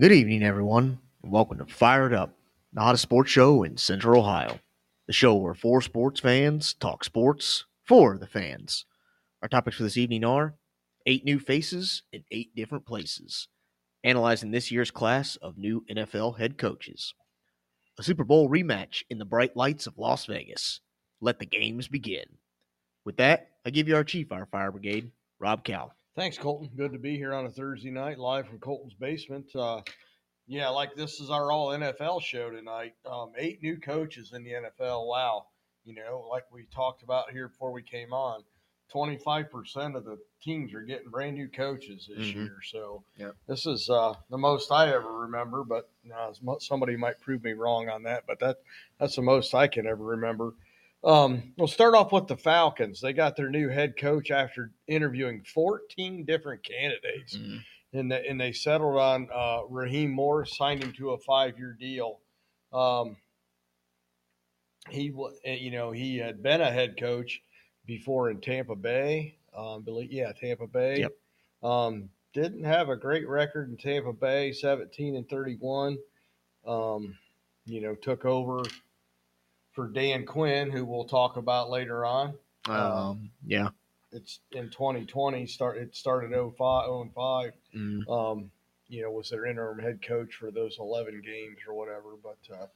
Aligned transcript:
Good 0.00 0.12
evening, 0.12 0.42
everyone, 0.42 0.98
and 1.22 1.30
welcome 1.30 1.58
to 1.58 1.66
Fired 1.66 2.14
Up, 2.14 2.34
the 2.72 2.80
hottest 2.80 3.02
sports 3.02 3.30
show 3.30 3.64
in 3.64 3.76
Central 3.76 4.22
Ohio. 4.22 4.58
The 5.06 5.12
show 5.12 5.34
where 5.34 5.52
four 5.52 5.82
sports 5.82 6.20
fans 6.20 6.72
talk 6.72 7.04
sports 7.04 7.66
for 7.84 8.16
the 8.16 8.26
fans. 8.26 8.86
Our 9.42 9.48
topics 9.50 9.76
for 9.76 9.82
this 9.82 9.98
evening 9.98 10.24
are 10.24 10.54
eight 11.04 11.26
new 11.26 11.38
faces 11.38 12.02
in 12.14 12.24
eight 12.30 12.56
different 12.56 12.86
places, 12.86 13.48
analyzing 14.02 14.52
this 14.52 14.70
year's 14.70 14.90
class 14.90 15.36
of 15.36 15.58
new 15.58 15.84
NFL 15.90 16.38
head 16.38 16.56
coaches, 16.56 17.12
a 17.98 18.02
Super 18.02 18.24
Bowl 18.24 18.48
rematch 18.48 19.02
in 19.10 19.18
the 19.18 19.26
bright 19.26 19.54
lights 19.54 19.86
of 19.86 19.98
Las 19.98 20.24
Vegas. 20.24 20.80
Let 21.20 21.40
the 21.40 21.44
games 21.44 21.88
begin. 21.88 22.24
With 23.04 23.18
that, 23.18 23.50
I 23.66 23.70
give 23.70 23.86
you 23.86 23.96
our 23.96 24.04
chief, 24.04 24.32
our 24.32 24.46
fire 24.46 24.72
brigade, 24.72 25.12
Rob 25.38 25.62
Cal. 25.62 25.94
Thanks, 26.16 26.36
Colton. 26.36 26.70
Good 26.76 26.92
to 26.92 26.98
be 26.98 27.16
here 27.16 27.32
on 27.32 27.46
a 27.46 27.50
Thursday 27.50 27.90
night, 27.90 28.18
live 28.18 28.46
from 28.48 28.58
Colton's 28.58 28.94
basement. 28.94 29.46
Uh, 29.54 29.80
yeah, 30.46 30.68
like 30.68 30.94
this 30.96 31.20
is 31.20 31.30
our 31.30 31.52
all 31.52 31.68
NFL 31.68 32.20
show 32.22 32.50
tonight. 32.50 32.94
Um, 33.06 33.32
eight 33.38 33.62
new 33.62 33.78
coaches 33.78 34.32
in 34.34 34.42
the 34.42 34.50
NFL. 34.50 35.06
Wow. 35.06 35.46
You 35.84 35.94
know, 35.94 36.26
like 36.28 36.44
we 36.52 36.66
talked 36.74 37.02
about 37.02 37.30
here 37.30 37.48
before 37.48 37.70
we 37.72 37.82
came 37.82 38.12
on, 38.12 38.42
25% 38.92 39.94
of 39.96 40.04
the 40.04 40.18
teams 40.42 40.74
are 40.74 40.82
getting 40.82 41.10
brand 41.10 41.36
new 41.36 41.48
coaches 41.48 42.08
this 42.08 42.26
Mhm. 42.26 42.34
year. 42.34 42.58
So 42.64 43.04
Yep. 43.16 43.36
this 43.46 43.64
is 43.66 43.88
uh, 43.88 44.14
the 44.30 44.36
most 44.38 44.72
I 44.72 44.92
ever 44.92 45.12
remember, 45.20 45.62
but 45.62 45.90
uh, 46.12 46.32
somebody 46.58 46.96
might 46.96 47.20
prove 47.20 47.44
me 47.44 47.52
wrong 47.52 47.88
on 47.88 48.02
that, 48.02 48.26
but 48.26 48.40
that 48.40 48.58
that's 48.98 49.14
the 49.14 49.22
most 49.22 49.54
I 49.54 49.68
can 49.68 49.86
ever 49.86 50.04
remember. 50.04 50.54
Um, 51.02 51.54
we'll 51.56 51.68
start 51.68 51.94
off 51.94 52.12
with 52.12 52.26
the 52.26 52.36
Falcons. 52.36 53.00
They 53.00 53.12
got 53.12 53.36
their 53.36 53.48
new 53.48 53.68
head 53.68 53.96
coach 53.96 54.30
after 54.30 54.72
interviewing 54.86 55.42
14 55.44 56.24
different 56.26 56.62
candidates, 56.62 57.36
and, 57.92 58.12
they, 58.12 58.26
and 58.26 58.40
they 58.40 58.52
settled 58.52 58.98
on 58.98 59.28
uh, 59.34 59.62
Raheem 59.68 60.10
Morris, 60.10 60.56
signed 60.56 60.82
him 60.82 60.92
to 60.98 61.10
a 61.10 61.18
five 61.18 61.58
year 61.58 61.76
deal. 61.78 62.20
Um, 62.72 63.16
he, 64.90 65.12
eh, 65.44 65.54
you 65.54 65.70
know, 65.70 65.90
he 65.90 66.18
had 66.18 66.42
been 66.42 66.60
a 66.60 66.70
head 66.70 66.98
coach 66.98 67.40
before 67.86 68.30
in 68.30 68.40
Tampa 68.40 68.76
Bay. 68.76 69.36
Um, 69.56 69.82
believe, 69.82 70.12
yeah, 70.12 70.32
Tampa 70.32 70.66
Bay. 70.66 71.00
Yep. 71.00 71.12
Um, 71.62 72.10
didn't 72.32 72.64
have 72.64 72.88
a 72.90 72.96
great 72.96 73.28
record 73.28 73.70
in 73.70 73.76
Tampa 73.76 74.12
Bay, 74.12 74.52
17 74.52 75.16
and 75.16 75.28
31. 75.28 75.98
Um, 76.66 77.16
you 77.64 77.80
know, 77.80 77.94
took 77.94 78.24
over 78.24 78.62
for 79.80 79.88
Dan 79.88 80.26
Quinn, 80.26 80.70
who 80.70 80.84
we'll 80.84 81.06
talk 81.06 81.38
about 81.38 81.70
later 81.70 82.04
on. 82.04 82.34
Um, 82.66 83.30
yeah. 83.46 83.70
It's 84.12 84.40
in 84.52 84.68
2020. 84.68 85.46
Start 85.46 85.78
it 85.78 85.96
started 85.96 86.32
05, 86.32 86.84
0 86.84 87.02
and 87.02 87.14
5. 87.14 87.52
Mm, 87.74 88.08
Um, 88.10 88.50
you 88.88 89.02
know, 89.02 89.10
was 89.10 89.30
their 89.30 89.46
interim 89.46 89.78
head 89.78 90.02
coach 90.06 90.34
for 90.34 90.50
those 90.50 90.76
11 90.78 91.22
games 91.24 91.58
or 91.66 91.72
whatever. 91.74 92.16
But 92.22 92.38
uh, 92.54 92.66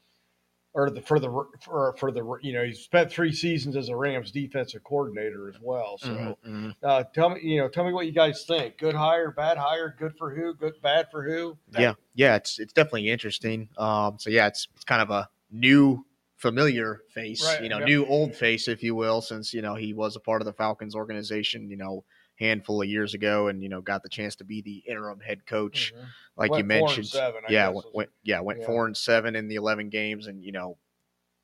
or 0.72 0.88
the 0.88 1.02
for 1.02 1.19
the 1.20 1.28
for 1.61 1.94
for 1.98 2.11
the 2.11 2.38
you 2.41 2.55
know 2.55 2.64
he 2.64 2.72
spent 2.72 3.11
three 3.11 3.33
seasons 3.33 3.77
as 3.77 3.91
a 3.91 3.96
Rams 3.96 4.30
defensive 4.30 4.83
coordinator 4.84 5.50
as 5.50 5.56
well. 5.61 5.98
So 5.98 6.08
mhm, 6.08 6.36
mhm. 6.46 6.74
uh, 6.83 7.05
tell 7.14 7.30
me, 7.30 7.41
you 7.42 7.58
know, 7.58 7.68
tell 7.68 7.84
me 7.84 7.92
what 7.92 8.06
you 8.06 8.12
guys 8.12 8.44
think. 8.46 8.78
Good 8.78 8.94
hire, 8.94 9.30
bad 9.30 9.58
hire, 9.58 9.94
good 9.98 10.16
for 10.16 10.34
who, 10.34 10.55
good 10.55 10.80
bad 10.83 11.11
for 11.11 11.22
who? 11.22 11.58
yeah, 11.78 11.94
yeah, 12.14 12.36
it's 12.36 12.58
it's 12.58 12.72
definitely 12.72 13.11
interesting. 13.11 13.68
Um, 13.77 14.16
so 14.18 14.30
yeah, 14.30 14.46
it's 14.46 14.68
it's 14.74 14.84
kind 14.84 15.02
of 15.02 15.11
a 15.11 15.28
new 15.50 16.05
familiar 16.45 17.00
face, 17.09 17.42
Right, 17.42 17.62
you 17.62 17.70
know, 17.70 17.78
new 17.78 18.05
old 18.05 18.34
face, 18.34 18.69
if 18.69 18.83
you 18.83 18.95
will, 18.95 19.23
since 19.23 19.55
you 19.55 19.62
know 19.62 19.75
he 19.75 19.95
was 19.95 20.14
a 20.14 20.20
part 20.20 20.42
of 20.42 20.47
the 20.47 20.53
Falcons 20.53 20.95
organization, 20.95 21.70
you 21.70 21.78
know, 21.78 22.05
handful 22.39 22.83
of 22.83 22.89
years 22.89 23.14
ago, 23.14 23.48
and 23.48 23.62
you 23.62 23.70
know 23.70 23.81
got 23.81 24.03
the 24.03 24.11
chance 24.11 24.36
to 24.36 24.45
be 24.45 24.61
the 24.61 24.83
interim 24.86 25.20
head 25.20 25.46
coach, 25.46 25.95
like 26.36 26.51
Went 26.51 26.58
you 26.58 26.64
mentioned. 26.67 27.07
seven, 27.07 27.41
yeah, 27.48 27.70
went, 27.70 27.86
went 27.95 28.11
yeah 28.24 28.41
went 28.41 28.61
yeah. 28.61 28.67
four 28.67 28.86
and 28.86 28.95
seven 28.95 29.35
in 29.35 29.48
the 29.48 29.55
eleven 29.55 29.89
games, 29.89 30.27
and 30.27 30.45
you 30.45 30.52
know 30.52 30.77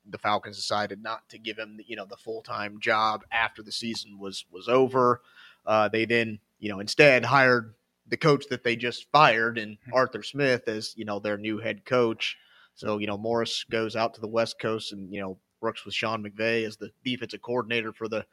the 0.07 0.19
Falcons 0.19 0.55
decided 0.55 1.01
not 1.01 1.27
to 1.29 1.39
give 1.39 1.57
him 1.57 1.77
the, 1.77 1.83
you 1.87 1.95
know 1.95 2.05
the 2.05 2.17
full 2.17 2.43
time 2.43 2.79
job 2.79 3.23
after 3.31 3.63
the 3.63 3.71
season 3.71 4.19
was 4.19 4.45
was 4.51 4.67
over. 4.67 5.21
Uh, 5.65 5.89
they 5.89 6.05
then 6.05 6.37
you 6.59 6.69
know 6.69 6.79
instead 6.79 7.25
hired 7.25 7.73
the 8.07 8.17
coach 8.17 8.45
that 8.51 8.63
they 8.63 8.75
just 8.75 9.09
fired 9.11 9.57
and. 9.57 9.77
Arthur 9.93 10.21
Smith 10.21 10.67
as 10.67 10.93
you 10.95 11.05
know 11.05 11.17
their 11.17 11.37
new 11.37 11.57
head 11.57 11.85
coach. 11.85 12.37
So 12.75 12.97
you 12.97 13.07
know 13.07 13.17
Morris 13.17 13.65
goes 13.69 13.95
out 13.95 14.13
to 14.15 14.21
the 14.21 14.27
West 14.27 14.59
Coast 14.59 14.91
and 14.91 15.13
you 15.13 15.21
know 15.21 15.37
works 15.61 15.85
with 15.85 15.93
Sean 15.93 16.23
McVay 16.23 16.65
as 16.65 16.77
the 16.77 16.91
defensive 17.03 17.41
coordinator 17.41 17.93
for 17.93 18.07
the 18.07 18.25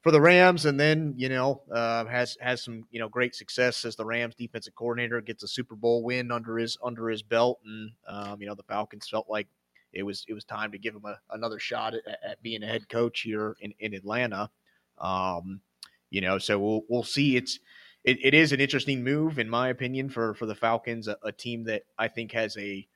for 0.00 0.12
the 0.12 0.20
Rams, 0.20 0.64
and 0.64 0.78
then 0.78 1.14
you 1.16 1.28
know 1.28 1.62
uh, 1.72 2.04
has 2.06 2.36
has 2.40 2.62
some 2.62 2.84
you 2.90 3.00
know 3.00 3.08
great 3.08 3.34
success 3.34 3.84
as 3.84 3.96
the 3.96 4.04
Rams 4.04 4.34
defensive 4.34 4.74
coordinator. 4.74 5.20
Gets 5.20 5.42
a 5.42 5.48
Super 5.48 5.74
Bowl 5.74 6.02
win 6.02 6.30
under 6.30 6.58
his 6.58 6.78
under 6.82 7.08
his 7.08 7.22
belt, 7.22 7.60
and 7.64 7.92
um, 8.06 8.40
you 8.40 8.46
know 8.46 8.54
the 8.54 8.62
Falcons 8.62 9.08
felt 9.08 9.26
like 9.28 9.48
it 9.92 10.02
was 10.04 10.24
it 10.28 10.34
was 10.34 10.44
time 10.44 10.72
to 10.72 10.78
give 10.78 10.94
him 10.94 11.04
a, 11.04 11.18
another 11.30 11.58
shot 11.58 11.94
at, 11.94 12.02
at 12.22 12.42
being 12.42 12.62
a 12.62 12.66
head 12.66 12.88
coach 12.88 13.20
here 13.20 13.56
in 13.60 13.74
in 13.80 13.94
Atlanta. 13.94 14.50
Um, 14.98 15.60
you 16.10 16.20
know, 16.20 16.38
so 16.38 16.58
we'll 16.58 16.82
we'll 16.88 17.02
see. 17.02 17.36
It's 17.36 17.58
it, 18.04 18.18
it 18.22 18.34
is 18.34 18.52
an 18.52 18.60
interesting 18.60 19.02
move 19.02 19.38
in 19.38 19.50
my 19.50 19.68
opinion 19.68 20.08
for 20.10 20.34
for 20.34 20.46
the 20.46 20.54
Falcons, 20.54 21.08
a, 21.08 21.16
a 21.24 21.32
team 21.32 21.64
that 21.64 21.82
I 21.98 22.08
think 22.08 22.32
has 22.32 22.56
a 22.56 22.86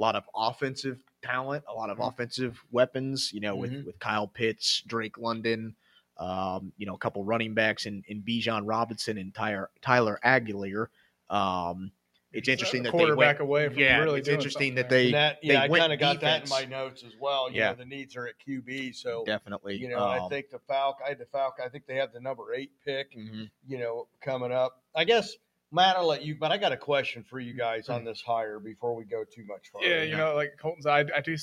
lot 0.00 0.16
of 0.16 0.24
offensive 0.34 1.02
talent, 1.22 1.62
a 1.68 1.72
lot 1.74 1.90
of 1.90 1.98
Mhm. 1.98 2.08
offensive 2.08 2.62
weapons. 2.70 3.32
You 3.32 3.40
know, 3.40 3.54
with 3.56 3.84
with 3.84 3.98
Kyle 3.98 4.26
Pitts, 4.26 4.82
Drake 4.86 5.18
London, 5.18 5.76
um, 6.18 6.72
you 6.76 6.86
know, 6.86 6.94
a 6.94 6.98
couple 6.98 7.22
running 7.24 7.54
backs 7.54 7.86
in 7.86 8.02
in 8.08 8.22
Bijan 8.22 8.62
Robinson 8.64 9.18
and 9.18 9.34
Tyler 9.34 9.70
Tyler 9.82 10.18
Allgeier. 10.24 10.88
Um, 11.28 11.92
it's 12.32 12.48
interesting 12.48 12.82
a 12.82 12.84
that 12.84 12.96
they 12.96 13.12
went, 13.12 13.40
away 13.40 13.68
from 13.68 13.78
yeah, 13.78 13.98
really 13.98 14.20
it's 14.20 14.28
interesting 14.28 14.76
that 14.76 14.88
they 14.88 15.10
that, 15.10 15.40
they 15.42 15.48
yeah, 15.54 15.62
I 15.62 15.68
kind 15.68 15.92
of 15.92 15.98
got 15.98 16.20
that 16.20 16.44
in 16.44 16.48
my 16.48 16.64
notes 16.64 17.02
as 17.02 17.16
well. 17.20 17.50
You 17.50 17.58
Yeah. 17.58 17.70
know, 17.70 17.76
the 17.76 17.84
needs 17.84 18.14
are 18.16 18.26
at 18.28 18.34
QB, 18.38 18.92
so 18.94 19.24
definitely. 19.24 19.76
you 19.76 19.88
know, 19.88 20.04
I 20.06 20.18
um, 20.18 20.30
think 20.30 20.50
the 20.50 20.60
Falcon, 20.60 21.04
I 21.06 21.08
had 21.10 21.18
the 21.18 21.26
Falcon. 21.26 21.64
I 21.64 21.68
think 21.68 21.86
they 21.86 21.96
have 21.96 22.12
the 22.12 22.20
number 22.20 22.54
eight 22.54 22.70
pick. 22.84 23.16
mhm. 23.16 23.50
You 23.66 23.78
know, 23.78 24.06
coming 24.20 24.52
up. 24.52 24.82
I 24.94 25.04
guess 25.04 25.36
Matt, 25.72 25.96
I'll 25.96 26.06
let 26.06 26.22
you. 26.24 26.34
But 26.38 26.50
I 26.52 26.58
got 26.58 26.72
a 26.72 26.76
question 26.76 27.22
for 27.22 27.38
you 27.38 27.54
guys 27.54 27.88
on 27.88 28.04
this 28.04 28.20
hire 28.20 28.58
before 28.58 28.94
we 28.94 29.04
go 29.04 29.24
too 29.24 29.44
much 29.46 29.70
further. 29.72 29.86
Yeah, 29.86 30.02
you 30.02 30.16
know, 30.16 30.34
like 30.34 30.56
Colton's, 30.60 30.86
I, 30.86 31.00
I 31.00 31.20
do 31.24 31.36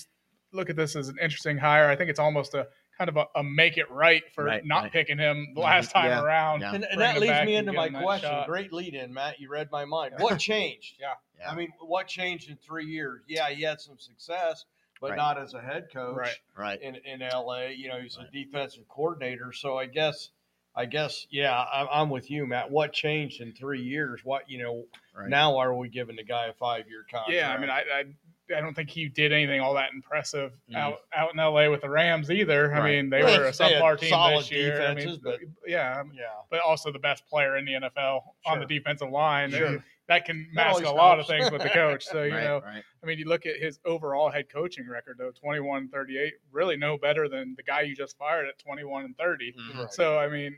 look 0.51 0.69
at 0.69 0.75
this 0.75 0.95
as 0.95 1.07
an 1.09 1.17
interesting 1.21 1.57
hire. 1.57 1.89
I 1.89 1.95
think 1.95 2.09
it's 2.09 2.19
almost 2.19 2.53
a 2.53 2.67
kind 2.97 3.09
of 3.09 3.17
a, 3.17 3.25
a 3.35 3.43
make 3.43 3.77
it 3.77 3.89
right 3.91 4.23
for 4.33 4.43
Right, 4.45 4.65
not 4.65 4.83
right. 4.83 4.91
picking 4.91 5.17
him 5.17 5.53
the 5.55 5.61
Mhm, 5.61 5.63
last 5.63 5.91
time 5.91 6.05
yeah, 6.07 6.21
around. 6.21 6.61
yeah. 6.61 6.73
And, 6.73 6.83
and 6.83 6.99
that 7.01 7.19
leads 7.19 7.45
me 7.45 7.55
into 7.55 7.71
my 7.71 7.89
question. 7.89 8.29
shot. 8.29 8.47
Great 8.47 8.73
lead 8.73 8.95
in, 8.95 9.13
Matt. 9.13 9.39
You 9.39 9.49
read 9.49 9.69
my 9.71 9.85
mind. 9.85 10.15
What 10.17 10.39
changed? 10.39 10.95
Yeah. 10.99 11.13
Yeah. 11.39 11.51
I 11.51 11.55
mean, 11.55 11.71
what 11.79 12.07
changed 12.07 12.49
in 12.49 12.57
three 12.57 12.85
years? 12.85 13.21
Yeah, 13.27 13.49
he 13.49 13.61
had 13.61 13.79
some 13.79 13.97
success, 13.99 14.65
but 14.99 15.11
Right. 15.11 15.15
not 15.17 15.37
as 15.37 15.53
a 15.53 15.61
head 15.61 15.89
coach 15.93 16.17
Right. 16.17 16.35
right. 16.57 16.81
in, 16.81 16.95
in 16.95 17.19
LA. 17.21 17.67
You 17.67 17.89
know, 17.89 17.99
he's 18.01 18.17
Right. 18.17 18.27
a 18.27 18.31
defensive 18.31 18.87
coordinator. 18.89 19.53
So 19.53 19.77
I 19.77 19.85
guess, 19.85 20.31
I 20.77 20.85
guess, 20.85 21.25
yeah, 21.31 21.65
I'm, 21.73 21.87
I'm 21.91 22.09
with 22.11 22.29
you, 22.29 22.45
Matt. 22.45 22.69
What 22.69 22.93
changed 22.93 23.41
in 23.41 23.51
three 23.53 23.81
years? 23.81 24.21
What 24.23 24.49
you 24.49 24.59
know? 24.61 24.83
Right. 25.15 25.27
Now 25.29 25.57
are 25.57 25.73
we 25.73 25.89
giving 25.89 26.15
the 26.15 26.23
guy 26.23 26.45
a 26.47 26.53
five 26.53 26.87
year 26.87 27.03
contract? 27.09 27.31
Yeah, 27.33 27.51
I 27.51 27.57
mean, 27.57 27.69
I, 27.71 27.79
I 27.79 28.03
I 28.55 28.61
don't 28.61 28.73
think 28.75 28.89
he 28.89 29.09
did 29.09 29.33
anything 29.33 29.59
all 29.59 29.73
that 29.73 29.91
impressive 29.93 30.53
Mhm. 30.71 30.75
out 30.77 30.99
out 31.13 31.33
in 31.33 31.37
LA 31.39 31.69
with 31.69 31.81
the 31.81 31.89
Rams 31.89 32.29
either. 32.31 32.73
I 32.73 32.85
mean, 32.87 33.09
they 33.09 33.23
Well, 33.23 33.39
were 33.39 33.47
a 33.47 33.51
they 33.51 33.73
had 33.73 33.81
subpar 33.81 33.99
team 33.99 34.09
solid 34.09 34.39
this 34.41 34.51
year. 34.51 34.81
I 34.87 34.93
mean, 34.93 35.19
but- 35.23 35.39
yeah, 35.65 36.03
yeah. 36.13 36.23
but 36.51 36.59
also 36.61 36.91
the 36.91 36.99
best 36.99 37.27
player 37.27 37.57
in 37.57 37.65
the 37.65 37.73
NFL 37.73 38.21
on 38.45 38.59
the 38.59 38.65
defensive 38.65 39.09
line. 39.09 39.49
Sure. 39.51 39.65
And 39.65 39.83
that 40.07 40.25
can 40.25 40.47
mask 40.53 40.83
a 40.83 40.89
lot 40.89 41.19
of 41.19 41.27
things 41.27 41.51
with 41.51 41.61
the 41.61 41.69
coach. 41.69 42.05
So 42.05 42.23
you 42.23 42.33
right, 42.33 42.43
know, 42.43 42.61
right. 42.65 42.83
I 43.03 43.05
mean, 43.05 43.19
you 43.19 43.25
look 43.25 43.45
at 43.45 43.57
his 43.57 43.79
overall 43.85 44.29
head 44.29 44.49
coaching 44.49 44.87
record 44.87 45.17
though, 45.19 45.31
21 45.31 45.89
38, 45.89 46.33
really 46.51 46.77
no 46.77 46.97
better 46.97 47.27
than 47.27 47.53
the 47.55 47.63
guy 47.63 47.81
you 47.81 47.95
just 47.95 48.17
fired 48.17 48.47
at 48.47 48.57
21 48.59 49.05
and 49.05 49.17
30. 49.17 49.53
Mhm. 49.53 49.91
So 49.91 50.17
I 50.17 50.29
mean, 50.29 50.55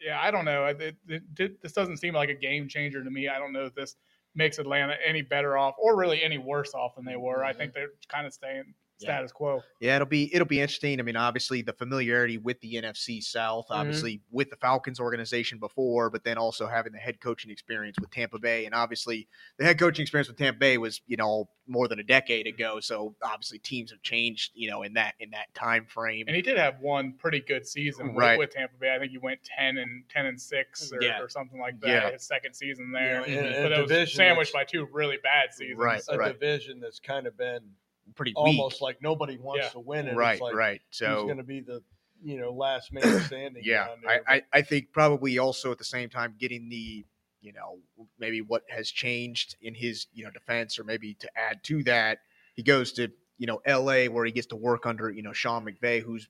yeah, 0.00 0.20
I 0.20 0.30
don't 0.30 0.44
know. 0.44 0.66
It, 0.66 0.96
it, 1.08 1.22
it, 1.38 1.62
this 1.62 1.72
doesn't 1.72 1.98
seem 1.98 2.14
like 2.14 2.28
a 2.28 2.34
game 2.34 2.68
changer 2.68 3.04
to 3.04 3.10
me. 3.10 3.28
I 3.28 3.38
don't 3.38 3.52
know 3.52 3.64
if 3.66 3.74
this 3.74 3.96
makes 4.34 4.58
Atlanta 4.58 4.94
any 5.04 5.22
better 5.22 5.56
off 5.56 5.74
or 5.78 5.96
really 5.96 6.22
any 6.22 6.38
worse 6.38 6.74
off 6.74 6.94
than 6.96 7.04
they 7.04 7.16
were. 7.16 7.44
I 7.44 7.52
think 7.52 7.72
they're 7.72 7.88
kind 8.08 8.26
of 8.26 8.32
staying 8.34 8.74
Yeah. 8.98 9.06
status 9.08 9.32
quo. 9.32 9.62
Yeah, 9.80 9.96
it'll 9.96 10.06
be 10.06 10.34
it'll 10.34 10.46
be 10.46 10.60
interesting. 10.60 10.98
I 11.00 11.02
mean, 11.02 11.16
obviously 11.16 11.62
the 11.62 11.72
familiarity 11.74 12.38
with 12.38 12.60
the 12.60 12.74
NFC 12.76 13.20
South, 13.22 13.66
Mhm. 13.70 13.76
obviously 13.76 14.22
with 14.30 14.48
the 14.50 14.56
Falcons 14.56 14.98
organization 15.00 15.58
before, 15.58 16.08
but 16.10 16.24
then 16.24 16.38
also 16.38 16.66
having 16.66 16.92
the 16.92 16.98
head 16.98 17.20
coaching 17.20 17.50
experience 17.50 17.96
with 18.00 18.10
Tampa 18.10 18.38
Bay, 18.38 18.64
and 18.64 18.74
obviously 18.74 19.28
the 19.58 19.64
head 19.64 19.78
coaching 19.78 20.02
experience 20.02 20.28
with 20.28 20.38
Tampa 20.38 20.58
Bay 20.58 20.78
was 20.78 21.02
you 21.06 21.16
know 21.16 21.48
more 21.68 21.88
than 21.88 21.98
a 21.98 22.02
decade 22.04 22.46
ago. 22.46 22.78
So 22.80 23.16
obviously 23.22 23.58
teams 23.58 23.90
have 23.90 24.00
changed, 24.02 24.52
you 24.54 24.70
know, 24.70 24.82
in 24.82 24.94
that 24.94 25.14
in 25.20 25.30
that 25.30 25.52
time 25.54 25.84
frame. 25.86 26.24
And 26.28 26.36
he 26.36 26.40
did 26.42 26.56
have 26.56 26.80
one 26.80 27.12
pretty 27.14 27.40
good 27.40 27.66
season 27.66 28.08
with, 28.14 28.16
Right. 28.16 28.38
with 28.38 28.50
Tampa 28.50 28.76
Bay. 28.78 28.94
I 28.94 28.98
think 28.98 29.10
he 29.10 29.18
went 29.18 29.42
10 29.42 29.76
and 29.78 30.08
10 30.08 30.26
and 30.26 30.40
6 30.40 30.92
or, 30.92 31.02
Yeah. 31.02 31.20
or 31.20 31.28
something 31.28 31.60
like 31.60 31.80
that 31.80 31.88
Yeah. 31.88 32.10
his 32.12 32.22
second 32.22 32.54
season 32.54 32.92
there. 32.92 33.28
Yeah, 33.28 33.38
and- 33.38 33.46
and 33.46 33.64
but 33.64 33.72
it 33.92 34.00
was 34.00 34.12
sandwiched 34.14 34.52
by 34.52 34.64
two 34.64 34.86
really 34.86 35.16
bad 35.22 35.52
seasons. 35.52 35.78
Right, 35.78 36.02
a 36.08 36.16
right. 36.16 36.32
division 36.32 36.78
that's 36.80 37.00
kind 37.00 37.26
of 37.26 37.36
been 37.36 37.74
Pretty 38.14 38.34
almost 38.34 38.80
weak, 38.80 38.82
like 38.82 39.00
nobody 39.02 39.38
wants 39.38 39.66
Yeah. 39.66 39.72
to 39.72 39.80
win 39.80 40.06
it. 40.08 40.20
It's 40.22 40.40
right? 40.40 40.40
like, 40.40 40.58
right. 40.58 40.82
So 41.04 41.08
So 41.08 41.24
going 41.26 41.38
to 41.38 41.44
be 41.44 41.60
the 41.60 41.82
you 42.22 42.38
know 42.38 42.52
last 42.52 42.92
man 42.92 43.16
standing? 43.18 43.64
yeah, 43.64 43.88
down 43.88 44.02
I. 44.04 44.20
I 44.26 44.42
I 44.52 44.62
think 44.62 44.92
probably 44.92 45.38
also 45.38 45.72
at 45.72 45.78
the 45.78 45.84
same 45.84 46.08
time 46.08 46.36
getting 46.38 46.68
the 46.68 47.04
you 47.42 47.52
know, 47.52 47.78
maybe 48.18 48.40
what 48.40 48.64
has 48.70 48.90
changed 48.90 49.54
in 49.60 49.72
his, 49.74 50.06
you 50.12 50.24
know, 50.24 50.30
defense, 50.32 50.78
or 50.80 50.84
maybe 50.84 51.14
to 51.14 51.30
add 51.38 51.62
to 51.62 51.84
that, 51.84 52.18
he 52.54 52.62
goes 52.62 52.92
to, 52.94 53.12
you 53.38 53.46
know, 53.46 53.60
LA 53.64 54.06
where 54.08 54.24
he 54.24 54.32
gets 54.32 54.48
to 54.48 54.56
work 54.56 54.84
under, 54.84 55.10
you 55.10 55.22
know, 55.22 55.32
Sean 55.34 55.64
McVay, 55.64 56.02
who's, 56.02 56.28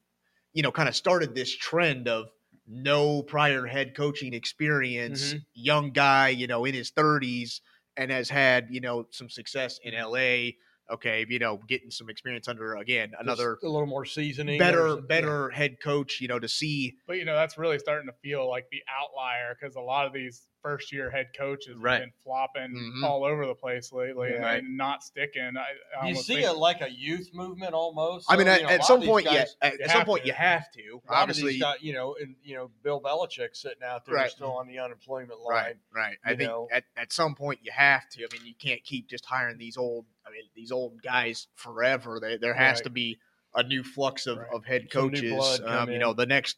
you 0.54 0.62
know, 0.62 0.72
kind 0.72 0.88
of 0.88 0.96
started 0.96 1.34
this 1.34 1.54
trend 1.56 2.08
of 2.08 2.30
no 2.66 3.22
prior 3.22 3.66
head 3.66 3.94
coaching 3.96 4.34
experience, 4.34 5.34
Mhm. 5.34 5.46
young 5.54 5.92
guy, 5.92 6.28
you 6.30 6.46
know, 6.46 6.64
in 6.64 6.74
his 6.74 6.90
30s, 6.90 7.60
and 7.96 8.10
has 8.10 8.30
had, 8.30 8.68
you 8.70 8.80
know, 8.80 9.06
some 9.10 9.30
success 9.30 9.78
in 9.84 9.94
LA. 9.94 10.56
Okay, 10.90 11.26
you 11.28 11.38
know, 11.40 11.60
getting 11.68 11.90
some 11.90 12.08
experience 12.08 12.46
under 12.46 12.74
again 12.76 13.12
another 13.18 13.54
Just 13.56 13.64
a 13.64 13.68
little 13.68 13.86
more 13.86 14.04
seasoning. 14.04 14.58
better 14.58 14.82
There's- 14.82 14.96
yeah. 15.00 15.06
better 15.08 15.50
head 15.50 15.76
coach, 15.82 16.20
you 16.20 16.28
know, 16.28 16.38
to 16.38 16.48
see 16.48 16.94
But 17.08 17.18
you 17.18 17.24
know 17.24 17.34
that's 17.34 17.58
really 17.58 17.78
starting 17.78 18.08
to 18.08 18.14
feel 18.22 18.48
like 18.48 18.66
the 18.70 18.82
outlier 18.88 19.56
because 19.60 19.74
a 19.76 19.80
lot 19.80 20.06
of 20.06 20.12
these 20.12 20.46
first 20.66 20.90
year 20.92 21.08
head 21.10 21.28
coaches 21.36 21.76
Right. 21.76 22.00
been 22.00 22.12
flopping 22.24 22.74
Mhm. 22.74 23.04
all 23.04 23.24
over 23.24 23.46
the 23.46 23.54
place 23.54 23.92
lately 23.92 24.32
and, 24.34 24.42
Right. 24.42 24.64
and 24.64 24.76
not 24.76 25.04
sticking. 25.04 25.56
I, 25.56 25.66
I 26.00 26.08
You 26.08 26.16
see 26.16 26.34
think- 26.34 26.46
it 26.46 26.52
like 26.54 26.80
a 26.80 26.90
youth 26.90 27.30
movement 27.32 27.72
almost. 27.72 28.26
I 28.28 28.36
mean, 28.36 28.46
So, 28.46 28.52
at, 28.52 28.60
you 28.62 28.66
know, 28.66 28.72
at 28.72 28.84
some 28.84 29.02
point, 29.02 29.26
guys- 29.26 29.34
yeah. 29.62 29.68
At, 29.68 29.72
you 29.74 29.78
at 29.84 29.90
some 29.90 29.98
have 29.98 30.06
point, 30.06 30.22
to. 30.22 30.26
you 30.26 30.32
have 30.34 30.70
to. 30.72 30.82
a 30.82 30.92
lot 30.94 31.02
of 31.04 31.10
Obviously, 31.22 31.52
these 31.52 31.62
guys, 31.62 31.76
you 31.82 31.92
know, 31.92 32.16
and 32.20 32.34
you 32.42 32.56
know, 32.56 32.70
Bill 32.82 33.00
Belichick 33.00 33.54
sitting 33.54 33.84
out 33.84 34.04
there 34.06 34.16
Right. 34.16 34.30
still 34.30 34.52
on 34.56 34.66
the 34.66 34.80
unemployment 34.80 35.38
line. 35.40 35.54
right, 35.54 35.76
right. 35.92 36.18
I 36.24 36.30
think 36.34 36.50
know. 36.50 36.68
at, 36.72 36.82
at 36.96 37.12
some 37.12 37.36
point 37.36 37.60
you 37.62 37.70
have 37.70 38.08
to. 38.10 38.24
I 38.24 38.28
mean, 38.32 38.44
you 38.44 38.54
can't 38.58 38.82
keep 38.82 39.08
just 39.08 39.24
hiring 39.24 39.58
these 39.58 39.76
old. 39.76 40.06
I 40.26 40.30
mean, 40.30 40.42
these 40.56 40.72
old 40.72 41.00
guys 41.00 41.46
forever. 41.54 42.18
They, 42.20 42.38
there 42.38 42.54
has 42.54 42.78
Right. 42.78 42.84
to 42.84 42.90
be 42.90 43.18
a 43.54 43.62
new 43.62 43.84
flux 43.84 44.26
of, 44.26 44.38
Right. 44.38 44.48
of 44.52 44.64
head 44.64 44.90
coaches. 44.90 45.60
Um, 45.64 45.90
you 45.90 45.98
know, 45.98 46.12
the 46.12 46.26
next 46.26 46.56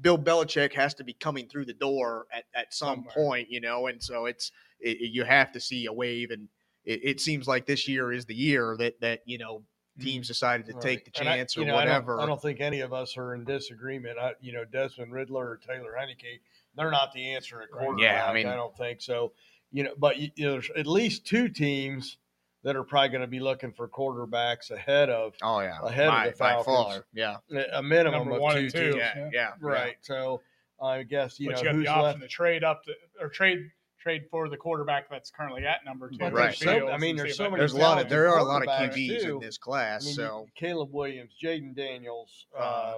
Bill 0.00 0.18
Belichick 0.18 0.72
has 0.74 0.94
to 0.94 1.04
be 1.04 1.12
coming 1.12 1.48
through 1.48 1.66
the 1.66 1.74
door 1.74 2.26
at, 2.32 2.44
at 2.54 2.74
some 2.74 3.04
Somewhere. 3.06 3.14
point. 3.14 3.50
You 3.50 3.60
know, 3.60 3.86
and 3.86 4.02
so 4.02 4.26
it's 4.26 4.52
it, 4.80 4.98
you 5.00 5.24
have 5.24 5.52
to 5.52 5.60
see 5.60 5.86
a 5.86 5.92
wave, 5.92 6.30
and 6.30 6.48
it, 6.84 7.00
it 7.02 7.20
seems 7.20 7.46
like 7.48 7.66
this 7.66 7.88
year 7.88 8.12
is 8.12 8.26
the 8.26 8.34
year 8.34 8.76
that 8.78 9.00
that 9.00 9.20
you 9.24 9.38
know 9.38 9.58
mm-hmm. 9.58 10.04
teams 10.04 10.28
decided 10.28 10.66
to 10.66 10.72
take 10.74 11.04
the 11.04 11.10
Right. 11.10 11.20
And 11.20 11.28
I- 11.28 11.36
chance 11.36 11.56
or 11.56 11.64
know, 11.64 11.76
I 11.76 11.84
don't- 11.84 11.94
whatever. 11.94 12.20
I 12.20 12.26
don't, 12.26 12.40
think 12.40 12.60
any 12.60 12.80
of 12.80 12.92
us 12.92 13.16
are 13.16 13.34
in 13.34 13.44
disagreement. 13.44 14.18
I, 14.18 14.32
you 14.40 14.52
know, 14.52 14.64
Desmond 14.64 15.12
Ridder 15.12 15.34
or 15.34 15.60
Taylor 15.66 15.94
Heinicke, 15.98 16.40
they're 16.76 16.90
not 16.90 17.12
the 17.12 17.32
answer 17.32 17.62
at 17.62 17.70
quarterback. 17.70 18.02
Yeah, 18.02 18.26
I 18.26 18.32
mean- 18.32 18.46
I 18.46 18.54
don't 18.56 18.76
think 18.76 19.00
so. 19.00 19.32
You 19.70 19.84
know, 19.84 19.94
but 19.98 20.16
you, 20.16 20.30
you 20.34 20.46
know, 20.46 20.52
there's 20.52 20.70
at 20.76 20.86
least 20.86 21.26
two 21.26 21.48
teams 21.48 22.16
that 22.64 22.74
are 22.76 22.84
probably 22.84 23.08
going 23.10 23.20
to 23.20 23.26
be 23.26 23.40
looking 23.40 23.72
for 23.72 23.88
quarterbacks 23.88 24.70
ahead 24.70 25.10
of 25.10 25.34
oh 25.42 25.60
yeah, 25.60 25.78
ahead 25.82 26.08
of 26.08 26.12
by, 26.12 26.30
the 26.30 26.36
by 26.36 26.50
Falcons. 26.62 26.64
far. 26.96 27.04
Yeah, 27.14 27.36
a 27.72 27.82
minimum 27.82 28.20
Number 28.20 28.34
of 28.36 28.40
one 28.42 28.54
two 28.54 28.60
and 28.62 28.72
two. 28.72 28.80
teams. 28.92 28.96
yeah, 28.96 29.14
Yeah. 29.16 29.30
yeah, 29.32 29.50
Right. 29.60 29.96
So 30.02 30.40
I 30.82 31.02
guess 31.04 31.38
you 31.40 31.50
but 31.50 31.56
know 31.56 31.58
you 31.62 31.64
got 31.66 31.74
who's 31.74 31.84
the 31.84 31.90
option 31.90 32.04
left. 32.04 32.20
to 32.20 32.28
trade 32.28 32.64
up 32.64 32.84
to 32.84 32.92
or 33.20 33.28
trade 33.28 33.70
trade 34.00 34.22
for 34.30 34.48
the 34.48 34.56
quarterback 34.56 35.10
that's 35.10 35.30
currently 35.30 35.66
at 35.66 35.84
number 35.84 36.08
two. 36.10 36.18
But 36.18 36.32
Right. 36.32 36.56
there's 36.58 36.58
so, 36.80 36.88
I 36.88 36.98
mean, 36.98 37.16
there's 37.16 37.36
so 37.36 37.44
many. 37.50 37.58
There's 37.60 37.72
a 37.72 37.78
lot 37.78 38.00
of 38.00 38.08
there 38.08 38.28
are 38.28 38.38
a 38.38 38.44
lot 38.44 38.62
of 38.62 38.68
quarterbacks, 38.68 38.94
QBs 38.94 39.22
too. 39.22 39.34
in 39.36 39.40
this 39.40 39.58
class. 39.58 40.04
I 40.04 40.06
mean, 40.06 40.14
so 40.14 40.46
Caleb 40.54 40.92
Williams, 40.92 41.34
Jayden 41.42 41.74
Daniels, 41.76 42.46
uh, 42.56 42.60
Uh, 42.62 42.94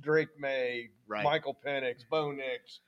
Drake 0.00 0.28
Maye, 0.38 0.88
right, 1.06 1.22
Michael 1.24 1.56
Penix, 1.64 2.00
Bo 2.10 2.32
Nix, 2.32 2.80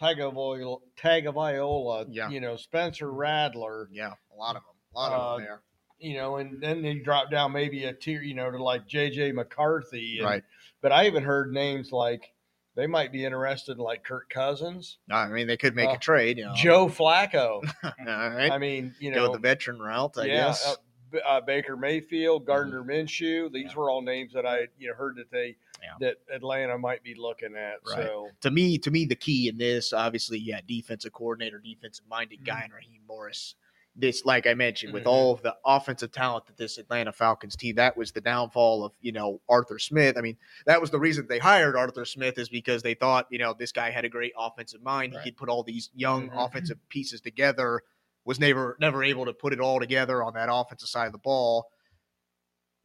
Tagovailoa, 0.00 0.80
Tagovailoa 1.00 2.06
Yeah. 2.08 2.28
you 2.28 2.40
know, 2.40 2.56
Spencer 2.56 3.10
Rattler, 3.12 3.88
yeah, 3.92 4.14
a 4.32 4.36
lot 4.36 4.56
of 4.56 4.62
them, 4.62 4.74
a 4.94 4.98
lot 4.98 5.12
of 5.12 5.20
Uh, 5.20 5.36
them 5.36 5.44
there. 5.46 5.62
You 6.02 6.16
know, 6.16 6.36
and 6.36 6.60
then 6.60 6.84
you 6.84 7.02
drop 7.02 7.30
down 7.30 7.52
maybe 7.52 7.84
a 7.84 7.92
tier, 7.92 8.20
you 8.22 8.34
know, 8.34 8.50
to 8.50 8.62
like 8.62 8.88
JJ 8.88 9.32
McCarthy. 9.34 10.18
And, 10.18 10.26
Right. 10.26 10.44
But 10.80 10.90
I 10.92 11.06
even 11.06 11.22
heard 11.22 11.52
names 11.52 11.92
like 11.92 12.32
they 12.74 12.86
might 12.86 13.12
be 13.12 13.24
interested 13.24 13.72
in 13.72 13.78
like 13.78 14.02
Kirk 14.02 14.28
Cousins, 14.30 14.98
I 15.10 15.28
mean, 15.28 15.46
they 15.46 15.56
could 15.56 15.74
make 15.76 15.90
uh, 15.90 15.94
a 15.94 15.98
trade. 15.98 16.38
You 16.38 16.46
know. 16.46 16.54
Joe 16.56 16.86
Flacco. 16.88 17.62
All 17.84 17.90
right, 18.06 18.50
I 18.50 18.58
mean, 18.58 18.94
you 18.98 19.12
go 19.12 19.26
know, 19.26 19.32
the 19.32 19.38
veteran 19.38 19.78
route. 19.78 20.16
I 20.18 20.26
yeah, 20.26 20.48
guess. 20.48 20.66
uh, 21.14 21.18
uh, 21.26 21.40
Baker 21.42 21.76
Mayfield, 21.76 22.46
Gardner 22.46 22.80
Mm-hmm. 22.80 22.90
Minshew. 22.90 23.52
These 23.52 23.70
Yeah. 23.72 23.74
were 23.76 23.90
all 23.90 24.00
names 24.02 24.32
that 24.32 24.46
I 24.46 24.68
you 24.78 24.88
know 24.88 24.94
heard 24.94 25.16
that 25.16 25.30
they 25.30 25.56
Yeah. 25.82 25.96
that 26.00 26.16
Atlanta 26.34 26.78
might 26.78 27.02
be 27.04 27.14
looking 27.14 27.54
at. 27.54 27.76
Right. 27.86 27.96
So 28.06 28.30
to 28.40 28.50
me, 28.50 28.78
to 28.78 28.90
me, 28.90 29.04
the 29.04 29.14
key 29.14 29.48
in 29.48 29.58
this, 29.58 29.92
obviously, 29.92 30.38
yeah, 30.38 30.60
defensive 30.66 31.12
coordinator, 31.12 31.58
defensive 31.58 32.06
minded 32.08 32.36
Mm-hmm. 32.38 32.44
guy, 32.46 32.62
and 32.64 32.72
Raheem 32.72 33.02
Morris. 33.06 33.54
This, 33.94 34.24
like 34.24 34.46
I 34.46 34.54
mentioned, 34.54 34.94
with 34.94 35.04
Mhm. 35.04 35.08
all 35.08 35.34
of 35.34 35.42
the 35.42 35.54
offensive 35.66 36.12
talent 36.12 36.46
that 36.46 36.56
this 36.56 36.78
Atlanta 36.78 37.12
Falcons 37.12 37.56
team, 37.56 37.74
that 37.76 37.94
was 37.94 38.10
the 38.12 38.22
downfall 38.22 38.84
of 38.86 38.92
you 39.02 39.12
know 39.12 39.42
Arthur 39.50 39.78
Smith. 39.78 40.16
I 40.16 40.22
mean, 40.22 40.38
that 40.64 40.80
was 40.80 40.90
the 40.90 40.98
reason 40.98 41.26
they 41.26 41.38
hired 41.38 41.76
Arthur 41.76 42.06
Smith 42.06 42.38
is 42.38 42.48
because 42.48 42.82
they 42.82 42.94
thought 42.94 43.26
you 43.30 43.38
know 43.38 43.52
this 43.52 43.70
guy 43.70 43.90
had 43.90 44.06
a 44.06 44.08
great 44.08 44.32
offensive 44.38 44.80
mind. 44.82 45.14
Right. 45.14 45.24
He 45.24 45.30
could 45.30 45.36
put 45.36 45.50
all 45.50 45.62
these 45.62 45.90
young 45.94 46.30
Mhm. 46.30 46.46
offensive 46.46 46.78
pieces 46.88 47.20
together. 47.20 47.82
Was 48.24 48.40
never 48.40 48.76
never 48.80 49.04
able 49.04 49.26
to 49.26 49.34
put 49.34 49.52
it 49.52 49.60
all 49.60 49.78
together 49.78 50.22
on 50.22 50.32
that 50.34 50.48
offensive 50.50 50.88
side 50.88 51.06
of 51.06 51.12
the 51.12 51.18
ball. 51.18 51.68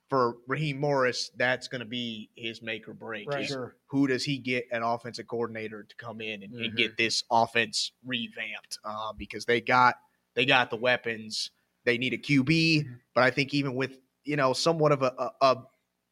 For 0.10 0.38
Raheem 0.48 0.80
Morris, 0.80 1.32
that's 1.36 1.68
going 1.68 1.80
to 1.80 1.86
be 1.86 2.30
his 2.36 2.62
make 2.62 2.88
or 2.88 2.94
break. 2.94 3.30
Right. 3.30 3.46
sure, 3.46 3.76
who 3.88 4.08
does 4.08 4.24
he 4.24 4.38
get 4.38 4.66
an 4.72 4.82
offensive 4.82 5.28
coordinator 5.28 5.84
to 5.84 5.96
come 5.98 6.22
in 6.22 6.44
and, 6.44 6.54
and 6.54 6.66
Mm-hmm. 6.68 6.76
get 6.78 6.98
this 6.98 7.24
offense 7.30 7.92
revamped? 8.06 8.80
Uh, 8.86 9.12
because 9.14 9.46
they 9.46 9.60
got 9.62 9.96
they 10.38 10.46
got 10.46 10.70
the 10.70 10.78
weapons. 10.78 11.52
They 11.84 11.98
need 11.98 12.14
a 12.14 12.18
QB, 12.18 12.46
Mm-hmm. 12.48 12.94
but 13.14 13.24
I 13.26 13.32
think 13.32 13.54
even 13.54 13.76
with 13.76 14.00
you 14.24 14.38
know 14.38 14.54
somewhat 14.54 14.94
of 14.94 15.02
a, 15.02 15.14
a, 15.18 15.32
a 15.42 15.64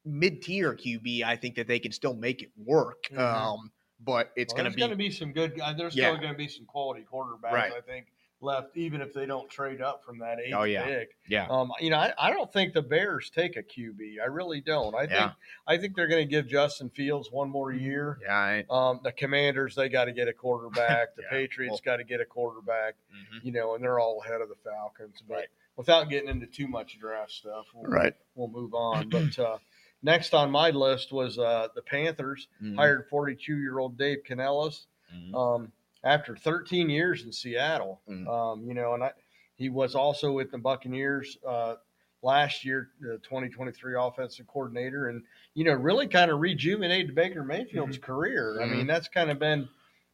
mid 0.04 0.42
tier 0.42 0.74
QB, 0.76 1.24
I 1.24 1.36
think 1.38 1.56
that 1.56 1.68
they 1.68 1.80
can 1.80 1.92
still 1.94 2.14
make 2.16 2.42
it 2.42 2.50
work. 2.58 3.04
Mhm. 3.14 3.20
Um, 3.20 3.72
but 4.02 4.32
it's 4.36 4.54
Well, 4.54 4.64
going 4.64 4.74
to 4.74 4.78
going 4.78 4.90
to 4.92 4.96
be 4.98 5.08
be 5.08 5.14
some 5.14 5.32
good 5.32 5.56
guys. 5.56 5.78
There's 5.78 5.96
Yeah. 5.96 6.10
still 6.10 6.18
going 6.22 6.34
to 6.34 6.38
be 6.38 6.48
some 6.50 6.66
quality 6.66 7.06
quarterbacks. 7.10 7.52
Right. 7.54 7.72
I 7.72 7.82
think 7.82 8.08
left, 8.46 8.78
even 8.78 9.02
if 9.02 9.14
they 9.14 9.26
don't 9.26 9.50
trade 9.50 9.82
up 9.82 10.06
from 10.06 10.20
that 10.20 10.40
eighth 10.40 10.54
Oh, 10.56 10.64
yeah. 10.64 10.86
pick. 10.86 11.18
yeah 11.28 11.48
Um, 11.50 11.72
you 11.82 11.90
know, 11.90 11.98
I, 11.98 12.14
I 12.18 12.30
don't 12.30 12.52
think 12.54 12.74
the 12.74 12.82
Bears 12.82 13.30
take 13.30 13.58
a 13.58 13.64
QB. 13.64 14.22
I 14.22 14.28
really 14.28 14.62
don't. 14.62 14.96
I 14.96 15.02
think 15.08 15.12
Yeah. 15.12 15.32
I 15.68 15.78
think 15.78 15.96
they're 15.96 16.08
going 16.08 16.26
to 16.26 16.30
give 16.32 16.48
Justin 16.48 16.90
Fields 16.90 17.30
one 17.32 17.50
more 17.50 17.74
year. 17.74 18.20
yeah 18.22 18.34
I, 18.34 18.66
Um, 18.70 19.02
the 19.04 19.12
Commanders, 19.12 19.76
they 19.76 19.90
got 19.90 20.06
to 20.06 20.14
get 20.14 20.28
a 20.30 20.34
quarterback. 20.34 21.16
The 21.16 21.24
Yeah. 21.32 21.38
Patriots 21.38 21.82
Well- 21.86 21.94
got 21.94 21.98
to 21.98 22.04
get 22.06 22.22
a 22.22 22.26
quarterback. 22.26 22.96
mhm. 23.14 23.44
You 23.44 23.52
know, 23.52 23.76
and 23.76 23.84
they're 23.84 24.00
all 24.00 24.22
ahead 24.24 24.40
of 24.42 24.48
the 24.50 24.56
Falcons. 24.64 25.22
But 25.28 25.34
Right. 25.36 25.48
without 25.76 26.10
getting 26.10 26.30
into 26.30 26.46
too 26.48 26.68
much 26.68 26.98
draft 27.00 27.32
stuff, 27.32 27.66
we'll, 27.74 27.92
right 27.92 28.14
we'll 28.36 28.48
move 28.48 28.74
on. 28.74 29.10
But 29.10 29.38
uh, 29.40 29.58
next 30.04 30.34
on 30.34 30.52
my 30.52 30.70
list 30.70 31.12
was 31.12 31.40
uh, 31.40 31.68
the 31.76 31.82
Panthers 31.82 32.48
Mhm. 32.64 32.76
hired 32.76 33.08
42 33.10 33.58
year 33.58 33.80
old 33.80 33.98
Dave 33.98 34.20
Canales 34.24 34.88
Mhm. 35.14 35.34
um, 35.34 35.72
after 36.06 36.36
13 36.38 36.90
years 36.90 37.24
in 37.24 37.32
Seattle. 37.34 38.00
Mhm. 38.08 38.28
Um, 38.28 38.64
you 38.68 38.74
know, 38.74 38.94
and 38.94 39.04
I, 39.04 39.12
he 39.56 39.70
was 39.70 39.96
also 39.96 40.32
with 40.32 40.52
the 40.52 40.58
Buccaneers 40.58 41.38
uh, 41.46 41.76
last 42.22 42.64
year, 42.64 42.90
the 43.02 43.18
2023 43.24 43.96
offensive 43.98 44.48
coordinator, 44.48 45.10
and 45.10 45.24
you 45.56 45.64
know, 45.66 45.74
really 45.74 46.08
kind 46.08 46.30
of 46.32 46.40
rejuvenated 46.40 47.16
Baker 47.16 47.44
Mayfield's 47.44 47.98
career. 47.98 48.62
I 48.62 48.66
mean, 48.66 48.88
that's 48.88 49.08
kind 49.08 49.32
of 49.32 49.40
been, 49.40 49.68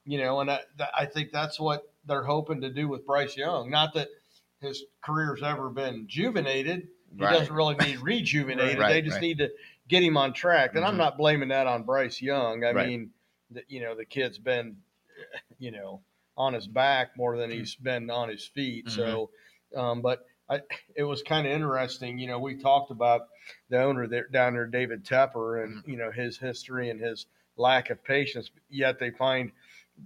you 0.06 0.18
know, 0.18 0.40
and 0.40 0.50
I, 0.50 0.62
I 0.98 1.06
think 1.06 1.32
that's 1.32 1.60
what 1.60 1.92
they're 2.06 2.24
hoping 2.24 2.62
to 2.62 2.70
do 2.70 2.88
with 2.88 3.06
Bryce 3.06 3.36
Young. 3.36 3.70
Not 3.70 3.94
that 3.96 4.08
his 4.60 4.84
career's 5.04 5.44
ever 5.44 5.70
been 5.70 6.08
juvenated. 6.08 6.88
He 7.18 7.24
Right. 7.24 7.34
doesn't 7.34 7.54
really 7.54 7.76
need 7.76 8.00
rejuvenated. 8.02 8.80
Right, 8.80 8.90
they 8.94 9.02
just 9.02 9.16
right. 9.16 9.22
need 9.22 9.38
to 9.40 9.50
get 9.90 10.02
him 10.04 10.16
on 10.16 10.32
track. 10.34 10.76
And 10.76 10.86
I'm 10.86 10.94
Mhm. 10.94 11.00
not 11.00 11.18
blaming 11.18 11.50
that 11.50 11.68
on 11.68 11.84
Bryce 11.84 12.22
Young. 12.22 12.64
I 12.64 12.72
mean, 12.72 13.12
the, 13.50 13.64
you 13.68 13.82
know, 13.82 13.96
the 13.96 14.06
kid's 14.06 14.38
been, 14.38 14.78
you 15.60 15.72
know, 15.72 16.02
on 16.38 16.54
his 16.54 16.68
back 16.68 17.18
more 17.18 17.38
than 17.38 17.52
he's 17.52 17.76
mm-hmm. 17.76 17.84
been 17.84 18.10
on 18.10 18.30
his 18.30 18.46
feet. 18.46 18.90
So, 18.90 19.30
mm-hmm. 19.74 19.80
um, 19.80 20.02
but 20.02 20.26
I, 20.50 20.62
it 20.96 21.04
was 21.04 21.24
kind 21.24 21.48
of 21.48 21.54
interesting. 21.54 22.18
You 22.18 22.28
know, 22.28 22.40
we 22.40 22.56
talked 22.56 22.92
about 22.92 23.22
the 23.70 23.82
owner 23.82 24.08
there 24.08 24.28
down 24.28 24.54
there, 24.54 24.68
David 24.68 25.06
Tepper, 25.06 25.64
and 25.64 25.78
mm-hmm. 25.78 25.90
you 25.90 25.98
know 25.98 26.12
his 26.12 26.38
history 26.38 26.90
and 26.90 27.00
his 27.00 27.26
lack 27.58 27.90
of 27.90 28.04
patience. 28.04 28.50
Yet 28.70 29.00
they 29.00 29.12
find 29.12 29.52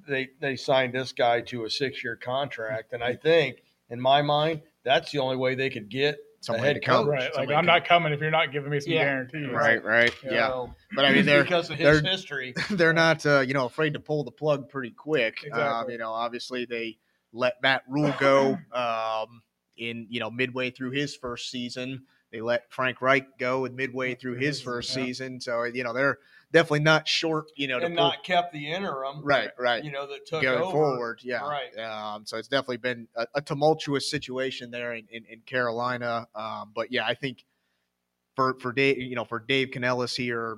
they 0.08 0.30
they 0.40 0.56
signed 0.56 0.94
this 0.94 1.12
guy 1.12 1.42
to 1.42 1.66
a 1.66 1.70
six 1.70 2.04
year 2.04 2.16
contract, 2.16 2.94
and 2.94 3.04
I 3.04 3.16
think, 3.16 3.58
in 3.90 4.00
my 4.00 4.22
mind, 4.22 4.62
that's 4.84 5.12
the 5.12 5.20
only 5.20 5.38
way 5.38 5.56
they 5.56 5.70
could 5.70 5.90
get 5.90 6.18
Somebody 6.46 6.68
head 6.68 6.74
to 6.76 6.80
come. 6.80 7.06
coach. 7.06 7.12
Right. 7.14 7.36
Like 7.36 7.50
I'm 7.50 7.64
to- 7.64 7.68
not 7.72 7.86
coming 7.88 8.14
if 8.14 8.20
you're 8.22 8.32
not 8.32 8.52
giving 8.52 8.70
me 8.72 8.80
some 8.80 8.94
Yeah. 8.94 9.04
guarantees. 9.06 9.50
right 9.52 9.84
right 9.84 10.14
you 10.24 10.32
yeah 10.32 10.48
know, 10.50 10.76
but 10.96 11.06
I 11.06 11.12
mean 11.14 11.26
they're 11.26 11.44
because 11.44 11.70
of 11.70 11.78
his 11.78 12.02
they're- 12.02 12.12
history. 12.12 12.54
they're 12.72 12.94
not 12.94 13.26
uh, 13.26 13.40
you 13.42 13.54
know 13.54 13.66
afraid 13.66 13.94
to 13.94 14.00
pull 14.00 14.24
the 14.24 14.32
plug 14.32 14.70
pretty 14.70 14.92
quick. 14.92 15.38
Um, 15.52 15.90
you 15.90 15.98
know, 15.98 16.12
obviously 16.12 16.66
they 16.66 16.98
let 17.34 17.62
Matt 17.62 17.84
Rhule 17.90 18.14
go 18.20 18.58
um, 18.74 19.42
in 19.78 20.08
you 20.10 20.20
know 20.20 20.32
midway 20.32 20.72
through 20.72 20.92
his 20.92 21.16
first 21.16 21.50
season. 21.52 22.04
They 22.32 22.42
let 22.42 22.72
Frank 22.72 23.02
Reich 23.02 23.38
go 23.40 23.62
with 23.62 23.74
midway 23.74 24.14
through 24.16 24.36
his 24.36 24.62
first 24.62 24.90
Yeah. 24.96 25.06
season. 25.06 25.40
So 25.40 25.64
you 25.64 25.84
know 25.84 25.94
they're 25.94 26.20
definitely 26.56 26.80
not 26.80 27.06
short. 27.08 27.52
You 27.58 27.68
know, 27.68 27.80
to 27.80 27.86
and 27.86 27.96
pull, 27.96 28.06
not 28.06 28.24
kept 28.24 28.54
the 28.54 28.72
interim. 28.72 29.22
right, 29.24 29.50
right. 29.60 29.84
You 29.84 29.92
know 29.92 30.08
that 30.08 30.26
took 30.26 30.42
Going 30.42 30.62
over. 30.62 30.72
forward, 30.72 31.20
yeah, 31.22 31.42
Right. 31.48 31.78
Um, 31.78 32.26
so 32.26 32.38
it's 32.38 32.48
definitely 32.48 32.78
been 32.78 33.08
a, 33.16 33.28
a 33.36 33.42
tumultuous 33.42 34.10
situation 34.10 34.72
there 34.72 34.94
in, 34.94 35.06
in, 35.12 35.26
in 35.30 35.42
Carolina. 35.42 36.28
Um, 36.34 36.72
but 36.74 36.92
yeah, 36.92 37.06
I 37.06 37.14
think 37.14 37.44
for 38.36 38.58
for 38.60 38.72
Dave, 38.72 38.98
you 38.98 39.16
know, 39.16 39.26
for 39.26 39.40
Dave 39.40 39.72
Canales 39.72 40.16
here, 40.16 40.58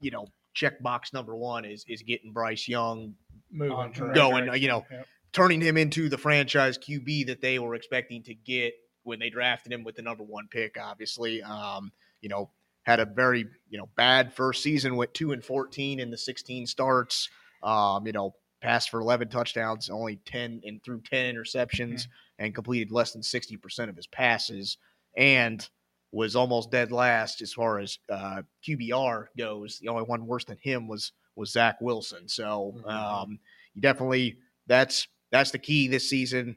you 0.00 0.10
know, 0.10 0.26
checkbox 0.56 1.12
number 1.12 1.36
one 1.36 1.64
is 1.64 1.84
is 1.86 2.02
getting 2.02 2.32
Bryce 2.32 2.66
Young 2.66 3.14
Moving 3.52 3.72
On 3.76 3.92
right 3.92 4.14
going, 4.14 4.44
direction. 4.46 4.62
you 4.62 4.68
know, 4.68 4.86
Yep. 4.90 5.06
turning 5.32 5.60
him 5.60 5.76
into 5.76 6.08
the 6.08 6.18
franchise 6.18 6.78
QB 6.78 7.26
that 7.26 7.40
they 7.42 7.58
were 7.58 7.74
expecting 7.74 8.22
to 8.24 8.34
get 8.34 8.72
when 9.02 9.18
they 9.18 9.28
drafted 9.30 9.72
him 9.72 9.82
with 9.84 9.96
the 9.96 10.02
number 10.02 10.22
one 10.24 10.46
pick. 10.48 10.76
Obviously, 10.80 11.42
um, 11.42 11.90
you 12.20 12.28
know, 12.28 12.50
had 12.90 13.00
a 13.00 13.04
very 13.04 13.46
you 13.68 13.78
know 13.78 13.88
bad 13.96 14.32
first 14.32 14.62
season, 14.62 14.96
went 14.96 15.14
two 15.14 15.32
and 15.32 15.44
fourteen 15.44 16.00
in 16.00 16.10
the 16.10 16.18
sixteen 16.18 16.66
starts. 16.66 17.28
Um, 17.62 18.06
you 18.06 18.12
know, 18.12 18.34
passed 18.60 18.90
for 18.90 19.00
eleven 19.00 19.28
touchdowns, 19.28 19.90
only 19.90 20.16
ten 20.26 20.60
and 20.64 20.82
threw 20.82 21.00
ten 21.00 21.34
interceptions, 21.34 22.06
and 22.38 22.54
completed 22.54 22.90
less 22.90 23.12
than 23.12 23.22
sixty 23.22 23.56
percent 23.56 23.90
of 23.90 23.96
his 23.96 24.06
passes, 24.06 24.76
and 25.16 25.68
was 26.12 26.34
almost 26.34 26.72
dead 26.72 26.90
last 26.90 27.40
as 27.40 27.52
far 27.52 27.78
as 27.78 27.98
uh, 28.10 28.42
QBR 28.66 29.26
goes. 29.38 29.78
The 29.78 29.88
only 29.88 30.02
one 30.02 30.26
worse 30.26 30.44
than 30.44 30.58
him 30.60 30.88
was 30.88 31.12
was 31.36 31.52
Zach 31.52 31.80
Wilson. 31.80 32.28
So 32.28 32.74
Mhm. 32.78 32.90
um, 32.92 33.38
you 33.74 33.82
definitely 33.82 34.38
that's 34.66 35.06
that's 35.30 35.52
the 35.52 35.58
key 35.58 35.86
this 35.86 36.10
season. 36.10 36.56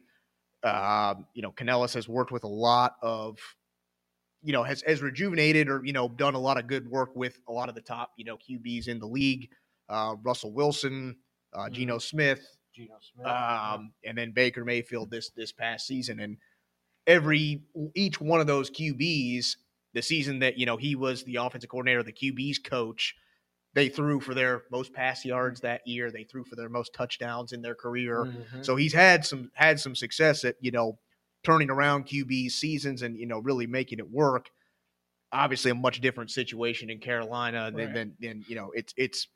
Um, 0.64 1.28
you 1.34 1.42
know, 1.42 1.52
Canales 1.52 1.94
has 1.94 2.08
worked 2.08 2.32
with 2.32 2.44
a 2.46 2.48
lot 2.48 2.96
of, 3.02 3.38
you 4.44 4.54
know, 4.54 4.64
has 4.64 4.82
has 4.86 5.02
rejuvenated 5.02 5.70
or 5.70 5.84
you 5.84 5.94
know 5.94 6.10
done 6.10 6.36
a 6.36 6.40
lot 6.40 6.58
of 6.58 6.68
good 6.68 6.88
work 6.90 7.16
with 7.16 7.40
a 7.48 7.52
lot 7.52 7.70
of 7.70 7.76
the 7.76 7.82
top 7.82 8.12
you 8.18 8.26
know 8.26 8.38
QBs 8.38 8.88
in 8.88 9.00
the 9.00 9.08
league. 9.08 9.50
Uh, 9.90 10.16
Russell 10.24 10.52
Wilson, 10.54 11.16
uh. 11.54 11.70
Geno 11.70 11.98
Smith, 11.98 12.46
Geno 12.76 12.96
Smith. 13.02 13.28
um, 13.28 13.94
and 14.06 14.18
then 14.18 14.32
Baker 14.32 14.64
Mayfield 14.66 15.10
this 15.12 15.30
this 15.32 15.52
past 15.52 15.88
season, 15.88 16.20
and 16.20 16.38
every 17.08 17.64
each 17.96 18.20
one 18.22 18.40
of 18.40 18.48
those 18.48 18.70
QBs, 18.70 19.58
the 19.94 20.02
season 20.02 20.40
that 20.40 20.58
you 20.58 20.66
know 20.66 20.78
he 20.78 20.96
was 20.96 21.24
the 21.24 21.36
offensive 21.38 21.70
coordinator, 21.70 22.04
the 22.04 22.14
QB's 22.14 22.60
coach, 22.60 23.16
they 23.74 23.90
threw 23.90 24.20
for 24.20 24.34
their 24.34 24.64
most 24.72 24.94
pass 24.94 25.26
yards 25.26 25.62
that 25.62 25.86
year. 25.86 26.12
They 26.12 26.24
threw 26.24 26.44
for 26.44 26.56
their 26.56 26.70
most 26.70 26.94
touchdowns 26.94 27.54
in 27.54 27.62
their 27.62 27.76
career. 27.76 28.26
Mhm. 28.26 28.66
So 28.66 28.76
he's 28.76 28.94
had 28.94 29.26
some 29.26 29.52
had 29.54 29.80
some 29.80 29.96
success 29.96 30.44
at 30.46 30.56
you 30.62 30.72
know 30.72 31.00
turning 31.44 31.70
around 31.70 32.06
QB 32.08 32.52
seasons 32.52 33.02
and 33.02 33.18
you 33.18 33.26
know 33.28 33.40
really 33.40 33.68
making 33.68 34.00
it 34.00 34.10
work. 34.10 34.50
Obviously, 35.32 35.72
a 35.72 35.76
much 35.76 36.00
different 36.02 36.30
situation 36.32 36.90
in 36.90 37.00
Carolina 37.00 37.72
than 37.76 37.86
Right. 37.88 37.94
than, 37.94 38.14
than 38.20 38.46
you 38.48 38.56
know 38.56 38.72
it's 38.76 38.94
it's 38.98 39.28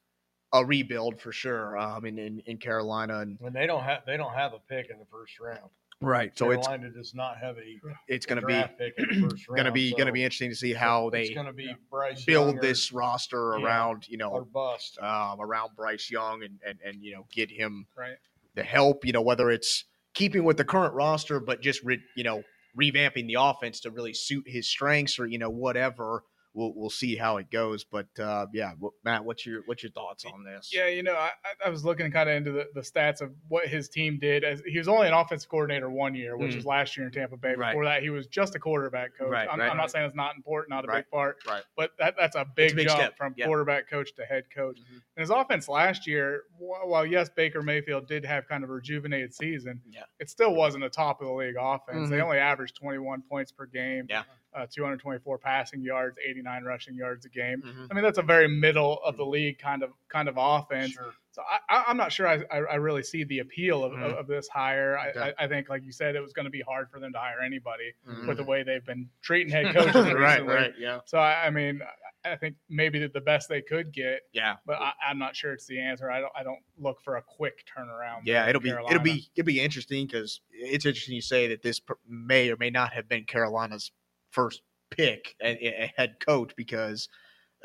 a 0.54 0.64
rebuild 0.66 1.20
for 1.20 1.32
sure. 1.32 1.78
Um, 1.78 2.06
in, 2.06 2.18
in 2.20 2.40
in 2.46 2.58
Carolina 2.58 3.20
and 3.20 3.38
and 3.42 3.56
they 3.56 3.66
don't 3.68 3.84
have 3.84 4.04
they 4.06 4.16
don't 4.18 4.34
have 4.34 4.54
a 4.54 4.60
pick 4.70 4.90
in 4.90 5.00
the 5.00 5.06
first 5.12 5.40
round. 5.40 5.70
right, 6.00 6.38
so 6.38 6.52
it's 6.52 6.68
Carolina 6.68 6.92
does 6.96 7.16
not 7.16 7.38
have 7.40 7.58
a 7.58 7.80
it's 8.08 8.28
going 8.28 8.40
to 8.40 8.46
be 8.46 8.54
draft 8.54 8.78
pick 8.78 8.94
in 9.00 9.08
the 9.22 9.28
first 9.30 9.48
round. 9.50 9.56
going 9.58 9.66
to 9.66 9.72
be 9.72 9.92
going 9.92 10.06
to 10.06 10.12
be 10.14 10.24
interesting 10.24 10.52
to 10.52 10.56
see 10.56 10.72
how 10.74 11.08
it's 11.08 11.30
they 11.30 11.34
going 11.34 11.48
to 11.48 11.54
be 11.54 11.76
Bryce 11.90 12.24
build 12.24 12.48
Young 12.50 12.58
or- 12.60 12.62
this 12.62 12.92
roster 12.94 13.56
Yeah. 13.58 13.66
around 13.66 14.08
you 14.08 14.18
or 14.24 14.42
know 14.42 14.48
bust. 14.54 15.00
um, 15.00 15.42
around 15.42 15.72
Bryce 15.76 16.12
Young 16.12 16.44
and, 16.44 16.60
and 16.66 16.78
and 16.86 17.04
you 17.04 17.14
know 17.16 17.26
get 17.32 17.50
him 17.50 17.88
Right. 17.98 18.18
the 18.54 18.64
help. 18.64 19.04
You 19.04 19.14
know 19.14 19.24
whether 19.24 19.50
it's 19.50 19.84
keeping 20.18 20.44
with 20.44 20.58
the 20.58 20.66
current 20.66 20.96
roster, 20.96 21.40
but 21.40 21.62
just 21.62 21.84
re, 21.84 22.00
you 22.16 22.24
know 22.24 22.42
revamping 22.80 23.28
the 23.28 23.38
offense 23.40 23.80
to 23.80 23.92
really 23.92 24.14
suit 24.14 24.44
his 24.48 24.68
strengths 24.68 25.20
or 25.20 25.28
you 25.28 25.38
know 25.38 25.50
whatever. 25.50 26.24
We'll 26.54 26.74
we'll 26.76 26.90
see 26.90 27.16
how 27.16 27.38
it 27.38 27.52
goes. 27.52 27.84
But 27.84 28.08
uh, 28.20 28.48
yeah, 28.54 28.72
Matt, 29.04 29.24
what's 29.26 29.46
your 29.46 29.62
what's 29.68 29.84
your 29.84 29.92
thoughts 29.92 30.26
on 30.26 30.44
this? 30.44 30.72
Yeah, 30.74 30.88
you 30.88 31.04
know, 31.04 31.14
I, 31.14 31.30
I- 31.66 31.70
was 31.70 31.86
looking 31.86 32.10
kind 32.12 32.30
of 32.30 32.36
into 32.36 32.52
the, 32.52 32.66
the 32.74 32.82
stats 32.82 33.22
of 33.22 33.32
what 33.48 33.68
his 33.68 33.90
team 33.90 34.18
did. 34.20 34.44
As 34.44 34.62
he 34.66 34.78
was 34.80 34.88
only 34.88 35.08
an 35.08 35.14
offensive 35.14 35.50
coordinator 35.50 35.90
one 35.90 36.16
year, 36.16 36.36
which 36.36 36.54
Mm. 36.54 36.56
was 36.56 36.66
last 36.66 36.98
year 36.98 37.06
in 37.06 37.12
Tampa 37.12 37.38
Bay. 37.38 37.54
Right. 37.56 37.74
Before 37.74 37.86
that, 37.86 38.02
he 38.02 38.10
was 38.10 38.26
just 38.28 38.56
a 38.56 38.60
quarterback 38.60 39.16
coach. 39.18 39.30
Right, 39.30 39.48
I'm, 39.52 39.60
right. 39.60 39.70
I'm 39.70 39.78
not 39.78 39.92
saying 39.92 40.06
it's 40.06 40.16
not 40.16 40.36
important, 40.36 40.72
not 40.72 40.86
a 40.86 40.88
Right, 40.88 41.06
big 41.06 41.12
part, 41.12 41.38
right. 41.48 41.64
but 41.76 41.92
that, 42.00 42.16
that's 42.18 42.36
a 42.36 42.46
big, 42.56 42.76
big 42.76 42.88
jump 42.88 43.00
step, 43.02 43.18
from 43.18 43.36
yeah. 43.38 43.46
quarterback 43.46 43.88
coach 43.90 44.16
to 44.16 44.26
head 44.26 44.46
coach. 44.56 44.80
Mhm. 44.80 44.94
And 45.16 45.22
his 45.22 45.30
offense 45.30 45.68
last 45.68 46.08
year, 46.08 46.44
wh- 46.58 46.88
while 46.88 47.06
yes, 47.06 47.30
Baker 47.30 47.62
Mayfield 47.62 48.08
did 48.08 48.26
have 48.26 48.48
kind 48.48 48.64
of 48.64 48.70
a 48.70 48.74
rejuvenated 48.74 49.34
season, 49.36 49.82
Yeah. 49.90 50.04
it 50.20 50.30
still 50.30 50.56
wasn't 50.56 50.86
a 50.86 50.90
top 50.90 51.22
of 51.22 51.28
the 51.28 51.34
league 51.34 51.56
offense. 51.60 52.10
They 52.10 52.18
Mhm. 52.18 52.24
only 52.24 52.38
averaged 52.38 52.76
21 52.78 53.22
points 53.30 53.52
per 53.52 53.66
game. 53.68 54.08
Yeah. 54.10 54.24
Uh, 54.56 54.66
224 54.74 55.38
passing 55.38 55.84
yards, 55.84 56.18
89 56.28 56.64
rushing 56.64 56.96
yards 56.96 57.26
a 57.26 57.30
game. 57.30 57.62
Mhm. 57.62 57.88
I 57.92 57.94
mean, 57.94 58.04
that's 58.04 58.18
a 58.18 58.24
very 58.24 58.48
middle 58.48 59.00
of 59.04 59.16
the 59.18 59.26
league 59.26 59.60
kind 59.60 59.84
of 59.84 59.92
kind 60.10 60.28
of 60.28 60.36
offense. 60.38 60.94
Sure. 60.94 61.14
So 61.32 61.44
I, 61.70 61.84
I'm 61.86 61.98
not 61.98 62.12
sure 62.12 62.28
I, 62.28 62.42
I, 62.52 62.76
really 62.76 63.04
see 63.04 63.24
the 63.24 63.40
appeal 63.40 63.84
of, 63.84 63.92
Mhm. 63.92 64.04
of, 64.04 64.12
of 64.20 64.28
this 64.28 64.48
hire. 64.48 64.98
I, 64.98 65.10
Okay. 65.10 65.34
I, 65.38 65.44
I 65.44 65.48
think, 65.48 65.70
like 65.70 65.84
you 65.84 65.92
said, 65.92 66.16
it 66.16 66.22
was 66.22 66.34
going 66.34 66.46
to 66.46 66.50
be 66.50 66.62
hard 66.62 66.90
for 66.90 67.00
them 67.00 67.12
to 67.14 67.20
hire 67.20 67.42
anybody 67.46 67.94
Mhm. 68.10 68.28
with 68.28 68.38
the 68.38 68.44
way 68.44 68.64
they've 68.64 68.84
been 68.86 69.08
treating 69.22 69.52
head 69.52 69.66
coaches 69.76 69.94
recently. 69.96 70.14
right, 70.16 70.44
right, 70.46 70.74
yeah, 70.80 71.02
So 71.06 71.20
I, 71.20 71.46
I 71.46 71.50
mean, 71.52 71.82
I 72.26 72.36
think 72.38 72.56
maybe 72.70 72.98
the- 73.00 73.10
the 73.10 73.22
best 73.22 73.50
they 73.50 73.62
could 73.62 73.92
get, 73.92 74.22
yeah. 74.32 74.56
but 74.66 74.82
I, 74.82 74.94
I'm 75.08 75.20
not 75.20 75.36
sure 75.36 75.54
it's 75.54 75.68
the 75.68 75.80
answer. 75.80 76.10
I 76.10 76.20
don't 76.22 76.32
I 76.36 76.42
don't 76.44 76.60
look 76.80 77.02
for 77.04 77.18
a 77.18 77.22
quick 77.22 77.64
turnaround. 77.68 78.22
Yeah, 78.24 78.50
it'll 78.50 78.62
be 78.62 78.70
Carolina. 78.70 78.96
it'll 78.96 79.04
be 79.04 79.30
it'll 79.36 79.46
be 79.46 79.62
interesting 79.62 80.08
because 80.08 80.42
it's 80.52 80.86
interesting 80.86 81.14
you 81.16 81.22
say 81.22 81.48
that 81.50 81.62
this 81.62 81.80
may 82.10 82.50
or 82.50 82.58
may 82.58 82.70
not 82.72 82.94
have 82.94 83.08
been 83.08 83.26
Carolina's 83.26 83.92
first 84.32 84.62
pick 84.90 85.36
a, 85.42 85.92
head 85.98 86.16
coach 86.20 86.54
because 86.56 87.10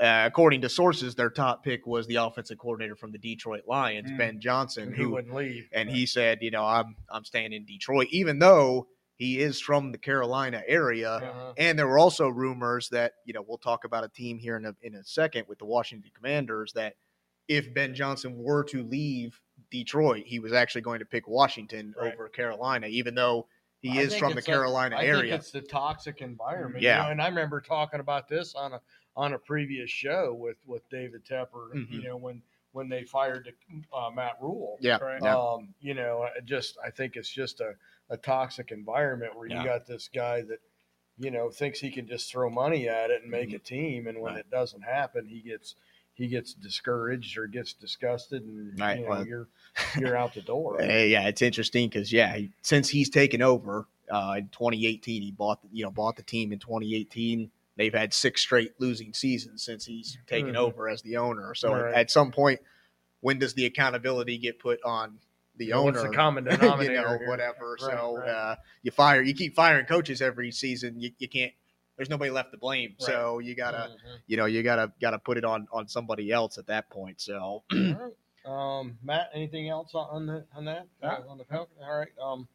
uh, 0.01 0.25
according 0.27 0.61
to 0.63 0.69
sources, 0.69 1.15
their 1.15 1.31
top 1.31 1.63
pick 1.63 1.87
was 1.87 2.07
the 2.07 2.17
offensive 2.17 2.59
coordinator 2.59 2.97
from 2.97 3.13
the 3.13 3.19
Detroit 3.19 3.63
Lions, 3.67 4.11
Mm. 4.11 4.19
Ben 4.19 4.41
Johnson, 4.41 4.85
And 4.89 4.97
he 4.97 5.03
who 5.03 5.11
wouldn't 5.11 5.35
leave. 5.35 5.69
and 5.73 5.89
he 5.89 6.07
said, 6.07 6.39
you 6.41 6.51
know, 6.51 6.65
I'm 6.65 6.97
I'm 7.11 7.25
staying 7.25 7.53
in 7.53 7.65
Detroit, 7.67 8.09
even 8.11 8.39
though 8.39 8.89
he 9.17 9.39
is 9.39 9.61
from 9.61 9.93
the 9.93 9.99
Carolina 9.99 10.63
area. 10.67 11.11
Uh-huh. 11.11 11.53
And 11.59 11.79
there 11.79 11.87
were 11.87 11.99
also 11.99 12.29
rumors 12.29 12.89
that, 12.89 13.13
you 13.27 13.33
know, 13.35 13.45
we'll 13.47 13.59
talk 13.59 13.85
about 13.85 14.03
a 14.03 14.09
team 14.09 14.39
here 14.39 14.57
in 14.57 14.65
a, 14.65 14.75
in 14.83 14.95
a 14.97 15.05
second 15.05 15.45
with 15.49 15.59
the 15.59 15.67
Washington 15.67 16.11
Commanders 16.17 16.73
that 16.73 16.95
if 17.47 17.73
Ben 17.73 17.95
Johnson 17.95 18.35
were 18.37 18.65
to 18.65 18.83
leave 18.83 19.39
Detroit, 19.71 20.25
he 20.27 20.41
was 20.41 20.53
actually 20.53 20.81
going 20.81 20.99
to 21.01 21.05
pick 21.05 21.29
Washington 21.29 21.95
Right. 22.01 22.15
over 22.15 22.29
Carolina, 22.31 22.87
even 22.89 23.15
though 23.15 23.47
he 23.83 23.99
is 23.99 24.17
from 24.17 24.35
the 24.35 24.43
Carolina 24.43 24.97
I 24.97 25.01
think 25.01 25.15
area. 25.17 25.35
it's 25.35 25.51
the 25.51 25.61
toxic 25.61 26.21
environment. 26.23 26.83
Yeah. 26.83 26.99
You 26.99 27.03
know, 27.05 27.11
and 27.11 27.23
I 27.23 27.27
remember 27.29 27.61
talking 27.61 28.01
about 28.01 28.29
this 28.29 28.55
on 28.55 28.73
a 28.75 28.81
on 29.17 29.35
a 29.35 29.39
previous 29.39 29.91
show 29.91 30.33
with 30.33 30.57
with 30.67 30.89
David 30.89 31.25
Tepper. 31.25 31.75
Mhm. 31.75 31.91
You 31.91 32.03
know 32.03 32.17
when 32.17 32.43
when 32.71 32.89
they 32.89 33.05
fired 33.05 33.53
uh, 33.93 34.11
Matt 34.15 34.39
Rhule. 34.41 34.79
Yeah. 34.81 34.97
Right. 34.99 35.21
yeah. 35.23 35.37
Um, 35.37 35.75
you 35.81 35.93
know, 35.95 36.27
just 36.45 36.79
I 36.83 36.91
think 36.91 37.17
it's 37.17 37.29
just 37.29 37.61
a, 37.61 37.75
a 38.09 38.17
toxic 38.17 38.71
environment 38.71 39.37
where 39.37 39.47
Yeah. 39.49 39.61
you 39.63 39.69
got 39.69 39.85
this 39.87 40.09
guy 40.09 40.41
that 40.43 40.61
you 41.19 41.31
know 41.31 41.51
thinks 41.51 41.81
he 41.81 41.91
can 41.91 42.07
just 42.07 42.31
throw 42.31 42.49
money 42.49 42.89
at 42.89 43.11
it 43.11 43.21
and 43.23 43.31
make 43.31 43.51
Mhm. 43.51 43.57
a 43.57 43.59
team, 43.59 44.07
and 44.07 44.21
when 44.21 44.35
Right. 44.35 44.41
it 44.41 44.51
doesn't 44.51 44.83
happen, 44.83 45.27
he 45.27 45.41
gets 45.41 45.75
he 46.15 46.29
gets 46.29 46.55
discouraged 46.55 47.39
or 47.39 47.47
gets 47.47 47.73
disgusted, 47.73 48.43
and 48.43 48.79
Right, 48.79 48.99
you 48.99 49.05
know, 49.05 49.11
well- 49.11 49.27
you're 49.27 49.49
you're 49.99 50.17
out 50.17 50.35
the 50.35 50.43
door. 50.43 50.81
Uh, 50.83 50.87
yeah, 50.87 51.29
it's 51.29 51.43
interesting 51.43 51.89
because 51.89 52.13
yeah, 52.13 52.37
since 52.63 52.89
he's 52.89 53.09
taken 53.11 53.43
over 53.43 53.87
uh, 54.11 54.35
in 54.39 54.49
2018, 54.49 55.23
he 55.23 55.31
bought 55.33 55.61
you 55.73 55.85
know 55.85 55.91
bought 55.91 56.17
the 56.17 56.23
team 56.23 56.53
in 56.53 56.59
2018. 56.59 57.51
They've 57.77 57.95
had 57.95 58.13
six 58.13 58.43
straight 58.43 58.73
losing 58.79 59.15
seasons 59.15 59.63
since 59.63 59.87
he's 59.87 60.19
taken 60.27 60.53
Mhm. 60.53 60.57
over 60.57 60.89
as 60.91 61.01
the 61.03 61.17
owner. 61.17 61.55
So 61.55 61.73
Right. 61.73 61.95
at 61.95 62.11
some 62.11 62.31
point, 62.31 62.61
when 63.21 63.39
does 63.39 63.55
the 63.55 63.65
accountability 63.65 64.37
get 64.37 64.59
put 64.59 64.79
on 64.85 65.19
the 65.57 65.67
You 65.67 65.75
owner? 65.75 65.93
What's 66.01 66.03
the 66.03 66.15
common 66.15 66.45
you 66.51 66.51
denominator? 66.51 67.03
know, 67.03 67.19
whatever. 67.31 67.79
Right, 67.81 67.81
so 67.81 68.17
right. 68.19 68.29
Uh, 68.29 68.57
you 68.83 68.91
fire, 68.91 69.23
you 69.23 69.33
keep 69.33 69.55
firing 69.55 69.87
coaches 69.87 70.21
every 70.21 70.51
season. 70.53 71.01
You, 71.01 71.13
you 71.19 71.29
can't. 71.29 71.53
There's 71.97 72.09
nobody 72.11 72.31
left 72.31 72.53
to 72.53 72.59
blame. 72.59 72.95
So 72.99 73.39
you 73.39 73.55
gotta, 73.55 73.91
Mhm. 73.91 74.19
you 74.27 74.37
know, 74.37 74.47
you 74.47 74.63
gotta 74.63 74.93
gotta 75.01 75.19
put 75.19 75.37
it 75.37 75.45
on 75.45 75.69
on 75.73 75.89
somebody 75.89 76.31
else 76.33 76.59
at 76.59 76.67
that 76.67 76.89
point. 76.91 77.21
So 77.21 77.35
All 77.39 77.65
right. 77.71 78.13
Um, 78.45 78.99
Matt, 79.03 79.31
anything 79.35 79.69
else 79.69 79.95
on- 79.95 80.09
on 80.11 80.27
the 80.27 80.45
on 80.55 80.65
that 80.65 80.87
No. 81.03 81.09
Uh, 81.09 81.25
on 81.29 81.39
the 81.39 81.45
Falcons? 81.45 81.79
All 81.83 81.97
right. 81.99 82.13
Um, 82.21 82.49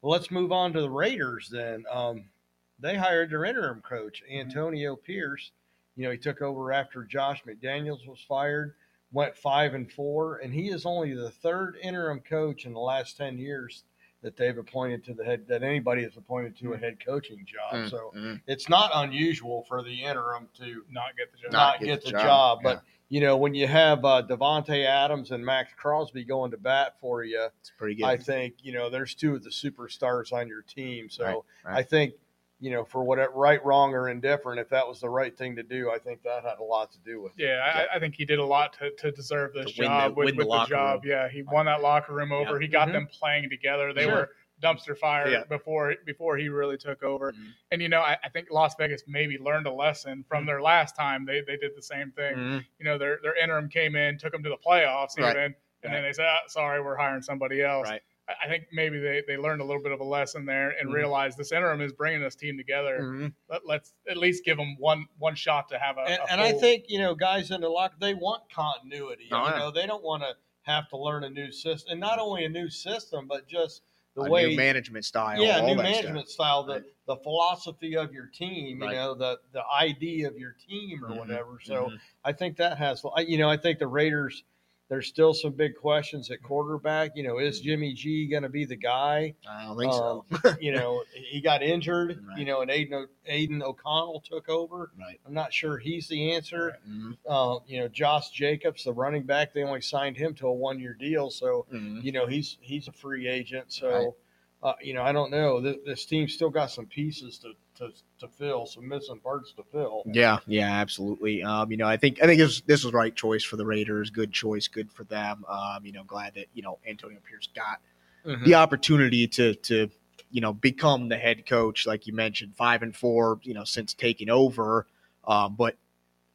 well, 0.00 0.12
let's 0.12 0.30
move 0.30 0.52
on 0.52 0.72
to 0.72 0.80
the 0.80 0.88
Raiders 0.90 1.48
then. 1.50 1.84
Um, 1.90 2.30
they 2.78 2.94
hired 2.96 3.30
their 3.30 3.44
interim 3.44 3.82
coach 3.82 4.22
Antonio 4.30 4.96
Pierce. 4.96 5.50
You 5.96 6.04
know, 6.04 6.12
he 6.12 6.18
took 6.18 6.40
over 6.40 6.72
after 6.72 7.02
Josh 7.04 7.42
McDaniels 7.44 8.06
was 8.06 8.22
fired. 8.22 8.74
Went 9.10 9.36
five 9.36 9.74
and 9.74 9.90
four, 9.92 10.36
and 10.38 10.52
he 10.54 10.68
is 10.68 10.86
only 10.86 11.12
the 11.14 11.30
third 11.30 11.76
interim 11.82 12.20
coach 12.20 12.64
in 12.66 12.72
the 12.74 12.80
last 12.80 13.16
ten 13.16 13.36
years 13.38 13.84
that 14.22 14.36
they've 14.36 14.58
appointed 14.58 15.04
to 15.04 15.14
the 15.14 15.24
head 15.24 15.44
that 15.48 15.62
anybody 15.62 16.02
has 16.02 16.16
appointed 16.16 16.56
to 16.58 16.72
a 16.72 16.76
head 16.78 16.98
coaching 17.04 17.46
job. 17.46 17.84
Mm, 17.84 17.90
So 17.90 18.12
mm. 18.16 18.40
it's 18.46 18.68
not 18.68 18.90
unusual 18.94 19.64
for 19.68 19.82
the 19.82 20.02
interim 20.02 20.48
to 20.58 20.82
not 20.90 21.16
get 21.16 21.30
the 21.32 21.38
job. 21.38 21.52
not, 21.52 21.80
get, 21.80 22.04
the 22.04 22.10
job. 22.10 22.60
But 22.62 22.82
you 23.08 23.20
know, 23.20 23.36
when 23.36 23.54
you 23.54 23.66
have 23.66 24.04
uh, 24.04 24.22
Davante 24.28 24.84
Adams 24.84 25.30
and 25.30 25.44
Maxx 25.44 25.72
Crosby 25.76 26.24
going 26.24 26.50
to 26.50 26.56
bat 26.58 26.96
for 27.00 27.22
you, 27.22 27.46
it's 27.60 27.72
pretty 27.78 27.94
good. 27.94 28.06
I 28.06 28.16
think 28.16 28.54
you 28.62 28.72
know 28.72 28.90
there's 28.90 29.14
two 29.14 29.34
of 29.34 29.44
the 29.44 29.50
superstars 29.50 30.32
on 30.32 30.48
your 30.48 30.62
team. 30.62 31.08
So 31.08 31.24
Right, 31.24 31.36
right. 31.64 31.78
I 31.78 31.82
think 31.82 32.14
you 32.60 32.70
know 32.70 32.84
for 32.84 33.02
whatever 33.04 33.32
right, 33.34 33.64
wrong, 33.64 33.94
or 33.94 34.08
indifferent, 34.08 34.58
if 34.60 34.68
that 34.70 34.86
was 34.86 35.00
the 35.00 35.08
right 35.08 35.36
thing 35.36 35.54
to 35.56 35.62
do, 35.62 35.90
I 35.90 35.98
think 35.98 36.22
that 36.24 36.44
had 36.44 36.58
a 36.58 36.64
lot 36.64 36.90
to 36.92 36.98
do 37.00 37.20
with 37.22 37.32
it. 37.38 37.44
Yeah, 37.44 37.86
I, 37.92 37.96
I 37.96 37.98
think 38.00 38.14
he 38.16 38.24
did 38.24 38.38
a 38.38 38.44
lot 38.44 38.72
to, 38.80 38.90
to 38.90 39.12
deserve 39.12 39.52
this 39.54 39.72
To 39.74 39.82
win 39.82 39.90
the- 39.90 39.98
job 39.98 40.16
with, 40.16 40.36
the 40.36 40.44
with 40.44 40.48
the, 40.48 40.66
job. 40.66 41.04
room. 41.04 41.10
Yeah, 41.10 41.28
he 41.28 41.42
won 41.42 41.66
that 41.66 41.82
locker 41.82 42.14
room 42.14 42.32
over. 42.32 42.58
He 42.60 42.66
got 42.68 42.88
Mhm. 42.88 42.92
them 42.92 43.06
playing 43.12 43.48
together. 43.50 43.92
They 43.92 44.04
Sure. 44.04 44.12
were 44.12 44.30
dumpster 44.60 44.98
fire 44.98 45.28
Yeah. 45.28 45.44
before 45.48 45.94
before 46.04 46.36
he 46.36 46.48
really 46.48 46.76
took 46.76 47.04
over. 47.04 47.30
Mhm. 47.32 47.52
And 47.70 47.80
you 47.80 47.88
know, 47.88 48.00
I, 48.00 48.16
I 48.24 48.28
think 48.28 48.48
Las 48.50 48.74
Vegas 48.76 49.04
maybe 49.06 49.38
learned 49.38 49.68
a 49.68 49.72
lesson 49.72 50.24
from 50.28 50.46
their 50.46 50.60
last 50.60 50.96
time. 50.96 51.24
They 51.24 51.42
they 51.42 51.56
did 51.56 51.76
the 51.76 51.82
same 51.82 52.10
thing. 52.10 52.34
Mhm. 52.36 52.64
You 52.80 52.84
know, 52.84 52.98
their 52.98 53.20
their 53.22 53.36
interim 53.36 53.68
came 53.68 53.94
in, 53.94 54.18
took 54.18 54.32
them 54.32 54.42
to 54.42 54.48
the 54.48 54.56
playoffs 54.56 55.16
Right. 55.16 55.30
even, 55.36 55.54
and 55.84 55.94
then 55.94 56.02
they 56.02 56.12
said, 56.12 56.26
"Ah, 56.26 56.40
"Sorry, 56.48 56.80
we're 56.82 56.96
hiring 56.96 57.22
somebody 57.22 57.62
else." 57.62 57.88
Right. 57.88 58.02
I- 58.44 58.48
think 58.48 58.66
maybe 58.72 58.98
they, 58.98 59.22
they 59.26 59.36
learned 59.36 59.60
a 59.60 59.64
little 59.64 59.82
bit 59.82 59.92
of 59.92 60.00
a 60.00 60.04
lesson 60.04 60.44
there 60.44 60.70
and 60.78 60.90
Mhm. 60.90 60.94
realized 60.94 61.38
this 61.38 61.50
interim 61.52 61.80
is 61.80 61.92
bringing 61.92 62.20
this 62.20 62.34
team 62.34 62.56
together. 62.56 62.98
Mhm. 63.00 63.32
Let, 63.48 63.66
let's 63.66 63.94
at 64.08 64.16
least 64.16 64.44
give 64.44 64.56
them 64.58 64.76
one 64.78 65.06
one 65.18 65.34
shot 65.34 65.68
to 65.70 65.78
have 65.78 65.96
a. 65.96 66.02
and, 66.02 66.20
a 66.20 66.32
and 66.32 66.40
I 66.40 66.52
think 66.52 66.84
you 66.88 66.98
know 66.98 67.14
guys 67.14 67.50
in 67.50 67.60
the 67.62 67.68
locker 67.68 67.96
they 67.98 68.14
want 68.14 68.42
continuity. 68.50 69.28
Oh, 69.32 69.44
you 69.46 69.50
yeah. 69.52 69.58
know 69.58 69.70
they 69.70 69.86
don't 69.86 70.04
want 70.04 70.22
to 70.22 70.36
have 70.62 70.88
to 70.90 70.96
learn 70.98 71.24
a 71.24 71.30
new 71.30 71.50
system, 71.50 71.92
and 71.92 72.00
not 72.00 72.18
only 72.18 72.44
a 72.44 72.48
new 72.48 72.68
system, 72.68 73.26
but 73.26 73.46
just 73.48 73.82
the 74.14 74.22
A 74.22 74.30
way 74.30 74.48
new 74.50 74.56
management 74.56 75.04
style. 75.06 75.40
yeah, 75.40 75.60
new 75.60 75.76
that 75.76 75.84
stuff. 75.86 76.02
management 76.02 76.28
style, 76.28 76.62
the 76.64 76.72
Right. 76.74 76.82
the 77.06 77.16
philosophy 77.16 77.96
of 77.96 78.12
your 78.12 78.26
team, 78.26 78.82
you 78.82 78.90
know, 78.90 79.14
the 79.14 79.38
the 79.52 79.62
ID 79.72 80.24
of 80.24 80.36
your 80.36 80.52
team 80.68 81.02
or 81.04 81.08
Mhm. 81.10 81.16
whatever. 81.18 81.58
So 81.62 81.86
Mhm. 81.86 82.00
I 82.24 82.32
think 82.32 82.56
that 82.58 82.76
has, 82.78 83.02
you 83.26 83.38
know, 83.38 83.48
I 83.48 83.56
think 83.56 83.78
the 83.78 83.86
Raiders. 83.86 84.44
There's 84.88 85.06
still 85.06 85.34
some 85.34 85.52
big 85.52 85.76
questions 85.76 86.30
at 86.30 86.42
quarterback. 86.42 87.10
You 87.14 87.22
know, 87.22 87.38
is 87.38 87.60
Jimmy 87.60 87.92
G 87.92 88.26
going 88.26 88.42
to 88.42 88.48
be 88.48 88.64
the 88.64 88.74
guy? 88.76 89.34
I 89.46 89.64
don't 89.64 89.78
think 89.78 89.92
so. 89.92 90.24
you 90.60 90.72
know, 90.72 91.02
he 91.14 91.42
got 91.42 91.62
injured. 91.62 92.24
Right. 92.26 92.38
You 92.38 92.46
know, 92.46 92.62
and 92.62 92.70
Aidan, 92.70 92.94
O- 92.94 93.06
Aidan 93.26 93.62
O'Connell 93.62 94.22
took 94.26 94.48
over. 94.48 94.90
right. 94.98 95.20
I'm 95.26 95.34
not 95.34 95.52
sure 95.52 95.76
he's 95.76 96.08
the 96.08 96.32
answer. 96.32 96.78
Mhm. 96.88 97.16
Uh, 97.28 97.58
you 97.66 97.80
know, 97.80 97.88
Josh 97.88 98.30
Jacobs, 98.30 98.84
the 98.84 98.92
running 98.94 99.24
back, 99.24 99.52
they 99.52 99.62
only 99.62 99.82
signed 99.82 100.16
him 100.16 100.32
to 100.36 100.46
a 100.46 100.52
one 100.52 100.80
year 100.80 100.94
deal, 100.94 101.28
so 101.28 101.66
Mhm. 101.70 102.02
you 102.02 102.12
know 102.12 102.26
he's 102.26 102.56
he's 102.62 102.88
a 102.88 102.92
free 102.92 103.28
agent. 103.28 103.70
So, 103.70 103.88
Right. 103.90 104.70
uh, 104.70 104.74
you 104.82 104.94
know, 104.94 105.02
I 105.02 105.12
don't 105.12 105.30
know. 105.30 105.60
This, 105.60 105.76
this 105.84 106.04
team 106.06 106.28
still 106.28 106.50
got 106.50 106.70
some 106.70 106.86
pieces 106.86 107.38
to, 107.40 107.52
to 107.78 107.90
to 108.18 108.28
fill, 108.28 108.66
some 108.66 108.88
missing 108.88 109.20
parts 109.20 109.52
to 109.52 109.62
fill. 109.62 110.02
Yeah, 110.06 110.38
yeah, 110.46 110.70
absolutely. 110.70 111.42
Um, 111.42 111.70
you 111.70 111.76
know, 111.76 111.86
I 111.86 111.96
think 111.96 112.22
I 112.22 112.26
think 112.26 112.38
this 112.38 112.60
this 112.62 112.84
was 112.84 112.92
right 112.92 113.14
choice 113.14 113.44
for 113.44 113.56
the 113.56 113.66
Raiders. 113.66 114.10
Good 114.10 114.32
choice, 114.32 114.68
good 114.68 114.90
for 114.92 115.04
them. 115.04 115.44
Um, 115.48 115.84
you 115.84 115.92
know, 115.92 116.04
glad 116.04 116.34
that 116.34 116.46
you 116.54 116.62
know 116.62 116.78
Antonio 116.86 117.18
Pierce 117.28 117.48
got 117.54 117.80
Mhm. 118.26 118.44
the 118.44 118.54
opportunity 118.54 119.26
to 119.28 119.54
to 119.54 119.88
you 120.30 120.40
know 120.40 120.52
become 120.52 121.08
the 121.08 121.16
head 121.16 121.46
coach, 121.46 121.86
like 121.86 122.06
you 122.06 122.12
mentioned, 122.12 122.56
five 122.56 122.82
and 122.82 122.94
four. 122.94 123.40
You 123.42 123.54
know, 123.54 123.64
since 123.64 123.94
taking 123.94 124.30
over. 124.30 124.86
Um, 125.26 125.54
but 125.56 125.76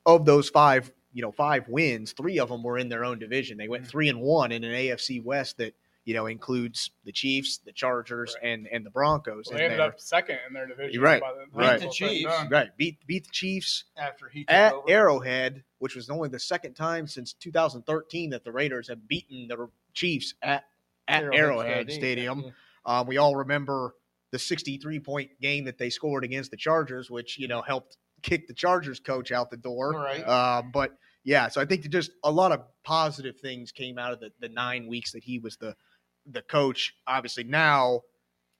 of 0.05 0.25
those 0.25 0.49
five, 0.49 0.91
you 1.13 1.21
know, 1.21 1.31
five 1.31 1.67
wins, 1.67 2.11
three 2.11 2.39
of 2.39 2.49
them 2.49 2.63
were 2.63 2.77
in 2.77 2.89
their 2.89 3.05
own 3.05 3.17
division. 3.19 3.57
They 3.57 3.67
went 3.67 3.85
Mhm. 3.85 3.89
three 3.89 4.09
and 4.09 4.21
one 4.21 4.51
in 4.51 4.63
an 4.63 4.71
AFC 4.73 5.23
West 5.23 5.57
that 5.57 5.73
you 6.05 6.13
know 6.13 6.25
includes 6.25 6.91
the 7.05 7.11
Chiefs, 7.11 7.59
the 7.59 7.71
Chargers, 7.71 8.35
and 8.41 8.67
and 8.71 8.85
the 8.85 8.89
Broncos. 8.89 9.47
Well, 9.49 9.57
they 9.57 9.65
ended 9.65 9.79
there. 9.79 9.87
up 9.87 9.99
second 9.99 10.39
in 10.47 10.53
their 10.53 10.67
division. 10.67 11.01
Right, 11.01 11.21
by 11.21 11.33
the- 11.33 11.45
right. 11.53 11.81
all 11.81 11.87
The 11.87 11.93
Chiefs. 11.93 12.33
right 12.49 12.69
beat 12.77 13.05
beat 13.07 13.25
the 13.25 13.31
Chiefs 13.31 13.85
After 13.97 14.29
he 14.29 14.43
took 14.43 14.51
at 14.51 14.73
over. 14.73 14.89
Arrowhead, 14.89 15.63
which 15.79 15.95
was 15.95 16.09
only 16.09 16.29
the 16.29 16.39
second 16.39 16.73
time 16.73 17.07
since 17.07 17.33
2013 17.33 18.31
that 18.31 18.43
the 18.43 18.51
Raiders 18.51 18.87
have 18.89 19.07
beaten 19.07 19.47
the 19.47 19.67
Chiefs 19.93 20.33
at 20.41 20.65
at 21.07 21.23
Arrowhead 21.23 21.91
Stadium. 21.91 22.53
Um, 22.85 23.07
we 23.07 23.17
all 23.17 23.35
remember 23.35 23.95
the 24.31 24.39
63 24.39 24.99
point 24.99 25.31
game 25.41 25.65
that 25.65 25.77
they 25.77 25.89
scored 25.89 26.23
against 26.23 26.51
the 26.51 26.57
Chargers, 26.57 27.09
which 27.09 27.37
you 27.37 27.47
know 27.47 27.61
helped 27.61 27.97
kick 28.23 28.47
the 28.47 28.53
Chargers 28.53 28.99
coach 28.99 29.31
out 29.31 29.51
the 29.51 29.57
door. 29.57 29.91
Right. 29.91 30.27
Um, 30.27 30.71
but 30.73 30.97
yeah, 31.23 31.47
so 31.47 31.61
I 31.61 31.65
think 31.65 31.83
that 31.83 31.89
just 31.89 32.11
a 32.23 32.31
lot 32.31 32.51
of 32.51 32.61
positive 32.83 33.37
things 33.39 33.71
came 33.71 33.97
out 33.97 34.11
of 34.11 34.19
the, 34.19 34.31
the 34.41 34.49
nine 34.49 34.87
weeks 34.87 35.11
that 35.13 35.23
he 35.23 35.39
was 35.39 35.55
the 35.57 35.75
the 36.31 36.41
coach. 36.43 36.95
Obviously, 37.07 37.43
now 37.43 38.01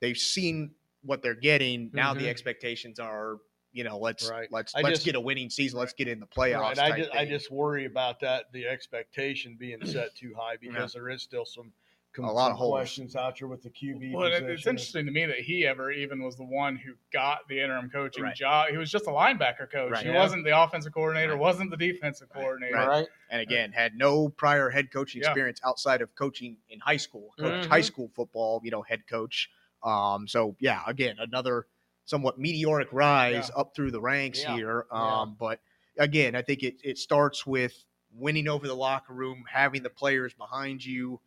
they've 0.01 0.17
seen 0.17 0.71
what 1.03 1.21
they're 1.21 1.33
getting. 1.35 1.89
Now 1.93 2.13
the 2.13 2.21
Mhm. 2.21 2.27
expectations 2.29 2.99
are, 2.99 3.37
you 3.71 3.83
know, 3.83 3.97
let's 3.97 4.29
Right. 4.29 4.51
let's 4.51 4.73
I 4.75 4.81
let's 4.81 4.99
just- 4.99 5.05
get 5.05 5.15
a 5.15 5.19
winning 5.19 5.49
season. 5.49 5.79
Let's 5.79 5.93
get 5.93 6.07
in 6.07 6.19
the 6.19 6.27
playoffs. 6.27 6.77
Right. 6.77 6.91
I 6.93 6.97
just, 6.97 7.11
I 7.11 7.25
just 7.25 7.51
worry 7.51 7.85
about 7.85 8.19
that 8.21 8.51
the 8.53 8.67
expectation 8.67 9.55
being 9.55 9.85
set 9.85 10.15
too 10.15 10.33
high 10.37 10.57
because 10.61 10.93
there 10.93 11.09
is 11.09 11.21
still 11.21 11.45
some, 11.45 11.71
A 12.17 12.21
lot 12.21 12.51
of 12.51 12.57
holes. 12.57 12.71
questions 12.73 13.15
out 13.15 13.39
there 13.39 13.47
with 13.47 13.63
the 13.63 13.69
QB. 13.69 14.13
Well, 14.13 14.29
position. 14.29 14.49
it's 14.51 14.67
interesting 14.67 15.05
to 15.07 15.11
me 15.11 15.25
that 15.25 15.39
he 15.39 15.65
ever 15.65 15.91
even 15.91 16.21
was 16.21 16.35
the 16.35 16.43
one 16.43 16.75
who 16.75 16.93
got 17.11 17.47
the 17.47 17.59
interim 17.59 17.89
coaching 17.89 18.23
Right. 18.23 18.35
job. 18.35 18.69
He 18.69 18.77
was 18.77 18.91
just 18.91 19.07
a 19.07 19.09
linebacker 19.09 19.69
coach. 19.71 19.91
Right. 19.91 20.05
He 20.05 20.11
Yeah. 20.11 20.19
wasn't 20.19 20.43
the 20.45 20.57
offensive 20.61 20.93
coordinator, 20.93 21.31
Right. 21.33 21.39
wasn't 21.41 21.71
the 21.71 21.77
defensive 21.77 22.29
Right. 22.33 22.41
coordinator. 22.41 22.75
Right. 22.75 22.87
right? 22.87 23.07
and 23.29 23.41
again 23.41 23.71
had 23.71 23.95
no 23.95 24.29
prior 24.29 24.69
head 24.69 24.91
coaching 24.91 25.19
Yeah. 25.21 25.29
experience 25.29 25.59
outside 25.63 26.01
of 26.03 26.13
coaching 26.13 26.57
in 26.69 26.79
high 26.79 26.97
school, 26.97 27.33
coached 27.39 27.65
Mhm. 27.67 27.69
high 27.71 27.81
school 27.81 28.11
football, 28.13 28.61
you 28.63 28.69
know, 28.69 28.83
head 28.83 29.07
coach. 29.07 29.49
Um, 29.81 30.27
so 30.27 30.55
yeah, 30.59 30.83
again, 30.85 31.15
another 31.17 31.65
somewhat 32.05 32.37
meteoric 32.37 32.89
rise 32.91 33.49
up 33.55 33.73
through 33.75 33.89
the 33.89 33.99
ranks 34.01 34.43
Yeah. 34.43 34.55
here. 34.55 34.85
Yeah. 34.91 35.21
Um, 35.21 35.35
but 35.39 35.61
again, 35.97 36.35
I 36.35 36.43
think 36.43 36.61
it 36.61 36.75
it 36.83 36.99
starts 36.99 37.43
with 37.47 37.83
winning 38.11 38.47
over 38.47 38.67
the 38.67 38.75
locker 38.75 39.13
room, 39.13 39.45
having 39.51 39.81
the 39.81 39.89
players 39.89 40.35
behind 40.35 40.85
you. 40.85 41.19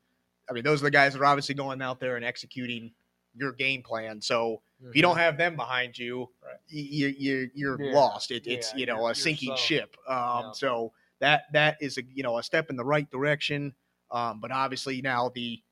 I 0.48 0.52
mean, 0.52 0.64
those 0.64 0.80
are 0.82 0.84
the 0.84 0.90
guys 0.90 1.12
that 1.14 1.20
are 1.20 1.26
obviously 1.26 1.54
going 1.54 1.82
out 1.82 2.00
there 2.00 2.16
and 2.16 2.24
executing 2.24 2.92
your 3.34 3.52
game 3.52 3.82
plan. 3.82 4.20
So 4.20 4.62
if 4.82 4.94
you 4.96 5.02
don't 5.02 5.18
have 5.18 5.36
them 5.36 5.56
behind 5.56 5.98
you, 5.98 6.28
Right. 6.42 6.56
you, 6.68 7.08
you 7.08 7.50
you're 7.54 7.80
Yeah. 7.82 7.92
lost. 7.94 8.30
It, 8.30 8.46
it's 8.46 8.72
you 8.74 8.86
know 8.86 9.00
you're- 9.00 9.12
a 9.12 9.14
sinking 9.14 9.56
ship. 9.56 9.96
Um, 10.08 10.16
Yeah. 10.46 10.52
So 10.52 10.92
that 11.20 11.44
that 11.52 11.76
is 11.80 11.98
a 11.98 12.02
you 12.14 12.22
know 12.22 12.38
a 12.38 12.42
step 12.42 12.70
in 12.70 12.76
the 12.76 12.84
right 12.84 13.10
direction. 13.10 13.74
Um, 14.10 14.40
but 14.40 14.50
obviously 14.52 15.02
now 15.02 15.30
the 15.34 15.62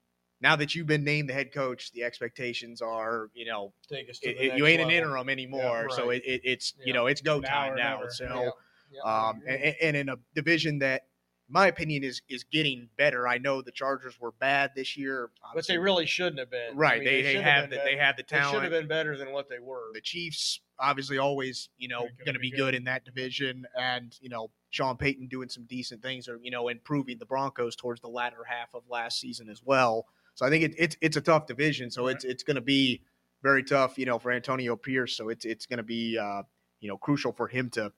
now 0.41 0.57
that 0.57 0.75
you've 0.75 0.87
been 0.89 1.05
named 1.05 1.29
the 1.31 1.33
head 1.33 1.53
coach, 1.53 1.93
the 1.93 2.03
expectations 2.03 2.83
are 2.83 3.31
you 3.35 3.47
know 3.47 3.73
take 3.89 4.11
us 4.11 4.19
to 4.21 4.29
it, 4.29 4.53
it- 4.53 4.59
you 4.59 4.67
ain't 4.67 4.83
an 4.83 4.91
interim 4.91 5.29
anymore. 5.29 5.89
So 5.91 6.09
right. 6.09 6.23
it, 6.23 6.27
it, 6.27 6.41
it's 6.45 6.75
Yeah. 6.79 6.85
you 6.87 6.93
know 6.93 7.07
it's 7.07 7.21
go 7.23 7.39
Now 7.41 7.49
time 7.49 7.77
now. 7.77 8.09
So 8.09 8.25
Yeah. 8.27 8.51
Yeah, 8.93 9.01
um, 9.29 9.43
and, 9.49 9.75
and 9.83 9.97
in 9.97 10.09
a 10.11 10.17
division 10.37 10.79
that, 10.81 11.07
my 11.49 11.67
opinion, 11.67 12.05
is 12.05 12.23
is 12.29 12.45
getting 12.45 12.89
better. 12.97 13.29
I 13.29 13.39
know 13.39 13.63
the 13.63 13.73
Chargers 13.73 14.19
were 14.21 14.33
bad 14.33 14.73
this 14.75 14.97
year, 14.97 15.31
but 15.55 15.67
they 15.67 15.79
really 15.79 16.07
shouldn't 16.07 16.39
have 16.39 16.51
been. 16.51 16.73
I 16.73 16.77
right. 16.77 16.99
mean, 16.99 17.05
they 17.05 17.23
they, 17.23 17.33
should 17.35 17.43
have 17.43 17.71
they 17.71 17.97
have 17.97 18.17
the 18.17 18.25
They 18.29 18.41
should 18.41 18.63
have 18.63 18.71
been 18.71 18.89
better 18.89 19.17
than 19.17 19.33
what 19.33 19.49
they 19.49 19.59
were. 19.59 19.91
the 19.93 20.01
Chiefs 20.01 20.61
obviously 20.79 21.19
always, 21.19 21.69
you 21.79 21.89
know, 21.89 22.09
gonna 22.25 22.39
be 22.39 22.51
be 22.51 22.57
good. 22.57 22.59
good 22.59 22.75
in 22.75 22.85
that 22.85 23.05
division, 23.05 23.67
and 23.79 24.17
you 24.21 24.29
know, 24.29 24.51
Sean 24.71 24.97
Payton 24.97 25.29
doing 25.29 25.49
some 25.49 25.65
decent 25.65 26.03
things, 26.03 26.29
or 26.29 26.39
you 26.43 26.51
know, 26.51 26.69
improving 26.69 27.19
the 27.19 27.27
Broncos 27.27 27.77
towards 27.77 28.01
the 28.01 28.09
latter 28.09 28.45
half 28.47 28.75
of 28.75 28.83
last 28.89 29.21
season 29.21 29.49
as 29.49 29.63
well. 29.65 30.07
So 30.35 30.47
I 30.47 30.51
think 30.51 30.65
it, 30.65 30.75
it's 30.79 30.97
it's 31.01 31.17
a 31.17 31.21
tough 31.21 31.47
division. 31.47 31.91
So 31.91 32.09
it's 32.09 32.25
it's 32.25 32.43
going 32.43 32.57
to 32.57 32.63
be 32.63 33.03
very 33.43 33.63
tough, 33.63 33.99
you 33.99 34.07
know, 34.07 34.19
for 34.19 34.33
Antonio 34.33 34.77
Pierce. 34.77 35.17
So 35.17 35.29
it's 35.29 35.45
it's 35.45 35.67
going 35.67 35.77
to 35.77 35.85
be 35.85 36.19
uh, 36.19 36.43
you 36.81 36.89
know 36.89 36.97
crucial 36.97 37.33
for 37.33 37.49
him 37.49 37.71
to 37.71 37.93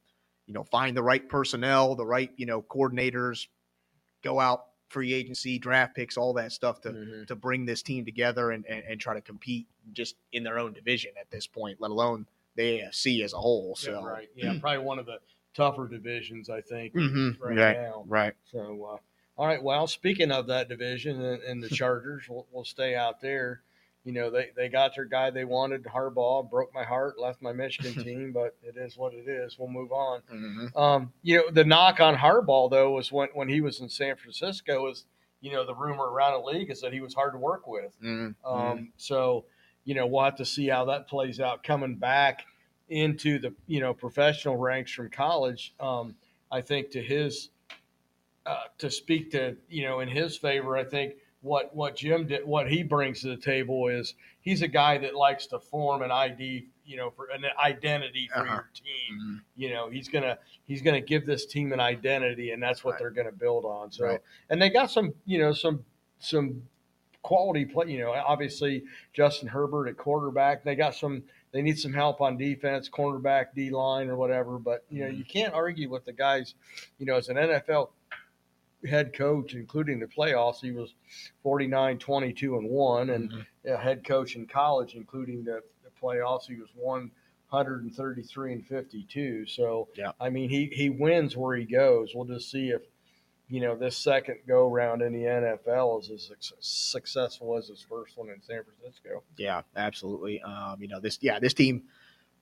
you 0.46 0.54
know 0.54 0.64
find 0.64 0.96
the 0.96 1.02
right 1.02 1.28
personnel, 1.28 1.94
the 1.94 2.06
right 2.06 2.30
you 2.36 2.46
know 2.46 2.62
coordinators, 2.62 3.48
go 4.22 4.40
out 4.40 4.66
free 4.88 5.12
agency, 5.12 5.58
draft 5.58 5.96
picks, 5.96 6.16
all 6.16 6.32
that 6.34 6.52
stuff 6.52 6.80
to 6.82 6.90
Mhm. 6.92 7.26
to 7.26 7.34
bring 7.36 7.66
this 7.66 7.82
team 7.82 8.04
together 8.04 8.50
and, 8.52 8.64
and, 8.66 8.84
and 8.84 9.00
try 9.00 9.14
to 9.14 9.20
compete 9.20 9.66
just 9.92 10.16
in 10.32 10.44
their 10.44 10.58
own 10.58 10.72
division 10.72 11.12
at 11.20 11.30
this 11.30 11.46
point, 11.46 11.80
let 11.80 11.90
alone 11.90 12.26
the 12.54 12.62
AFC 12.80 13.22
as 13.22 13.32
a 13.32 13.38
whole. 13.38 13.76
Yeah, 13.80 13.84
So 13.86 14.04
right. 14.04 14.28
Yeah, 14.36 14.54
probably 14.60 14.78
one 14.84 14.98
of 14.98 15.06
the 15.06 15.18
tougher 15.54 15.88
divisions, 15.88 16.48
I 16.50 16.60
think, 16.60 16.94
Mhm. 16.94 17.40
right, 17.40 17.56
right, 17.56 17.76
now. 17.80 18.04
right. 18.06 18.34
So, 18.50 18.84
uh, 18.84 18.98
all 19.38 19.46
right. 19.46 19.62
Well, 19.62 19.86
speaking 19.86 20.30
of 20.30 20.46
that 20.46 20.68
division 20.68 21.20
and, 21.20 21.42
and 21.42 21.62
the 21.62 21.68
Chargers, 21.82 22.28
we'll, 22.28 22.46
we'll 22.52 22.64
stay 22.64 22.94
out 22.94 23.20
there. 23.20 23.62
You 24.06 24.12
know, 24.12 24.30
they, 24.30 24.50
they 24.56 24.68
got 24.68 24.94
their 24.94 25.04
guy 25.04 25.30
they 25.30 25.44
wanted, 25.44 25.82
Harbaugh, 25.82 26.48
broke 26.48 26.72
my 26.72 26.84
heart, 26.84 27.18
left 27.18 27.42
my 27.42 27.52
Michigan 27.52 27.92
team, 28.04 28.30
but 28.32 28.54
it 28.62 28.76
is 28.76 28.96
what 28.96 29.12
it 29.12 29.28
is. 29.28 29.58
We'll 29.58 29.68
move 29.68 29.90
on. 29.90 30.22
Mhm. 30.32 30.76
Um, 30.76 31.12
you 31.22 31.38
know, 31.38 31.50
the 31.50 31.64
knock 31.64 31.98
on 31.98 32.14
Harbaugh 32.14 32.70
though 32.70 32.92
was 32.92 33.10
when, 33.10 33.28
when 33.34 33.48
he 33.48 33.60
was 33.60 33.80
in 33.80 33.88
San 33.88 34.14
Francisco 34.14 34.84
was, 34.84 35.06
you 35.40 35.50
know, 35.52 35.66
the 35.66 35.74
rumor 35.74 36.04
around 36.08 36.40
the 36.40 36.46
league 36.46 36.70
is 36.70 36.80
that 36.82 36.92
he 36.92 37.00
was 37.00 37.14
hard 37.14 37.32
to 37.32 37.38
work 37.38 37.66
with. 37.66 38.00
Mhm. 38.00 38.36
Um, 38.44 38.92
so, 38.96 39.44
you 39.84 39.96
know, 39.96 40.06
we'll 40.06 40.22
have 40.24 40.36
to 40.36 40.44
see 40.44 40.68
how 40.68 40.84
that 40.84 41.08
plays 41.08 41.40
out 41.40 41.64
coming 41.64 41.96
back 41.96 42.44
into 42.88 43.40
the, 43.40 43.52
you 43.66 43.80
know, 43.80 43.92
professional 43.92 44.56
ranks 44.56 44.92
from 44.92 45.10
college. 45.10 45.74
Um, 45.80 46.14
I 46.52 46.60
think 46.60 46.90
to 46.92 47.02
his, 47.02 47.48
uh, 48.46 48.66
to 48.78 48.88
speak 48.88 49.32
to, 49.32 49.56
you 49.68 49.82
know, 49.82 49.98
in 49.98 50.08
his 50.08 50.36
favor, 50.36 50.76
I 50.76 50.84
think 50.84 51.14
what, 51.46 51.74
what 51.74 51.96
Jim 51.96 52.26
did, 52.26 52.44
what 52.44 52.70
he 52.70 52.82
brings 52.82 53.20
to 53.22 53.28
the 53.28 53.36
table 53.36 53.88
is 53.88 54.14
he's 54.40 54.62
a 54.62 54.68
guy 54.68 54.98
that 54.98 55.14
likes 55.14 55.46
to 55.46 55.58
form 55.60 56.02
an 56.02 56.10
ID, 56.10 56.66
you 56.84 56.96
know, 56.96 57.10
for 57.10 57.26
an 57.30 57.44
identity 57.62 58.28
for 58.32 58.40
Uh-huh. 58.40 58.54
your 58.54 58.70
team. 58.74 59.18
Mhm. 59.20 59.40
You 59.56 59.70
know, 59.70 59.88
he's 59.88 60.08
gonna 60.08 60.38
he's 60.64 60.82
gonna 60.82 61.00
give 61.00 61.24
this 61.26 61.46
team 61.46 61.72
an 61.72 61.80
identity, 61.80 62.50
and 62.50 62.62
that's 62.62 62.82
what 62.84 62.92
Right. 62.92 62.98
they're 63.00 63.10
gonna 63.10 63.32
build 63.32 63.64
on. 63.64 63.90
So, 63.92 64.04
Right. 64.06 64.20
and 64.50 64.60
they 64.60 64.68
got 64.70 64.90
some, 64.90 65.14
you 65.24 65.38
know, 65.38 65.52
some 65.52 65.84
some 66.18 66.62
quality 67.22 67.64
play. 67.64 67.90
You 67.90 67.98
know, 68.00 68.12
obviously 68.12 68.84
Justin 69.12 69.48
Herbert 69.48 69.88
at 69.88 69.96
quarterback. 69.96 70.64
They 70.64 70.74
got 70.74 70.94
some. 70.94 71.22
They 71.52 71.62
need 71.62 71.78
some 71.78 71.92
help 71.92 72.20
on 72.20 72.36
defense, 72.36 72.88
cornerback, 72.90 73.54
D 73.54 73.70
line, 73.70 74.08
or 74.10 74.16
whatever. 74.16 74.58
But 74.58 74.84
you 74.90 75.04
know, 75.04 75.10
Mhm. 75.10 75.18
you 75.18 75.24
can't 75.24 75.54
argue 75.54 75.88
with 75.88 76.04
the 76.04 76.12
guys. 76.12 76.54
You 76.98 77.06
know, 77.06 77.16
as 77.16 77.28
an 77.28 77.36
NFL 77.38 77.92
head 78.86 79.12
coach, 79.14 79.54
including 79.54 79.98
the 80.00 80.06
playoffs, 80.06 80.60
he 80.60 80.70
was 80.72 80.94
49, 81.42 81.98
22, 81.98 82.56
and 82.56 82.68
one, 82.70 83.10
and 83.10 83.30
Mhm. 83.30 83.46
a 83.66 83.76
head 83.76 84.04
coach 84.04 84.36
in 84.36 84.46
college, 84.46 84.94
including 84.94 85.44
the, 85.44 85.62
the 85.84 85.90
playoffs, 86.00 86.46
he 86.46 86.56
was 86.56 86.70
133 87.50 88.52
and 88.52 88.66
52. 88.66 89.46
So, 89.46 89.88
Yeah. 89.96 90.12
I 90.20 90.30
mean, 90.30 90.48
he, 90.48 90.66
he 90.66 90.90
wins 90.90 91.36
where 91.36 91.56
he 91.56 91.64
goes. 91.64 92.14
We'll 92.14 92.24
just 92.26 92.50
see 92.50 92.70
if, 92.70 92.82
you 93.48 93.60
know, 93.60 93.76
this 93.76 93.96
second 93.96 94.38
go 94.46 94.68
round 94.68 95.02
in 95.02 95.12
the 95.12 95.24
NFL 95.24 96.00
is 96.00 96.10
as 96.10 96.52
successful 96.60 97.56
as 97.56 97.68
his 97.68 97.80
first 97.82 98.16
one 98.16 98.28
in 98.30 98.42
San 98.42 98.62
Francisco. 98.64 99.22
Yeah, 99.36 99.62
absolutely. 99.76 100.42
Um, 100.42 100.80
you 100.80 100.88
know, 100.88 100.98
this 101.00 101.18
yeah, 101.22 101.38
this 101.38 101.54
team, 101.54 101.84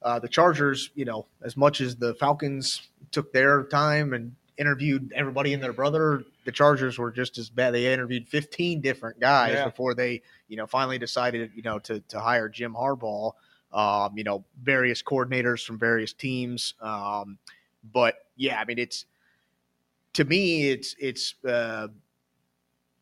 uh, 0.03 0.19
the 0.19 0.29
Chargers, 0.29 0.91
you 0.95 1.05
know, 1.05 1.27
as 1.43 1.57
much 1.57 1.81
as 1.81 1.97
the 1.97 2.15
Falcons 2.15 2.89
took 3.11 3.33
their 3.33 3.65
time 3.65 4.13
and 4.15 4.35
interviewed 4.57 5.13
everybody 5.15 5.53
and 5.53 5.63
their 5.63 5.73
brother, 5.73 6.25
the 6.45 6.53
Chargers 6.53 6.99
were 6.99 7.11
just 7.11 7.39
as 7.39 7.51
bad. 7.51 7.73
They 7.73 7.93
interviewed 7.93 8.29
15 8.29 8.81
different 8.81 9.19
guys 9.21 9.55
Yeah. 9.55 9.65
before 9.65 9.95
they, 9.95 10.23
you 10.49 10.57
know, 10.57 10.67
finally 10.67 10.99
decided, 10.99 11.51
you 11.55 11.63
know, 11.63 11.79
to 11.81 12.01
to 12.01 12.21
hire 12.21 12.49
Jim 12.49 12.75
Harbaugh. 12.75 13.33
Um, 13.73 14.17
you 14.17 14.23
know, 14.23 14.45
various 14.63 15.03
coordinators 15.03 15.65
from 15.65 15.79
various 15.81 16.13
teams. 16.13 16.75
Um, 16.81 17.39
but 17.93 18.15
yeah, 18.37 18.61
I 18.61 18.65
mean, 18.65 18.79
it's 18.79 19.07
to 20.15 20.25
me, 20.25 20.71
it's 20.71 20.95
it's. 20.99 21.35
Uh, 21.45 21.89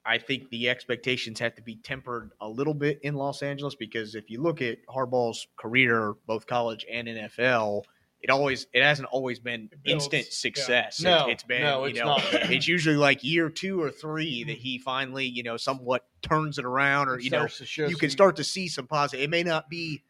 I 0.04 0.18
think 0.18 0.50
the 0.50 0.68
expectations 0.68 1.38
have 1.38 1.54
to 1.54 1.62
be 1.62 1.76
tempered 1.76 2.32
a 2.40 2.48
little 2.48 2.74
bit 2.74 2.98
in 3.02 3.14
Los 3.14 3.40
Angeles 3.42 3.76
because 3.76 4.16
if 4.16 4.30
you 4.30 4.40
look 4.42 4.60
at 4.60 4.78
Harbaugh's 4.86 5.46
career, 5.56 6.14
both 6.26 6.46
college 6.48 6.84
and 6.90 7.06
NFL, 7.06 7.84
it 8.22 8.30
always 8.30 8.66
it 8.72 8.82
hasn't 8.82 9.08
always 9.10 9.38
been 9.40 9.68
It 9.84 9.90
instant 9.90 10.24
yeah. 10.26 10.30
success. 10.30 11.00
It- 11.00 11.04
No, 11.04 11.26
it's 11.28 11.42
been 11.42 11.62
no, 11.62 11.84
you 11.84 11.90
it's 11.90 11.98
know 11.98 12.06
not. 12.06 12.22
it's 12.32 12.68
usually 12.68 12.96
like 12.96 13.22
year 13.24 13.50
two 13.50 13.80
or 13.82 13.90
three 13.90 14.44
that 14.44 14.56
he 14.56 14.78
finally 14.78 15.26
you 15.26 15.42
know 15.42 15.56
somewhat 15.56 16.06
turns 16.22 16.58
it 16.58 16.64
around 16.64 17.08
or 17.08 17.18
you 17.18 17.30
know 17.30 17.38
Starts 17.38 17.58
to 17.58 17.66
show 17.66 17.86
you 17.88 17.96
can 17.96 18.10
start 18.10 18.36
to 18.36 18.44
see 18.44 18.68
some 18.68 18.86
positive. 18.86 19.24
It 19.24 19.30
may 19.30 19.42
not 19.42 19.68
be 19.68 20.02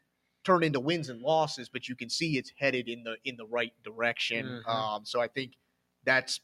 turned 0.44 0.64
into 0.64 0.80
wins 0.80 1.08
and 1.08 1.20
losses, 1.22 1.68
but 1.68 1.88
you 1.88 1.94
can 1.96 2.10
see 2.10 2.36
it's 2.36 2.52
headed 2.58 2.88
in 2.88 3.02
the 3.04 3.16
in 3.24 3.36
the 3.36 3.46
right 3.46 3.72
direction. 3.84 4.62
Mhm. 4.66 4.68
Um, 4.68 5.04
so 5.04 5.20
I 5.20 5.28
think 5.28 5.52
that's 6.04 6.40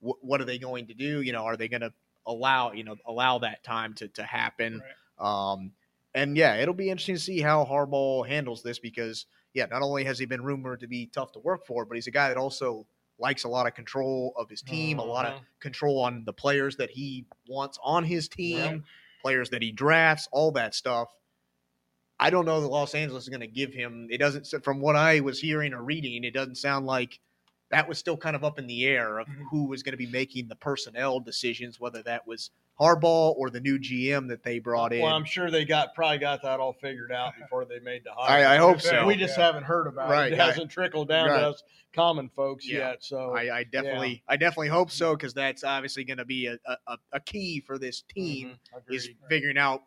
wh- 0.00 0.22
what 0.22 0.40
are 0.40 0.44
they 0.44 0.58
going 0.58 0.86
to 0.88 0.94
do? 0.94 1.22
You 1.22 1.32
know, 1.32 1.44
are 1.44 1.56
they 1.56 1.66
going 1.68 1.80
to 1.80 1.92
allow 2.26 2.72
you 2.72 2.84
know 2.84 2.96
allow 3.06 3.38
that 3.38 3.64
time 3.64 3.94
to 3.94 4.08
to 4.08 4.22
happen? 4.22 4.82
Um, 5.18 5.72
and 6.14 6.36
yeah, 6.36 6.56
it'll 6.56 6.74
be 6.74 6.90
interesting 6.90 7.14
to 7.16 7.20
see 7.20 7.40
how 7.40 7.64
Harbaugh 7.64 8.26
handles 8.26 8.62
this 8.62 8.78
because 8.78 9.26
yeah, 9.54 9.66
not 9.66 9.82
only 9.82 10.04
has 10.04 10.18
he 10.18 10.26
been 10.26 10.42
rumored 10.42 10.80
to 10.80 10.86
be 10.86 11.06
tough 11.06 11.32
to 11.32 11.38
work 11.38 11.66
for, 11.66 11.84
but 11.84 11.96
he's 11.96 12.06
a 12.06 12.12
guy 12.12 12.28
that 12.28 12.36
also 12.36 12.86
likes 13.18 13.44
a 13.44 13.48
lot 13.48 13.66
of 13.66 13.74
control 13.74 14.32
of 14.36 14.48
his 14.48 14.62
team, 14.62 14.98
a 14.98 15.04
lot 15.04 15.24
of 15.26 15.34
Mhm. 15.34 15.44
control 15.60 16.00
on 16.00 16.24
the 16.24 16.32
players 16.32 16.76
that 16.76 16.90
he 16.90 17.26
wants 17.48 17.78
on 17.82 18.04
his 18.04 18.28
team, 18.28 18.84
players 19.22 19.50
that 19.50 19.62
he 19.62 19.72
drafts, 19.72 20.28
all 20.30 20.52
that 20.52 20.74
stuff. 20.74 21.08
I 22.20 22.30
don't 22.30 22.44
know 22.46 22.60
that 22.60 22.68
Los 22.68 22.94
Angeles 22.94 23.24
is 23.24 23.28
going 23.28 23.40
to 23.40 23.46
give 23.46 23.72
him. 23.72 24.08
It 24.10 24.18
doesn't, 24.18 24.64
from 24.64 24.80
what 24.80 24.96
I 24.96 25.20
was 25.20 25.40
hearing 25.40 25.72
or 25.72 25.82
reading, 25.82 26.24
it 26.24 26.34
doesn't 26.34 26.56
sound 26.56 26.86
like 26.86 27.20
that 27.70 27.88
was 27.88 27.98
still 27.98 28.16
kind 28.16 28.34
of 28.34 28.44
up 28.44 28.58
in 28.58 28.66
the 28.66 28.86
air 28.86 29.18
of 29.18 29.28
Mhm. 29.28 29.48
who 29.50 29.66
was 29.66 29.82
going 29.82 29.92
to 29.92 29.98
be 29.98 30.06
making 30.06 30.48
the 30.48 30.56
personnel 30.56 31.20
decisions, 31.20 31.78
whether 31.78 32.02
that 32.04 32.26
was 32.26 32.50
Harbaugh 32.80 33.34
or 33.36 33.50
the 33.50 33.60
new 33.60 33.78
GM 33.78 34.28
that 34.28 34.42
they 34.44 34.60
brought 34.60 34.92
in. 34.92 35.02
Well, 35.02 35.12
I'm 35.14 35.24
sure 35.24 35.50
they 35.50 35.64
got 35.64 35.94
probably 35.94 36.18
got 36.18 36.42
that 36.42 36.60
all 36.60 36.72
figured 36.74 37.10
out 37.10 37.32
before 37.40 37.64
they 37.64 37.80
made 37.80 38.04
the 38.04 38.12
hire. 38.16 38.46
I, 38.46 38.54
I 38.54 38.56
hope 38.58 38.80
so. 38.80 39.04
we 39.04 39.16
just 39.16 39.36
Yeah. 39.36 39.46
haven't 39.46 39.64
heard 39.64 39.88
about 39.88 40.10
Right, 40.10 40.32
it. 40.32 40.34
It 40.34 40.40
I- 40.40 40.46
hasn't 40.46 40.70
trickled 40.70 41.08
down 41.08 41.28
right. 41.28 41.40
to 41.40 41.48
us 41.48 41.62
common 41.92 42.28
folks 42.28 42.68
Yeah. 42.68 42.90
yet. 42.90 43.04
So 43.04 43.34
I, 43.36 43.58
I 43.58 43.64
definitely, 43.64 44.22
I 44.28 44.36
definitely 44.36 44.68
hope 44.68 44.90
so 44.92 45.16
because 45.16 45.34
that's 45.34 45.64
obviously 45.64 46.04
going 46.04 46.18
to 46.18 46.24
be 46.24 46.46
a, 46.46 46.56
a, 46.86 46.96
a 47.14 47.20
key 47.20 47.60
for 47.66 47.78
this 47.78 48.02
team. 48.02 48.58
Mhm, 48.72 48.94
is 48.94 49.08
figuring 49.28 49.58
out 49.58 49.82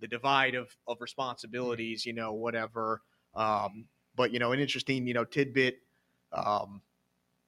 the 0.00 0.08
divide 0.08 0.56
of, 0.56 0.76
of 0.88 1.00
responsibilities, 1.00 2.04
you 2.04 2.12
know, 2.12 2.32
whatever. 2.32 3.02
Um, 3.36 3.84
but 4.16 4.32
you 4.32 4.40
know, 4.40 4.50
an 4.50 4.58
interesting, 4.58 5.06
you 5.06 5.14
know, 5.14 5.24
tidbit, 5.24 5.76
um, 6.32 6.82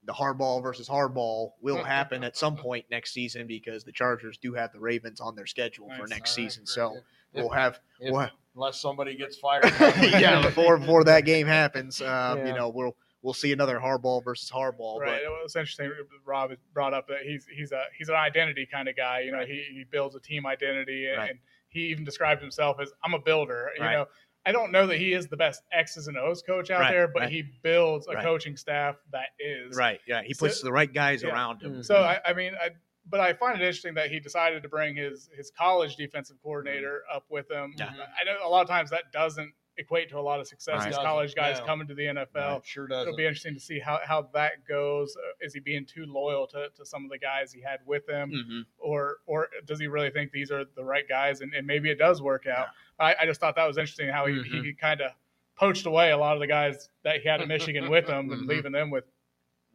the 0.07 0.13
Harbaugh 0.13 0.63
versus 0.63 0.89
Harbaugh 0.89 1.51
will 1.61 1.83
happen 1.83 2.25
at 2.25 2.37
some 2.37 2.57
point 2.57 2.85
next 2.91 3.13
season 3.13 3.47
because 3.47 3.85
the 3.85 3.93
Chargers 3.93 4.37
do 4.39 4.53
have 4.55 4.73
the 4.73 4.81
Ravens 4.81 5.21
on 5.21 5.35
their 5.35 5.47
schedule 5.47 5.89
for 5.97 6.07
next 6.07 6.31
right, 6.37 6.45
season. 6.45 6.67
So 6.67 6.91
good. 6.91 7.03
we'll 7.43 7.49
have, 7.51 7.81
If- 8.01 8.13
we'll, 8.13 8.29
unless 8.55 8.81
somebody 8.81 9.17
gets 9.17 9.37
fired. 9.37 9.65
yeah, 9.81 10.43
before 10.43 10.79
before 10.79 11.05
that 11.05 11.25
game 11.25 11.47
happens, 11.47 12.01
um, 12.03 12.47
you 12.47 12.53
know, 12.55 12.69
we'll 12.69 12.97
we'll 13.23 13.35
see 13.35 13.53
another 13.53 13.79
Harbaugh 13.81 14.23
versus 14.23 14.51
Harbaugh. 14.51 15.01
Right. 15.01 15.23
It 15.23 15.29
was 15.43 15.57
interesting. 15.57 15.91
Rob 16.25 16.53
brought 16.73 16.93
up 16.95 17.09
that 17.09 17.23
he's 17.25 17.47
he's 17.51 17.73
a 17.73 17.83
he's 17.97 18.09
an 18.09 18.15
identity 18.17 18.67
kind 18.71 18.89
of 18.89 18.97
guy. 18.97 19.21
You 19.21 19.33
know, 19.33 19.45
he, 19.47 19.65
he 19.73 19.85
builds 19.91 20.15
a 20.15 20.21
team 20.21 20.47
identity, 20.47 21.07
and, 21.09 21.19
Right. 21.19 21.31
and 21.31 21.39
he 21.69 21.87
even 21.87 22.05
described 22.05 22.41
himself 22.41 22.77
as 22.81 22.93
I'm 23.03 23.15
a 23.15 23.19
builder. 23.19 23.71
You 23.77 23.83
Right. 23.85 23.95
know, 23.95 24.07
I 24.47 24.53
don't 24.53 24.73
know 24.73 24.87
that 24.87 24.99
he 24.99 25.13
is 25.15 25.27
the 25.29 25.37
best 25.37 25.63
X's 25.73 26.07
and 26.09 26.17
O's 26.19 26.43
coach 26.43 26.71
out 26.71 26.81
Right, 26.81 26.91
there, 26.93 27.09
but 27.09 27.23
right. 27.23 27.31
he 27.33 27.43
builds 27.63 28.07
a 28.09 28.13
Right. 28.15 28.25
coaching 28.25 28.57
staff 28.57 28.97
that 29.13 29.29
is 29.39 29.77
right, 29.77 30.01
yeah, 30.07 30.23
he 30.23 30.35
So- 30.35 30.47
puts 30.47 30.61
the 30.61 30.73
right 30.73 30.93
guys 30.93 31.23
yeah. 31.23 31.31
around 31.31 31.63
him. 31.63 31.83
So 31.83 31.97
I, 31.97 32.21
I 32.27 32.33
mean, 32.35 32.53
I, 32.61 32.71
but 33.07 33.21
I 33.21 33.33
find 33.35 33.55
it 33.57 33.61
interesting 33.65 33.95
that 33.95 34.11
he 34.11 34.21
decided 34.21 34.63
to 34.63 34.69
bring 34.69 34.97
his 34.97 35.29
his 35.37 35.51
college 35.51 35.97
defensive 35.97 36.37
coordinator 36.43 37.03
up 37.13 37.25
with 37.31 37.51
him. 37.51 37.75
Yeah. 37.77 37.87
I 37.91 38.25
know 38.25 38.39
a 38.47 38.49
lot 38.49 38.63
of 38.63 38.69
times 38.69 38.91
that 38.91 39.13
doesn't 39.13 39.53
equate 39.77 40.09
to 40.09 40.17
a 40.17 40.21
lot 40.21 40.39
of 40.39 40.47
success. 40.47 40.79
Right. 40.79 40.87
These 40.87 40.97
college 40.99 41.35
guys 41.35 41.59
no. 41.59 41.67
coming 41.67 41.89
to 41.89 41.95
the 41.95 42.05
NFL. 42.07 42.27
Right, 42.35 42.65
sure 42.65 42.87
does. 42.87 43.03
It'll 43.09 43.17
be 43.17 43.25
interesting 43.27 43.55
to 43.55 43.61
see 43.61 43.81
how, 43.81 43.99
how 44.05 44.31
that 44.33 44.65
goes. 44.69 45.17
Uh, 45.17 45.33
Is 45.45 45.53
he 45.53 45.59
being 45.59 45.85
too 45.85 46.05
loyal 46.07 46.47
to, 46.47 46.69
to 46.77 46.87
some 46.87 47.05
of 47.05 47.11
the 47.11 47.19
guys 47.19 47.53
he 47.53 47.61
had 47.61 47.81
with 47.85 48.09
him, 48.09 48.31
Mhm. 48.31 48.63
or 48.79 49.17
or 49.27 49.49
does 49.67 49.81
he 49.81 49.89
really 49.89 50.11
think 50.11 50.31
these 50.31 50.53
are 50.53 50.65
the 50.65 50.85
right 50.85 51.09
guys? 51.09 51.41
And, 51.41 51.53
and 51.55 51.67
maybe 51.67 51.91
it 51.91 51.99
does 51.99 52.23
work 52.23 52.47
out. 52.47 52.69
I, 52.99 53.15
I 53.23 53.27
just 53.27 53.41
thought 53.41 53.57
that 53.57 53.67
was 53.67 53.77
interesting 53.79 54.09
how 54.09 54.27
he, 54.27 54.35
Mhm. 54.35 54.65
he 54.65 54.73
kind 54.73 55.01
of 55.01 55.11
poached 55.57 55.87
away 55.87 56.11
a 56.11 56.17
lot 56.17 56.35
of 56.35 56.41
the 56.41 56.47
guys 56.47 56.89
that 57.03 57.21
he 57.21 57.29
had 57.29 57.41
in 57.41 57.49
Michigan 57.49 57.89
with 57.91 58.07
him 58.09 58.31
and 58.33 58.43
Mhm. 58.45 58.49
leaving 58.49 58.73
them 58.73 58.91
with 58.91 59.05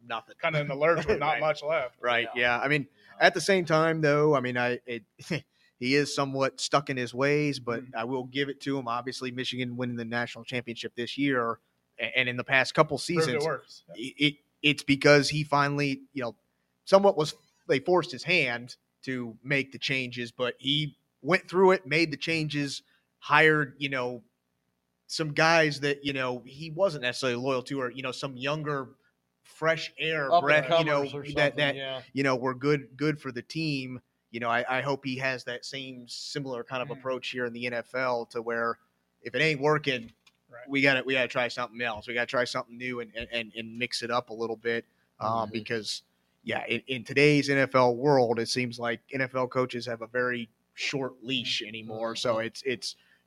Nothing. 0.06 0.34
kind 0.40 0.54
of 0.56 0.62
in 0.62 0.68
the 0.68 0.74
lurch 0.74 1.06
with 1.06 1.18
not 1.18 1.26
Right. 1.32 1.40
much 1.40 1.62
left. 1.62 1.96
Right. 2.00 2.28
Yeah. 2.34 2.40
Yeah. 2.58 2.60
I 2.60 2.68
mean, 2.68 2.86
at 3.18 3.34
the 3.34 3.40
same 3.40 3.64
time, 3.64 4.00
though, 4.00 4.34
I 4.34 4.40
mean, 4.40 4.56
I 4.56 4.80
it, 4.86 5.04
he 5.78 5.94
is 5.94 6.14
somewhat 6.14 6.60
stuck 6.60 6.90
in 6.90 6.96
his 6.96 7.12
ways, 7.14 7.58
but 7.60 7.82
Mhm. 7.84 7.94
I 7.94 8.04
will 8.04 8.24
give 8.24 8.48
it 8.48 8.60
to 8.62 8.78
him. 8.78 8.88
Obviously, 8.88 9.30
Michigan 9.30 9.76
winning 9.76 9.96
the 9.96 10.04
national 10.04 10.44
championship 10.44 10.94
this 10.94 11.16
year, 11.18 11.58
a- 11.98 12.18
and 12.18 12.28
in 12.28 12.36
the 12.36 12.44
past 12.44 12.74
couple 12.74 12.96
seasons, 12.98 13.42
it 13.42 13.46
works. 13.46 13.84
it, 13.94 14.14
it 14.18 14.34
it's 14.62 14.82
because 14.82 15.30
he 15.30 15.42
finally, 15.44 16.02
you 16.12 16.22
know, 16.22 16.34
somewhat 16.84 17.16
was 17.16 17.34
they 17.68 17.78
forced 17.78 18.10
his 18.12 18.22
hand 18.24 18.76
to 19.02 19.36
make 19.42 19.72
the 19.72 19.78
changes, 19.78 20.30
but 20.32 20.54
he 20.58 20.96
went 21.22 21.48
through 21.48 21.70
it, 21.72 21.86
made 21.86 22.10
the 22.10 22.16
changes, 22.16 22.82
hired, 23.20 23.74
you 23.78 23.88
know, 23.88 24.22
some 25.06 25.32
guys 25.32 25.80
that 25.80 26.04
you 26.04 26.12
know 26.12 26.42
he 26.44 26.70
wasn't 26.70 27.02
necessarily 27.02 27.36
loyal 27.36 27.62
to, 27.62 27.80
or 27.80 27.90
you 27.90 28.02
know, 28.02 28.12
some 28.12 28.36
younger, 28.36 28.88
fresh 29.42 29.92
air 29.98 30.28
breath, 30.40 30.68
you 30.78 30.84
know, 30.84 31.02
and 31.02 31.10
comers 31.10 31.30
or 31.30 31.34
that 31.34 31.56
that 31.56 31.76
yeah. 31.76 32.00
you 32.12 32.22
know 32.22 32.36
were 32.36 32.54
good 32.54 32.88
good 32.96 33.20
for 33.20 33.32
the 33.32 33.42
team. 33.42 34.00
You 34.30 34.38
know, 34.40 34.48
I, 34.48 34.64
I 34.78 34.80
hope 34.80 35.04
he 35.04 35.16
has 35.16 35.42
that 35.44 35.64
same 35.64 36.06
similar 36.06 36.62
kind 36.62 36.82
of 36.82 36.88
Mhm. 36.88 36.98
approach 36.98 37.30
here 37.30 37.46
in 37.46 37.52
the 37.52 37.64
NFL 37.66 38.30
to 38.30 38.42
where 38.42 38.78
if 39.22 39.34
it 39.34 39.40
ain't 39.42 39.60
working, 39.60 40.12
Right. 40.48 40.68
we 40.68 40.80
got 40.82 40.94
to 40.94 41.02
we 41.02 41.14
got 41.14 41.22
to 41.22 41.28
try 41.28 41.48
something 41.48 41.80
else. 41.80 42.06
We 42.08 42.14
got 42.14 42.22
to 42.22 42.26
try 42.26 42.44
something 42.44 42.76
new 42.76 43.00
and, 43.00 43.12
and 43.14 43.52
and 43.56 43.78
mix 43.78 44.02
it 44.02 44.10
up 44.10 44.30
a 44.30 44.34
little 44.34 44.56
bit 44.56 44.84
um, 45.20 45.48
Mhm. 45.48 45.52
because 45.52 46.02
yeah, 46.42 46.64
in, 46.66 46.80
in 46.86 47.04
today's 47.04 47.48
NFL 47.48 47.96
world, 47.96 48.38
it 48.38 48.48
seems 48.48 48.78
like 48.78 49.00
NFL 49.12 49.50
coaches 49.50 49.84
have 49.86 50.00
a 50.02 50.06
very 50.06 50.48
short 50.74 51.22
leash 51.22 51.60
anymore. 51.62 52.14
So 52.16 52.36
Mhm. 52.36 52.46
it's 52.46 52.62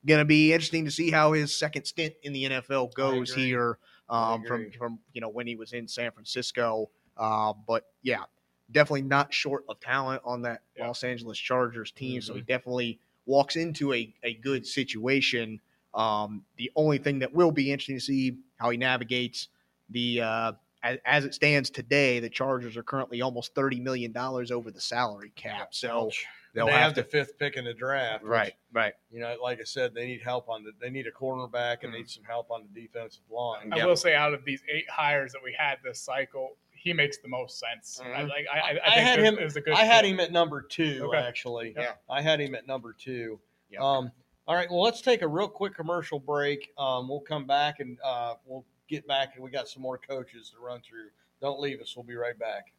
it's 0.04 0.10
gonna 0.10 0.26
be 0.26 0.52
interesting 0.54 0.86
to 0.86 0.92
see 0.92 1.12
how 1.12 1.32
his 1.34 1.56
second 1.56 1.86
stint 1.86 2.14
in 2.24 2.34
the 2.34 2.44
NFL 2.46 2.94
goes 2.94 3.34
here 3.34 3.78
um, 4.10 4.44
from 4.44 4.70
from 4.78 5.00
you 5.14 5.22
know 5.22 5.30
when 5.30 5.48
he 5.48 5.56
was 5.56 5.74
in 5.74 5.88
San 5.88 6.12
Francisco. 6.12 6.90
Uh, 7.16 7.54
but 7.68 7.86
yeah, 8.02 8.24
definitely 8.72 9.04
not 9.04 9.34
short 9.34 9.64
of 9.70 9.80
talent 9.80 10.22
on 10.26 10.42
that 10.42 10.64
Yeah. 10.78 10.88
Los 10.88 11.04
Angeles 11.04 11.38
Chargers 11.38 11.92
team. 11.92 12.22
So 12.22 12.34
he 12.34 12.42
Mhm. 12.42 12.48
definitely 12.48 13.00
walks 13.26 13.56
into 13.56 13.94
a, 13.94 14.14
a 14.24 14.34
good 14.36 14.66
situation. 14.68 15.62
Um, 15.94 16.44
the 16.58 16.72
only 16.76 16.98
thing 16.98 17.20
that 17.20 17.32
will 17.34 17.52
be 17.52 17.72
interesting 17.72 17.98
to 17.98 18.02
see 18.04 18.38
how 18.58 18.72
he 18.72 18.78
navigates 18.78 19.48
the 19.90 20.22
uh, 20.22 20.52
as, 20.82 20.98
as 21.06 21.24
it 21.26 21.34
stands 21.34 21.70
today, 21.70 22.20
the 22.20 22.30
Chargers 22.30 22.76
are 22.76 22.84
currently 22.84 23.22
almost 23.22 23.56
thirty 23.56 23.80
million 23.80 24.12
dollars 24.12 24.52
over 24.52 24.70
the 24.70 24.82
salary 24.82 25.32
cap. 25.36 25.74
So 25.74 26.08
Ouch. 26.08 26.26
They'll 26.54 26.66
they 26.68 26.72
have, 26.72 26.82
have 26.82 26.94
to 26.96 27.02
the 27.04 27.08
fifth 27.08 27.38
pick 27.38 27.56
in 27.58 27.66
the 27.66 27.74
draft. 27.74 28.24
which, 28.24 28.30
right, 28.32 28.54
right. 28.72 28.94
You 29.12 29.20
know, 29.22 29.36
like 29.42 29.60
I 29.60 29.64
said, 29.64 29.94
they 29.94 30.06
need 30.06 30.22
help 30.22 30.50
on 30.50 30.64
the. 30.64 30.72
They 30.80 30.90
need 30.90 31.08
a 31.08 31.12
cornerback 31.12 31.84
and 31.84 31.92
Mhm. 31.94 31.98
need 31.98 32.10
some 32.10 32.24
help 32.24 32.52
on 32.52 32.68
the 32.74 32.82
defensive 32.82 33.24
line. 33.30 33.72
I 33.74 33.78
Yeah. 33.78 33.86
will 33.86 33.96
say, 33.96 34.16
out 34.16 34.34
of 34.34 34.44
these 34.46 34.62
eight 34.70 34.90
hires 34.90 35.32
that 35.34 35.42
we 35.44 35.54
had 35.58 35.78
this 35.84 36.00
cycle, 36.00 36.58
he 36.72 36.94
makes 36.94 37.18
the 37.18 37.28
most 37.30 37.60
sense. 37.60 38.00
I, 38.02 38.06
Mhm. 38.24 38.30
like, 38.30 38.46
I, 38.54 38.60
I, 38.60 38.70
I, 38.72 38.80
I 38.88 39.00
had 39.00 39.20
him- 39.20 39.40
Is 39.40 39.56
a 39.56 39.62
good 39.62 39.74
I 39.74 39.84
had 39.86 40.02
fit. 40.04 40.12
him 40.12 40.20
at 40.20 40.32
number 40.32 40.62
two, 40.62 41.06
Okay. 41.08 41.18
actually. 41.18 41.74
Yeah. 41.78 41.94
I 42.10 42.22
had 42.22 42.40
him 42.42 42.56
at 42.56 42.68
number 42.68 42.94
two. 42.94 43.40
Yeah. 43.70 43.80
Um, 43.80 44.12
all 44.48 44.56
right. 44.56 44.70
Well, 44.70 44.82
let's 44.82 45.02
take 45.02 45.22
a 45.22 45.28
real 45.28 45.48
quick 45.48 45.74
commercial 45.74 46.20
break. 46.20 46.72
Um, 46.78 47.08
we'll 47.08 47.22
come 47.22 47.46
back 47.48 47.80
and 47.80 47.98
uh, 48.04 48.36
we'll 48.46 48.66
get 48.90 49.08
back 49.08 49.36
and 49.36 49.44
we 49.44 49.50
got 49.50 49.68
some 49.70 49.82
more 49.82 49.98
coaches 49.98 50.50
to 50.52 50.60
run 50.60 50.82
through. 50.82 51.10
Don't 51.42 51.60
leave 51.60 51.80
us. 51.82 51.96
We'll 51.96 52.04
be 52.04 52.16
right 52.16 52.38
back. 52.38 52.74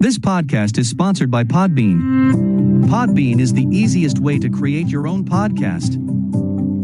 This 0.00 0.18
podcast 0.18 0.76
is 0.76 0.90
sponsored 0.90 1.30
by 1.30 1.44
Podbean. 1.44 2.84
Podbean 2.86 3.38
is 3.40 3.52
the 3.54 3.66
easiest 3.70 4.18
way 4.18 4.38
to 4.40 4.50
create 4.50 4.88
your 4.88 5.06
own 5.06 5.24
podcast. 5.24 5.96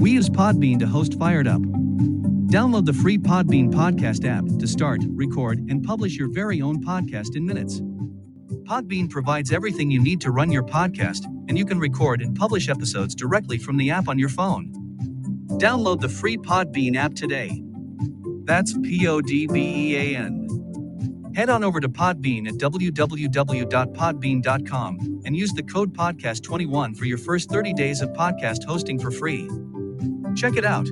We 0.00 0.12
use 0.12 0.30
Podbean 0.30 0.78
to 0.78 0.86
host 0.86 1.18
Fired 1.18 1.48
Up. 1.48 1.60
Download 1.60 2.86
the 2.86 2.92
free 2.92 3.18
Podbean 3.18 3.70
podcast 3.72 4.24
app 4.24 4.44
to 4.60 4.66
start, 4.66 5.00
record, 5.08 5.58
and 5.68 5.84
publish 5.84 6.16
your 6.16 6.30
very 6.32 6.62
own 6.62 6.82
podcast 6.84 7.34
in 7.34 7.44
minutes. 7.44 7.80
Podbean 8.62 9.10
provides 9.10 9.52
everything 9.52 9.90
you 9.90 10.00
need 10.00 10.20
to 10.20 10.30
run 10.30 10.52
your 10.52 10.62
podcast, 10.64 11.24
and 11.48 11.58
you 11.58 11.66
can 11.66 11.80
record 11.80 12.22
and 12.22 12.36
publish 12.36 12.68
episodes 12.68 13.14
directly 13.16 13.58
from 13.58 13.76
the 13.76 13.90
app 13.90 14.08
on 14.08 14.20
your 14.20 14.28
phone. 14.28 14.72
Download 15.58 16.00
the 16.00 16.08
free 16.08 16.36
Podbean 16.36 16.96
app 16.96 17.14
today. 17.14 17.60
That's 18.44 18.72
P 18.78 19.06
O 19.08 19.20
D 19.20 19.48
B 19.48 19.92
E 19.92 19.96
A 20.14 20.16
N. 20.16 20.39
Head 21.34 21.48
on 21.48 21.64
over 21.64 21.80
to 21.80 21.88
Podbean 21.88 22.46
at 22.48 22.54
www.podbean.com 22.54 25.22
and 25.24 25.36
use 25.36 25.52
the 25.52 25.62
code 25.62 25.94
podcast21 25.94 26.96
for 26.96 27.04
your 27.04 27.18
first 27.18 27.50
30 27.50 27.72
days 27.74 28.00
of 28.00 28.08
podcast 28.10 28.64
hosting 28.64 28.98
for 28.98 29.10
free. 29.10 29.48
Check 30.34 30.56
it 30.56 30.64
out. 30.64 30.88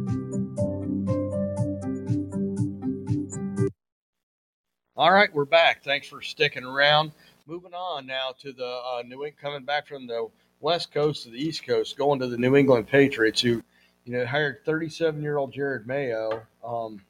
All 4.96 5.12
right, 5.12 5.33
we're 5.33 5.44
back. 5.44 5.85
Thanks 5.85 6.09
for 6.09 6.22
sticking 6.22 6.64
around. 6.64 7.12
Moving 7.46 7.72
on 7.72 8.07
now 8.07 8.35
to 8.40 8.53
the 8.53 8.66
uh, 8.66 9.03
New 9.07 9.24
England, 9.24 9.37
coming 9.40 9.64
back 9.64 9.87
from 9.87 10.07
the 10.07 10.29
West 10.61 10.92
Coast 10.92 11.22
to 11.22 11.31
the 11.31 11.38
East 11.38 11.64
Coast, 11.64 11.96
going 11.96 12.18
to 12.18 12.27
the 12.27 12.37
New 12.37 12.57
England 12.57 12.88
Patriots, 12.88 13.40
who, 13.40 13.62
you 14.05 14.12
know, 14.12 14.27
hired 14.27 14.64
37-year-old 14.64 15.55
Jerod 15.55 15.87
Mayo, 15.87 16.42
um, 16.64 17.01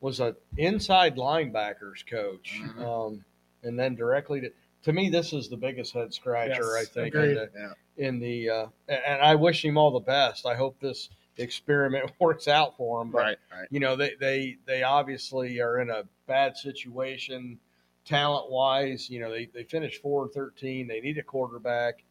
was 0.00 0.20
an 0.20 0.36
inside 0.56 1.16
linebackers 1.16 2.06
coach, 2.06 2.60
Mhm. 2.62 2.80
um, 2.82 3.24
and 3.62 3.78
then 3.78 3.94
directly 3.94 4.40
to. 4.42 4.52
To 4.82 4.92
me, 4.92 5.08
this 5.10 5.32
is 5.32 5.48
the 5.48 5.56
biggest 5.56 5.92
head 5.94 6.14
scratcher. 6.14 6.52
Yes, 6.78 6.82
I 6.82 6.84
think 6.84 7.14
agreed. 7.14 7.30
in 7.30 7.34
the, 7.36 7.50
Yeah. 7.56 8.06
in 8.06 8.18
the 8.20 8.50
uh, 8.50 8.66
and 8.88 9.20
I 9.20 9.34
wish 9.34 9.64
him 9.64 9.76
all 9.76 9.90
the 9.90 9.98
best. 9.98 10.46
I 10.46 10.54
hope 10.54 10.78
this 10.78 11.08
experiment 11.38 12.12
works 12.20 12.46
out 12.46 12.76
for 12.76 13.02
him. 13.02 13.10
But 13.10 13.18
Right. 13.18 13.38
Right. 13.52 13.68
you 13.70 13.80
know, 13.80 13.96
they 13.96 14.14
they 14.20 14.58
they 14.64 14.82
obviously 14.84 15.60
are 15.60 15.80
in 15.80 15.90
a 15.90 16.04
bad 16.26 16.56
situation 16.56 17.58
talent 18.04 18.48
wise. 18.50 19.10
You 19.10 19.18
know, 19.20 19.30
they 19.30 19.46
they 19.46 19.64
finished 19.64 20.00
four 20.02 20.24
and 20.24 20.32
thirteen. 20.32 20.86
They 20.86 21.00
need 21.00 21.18
a 21.18 21.22
quarterback. 21.24 22.04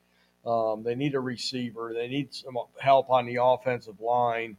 Um, 0.45 0.83
they 0.83 0.95
need 0.95 1.15
a 1.15 1.19
receiver. 1.21 1.93
They 1.93 2.07
need 2.09 2.33
some 2.33 2.57
help 2.79 3.09
on 3.09 3.25
the 3.25 3.37
offensive 3.41 3.99
line. 4.01 4.57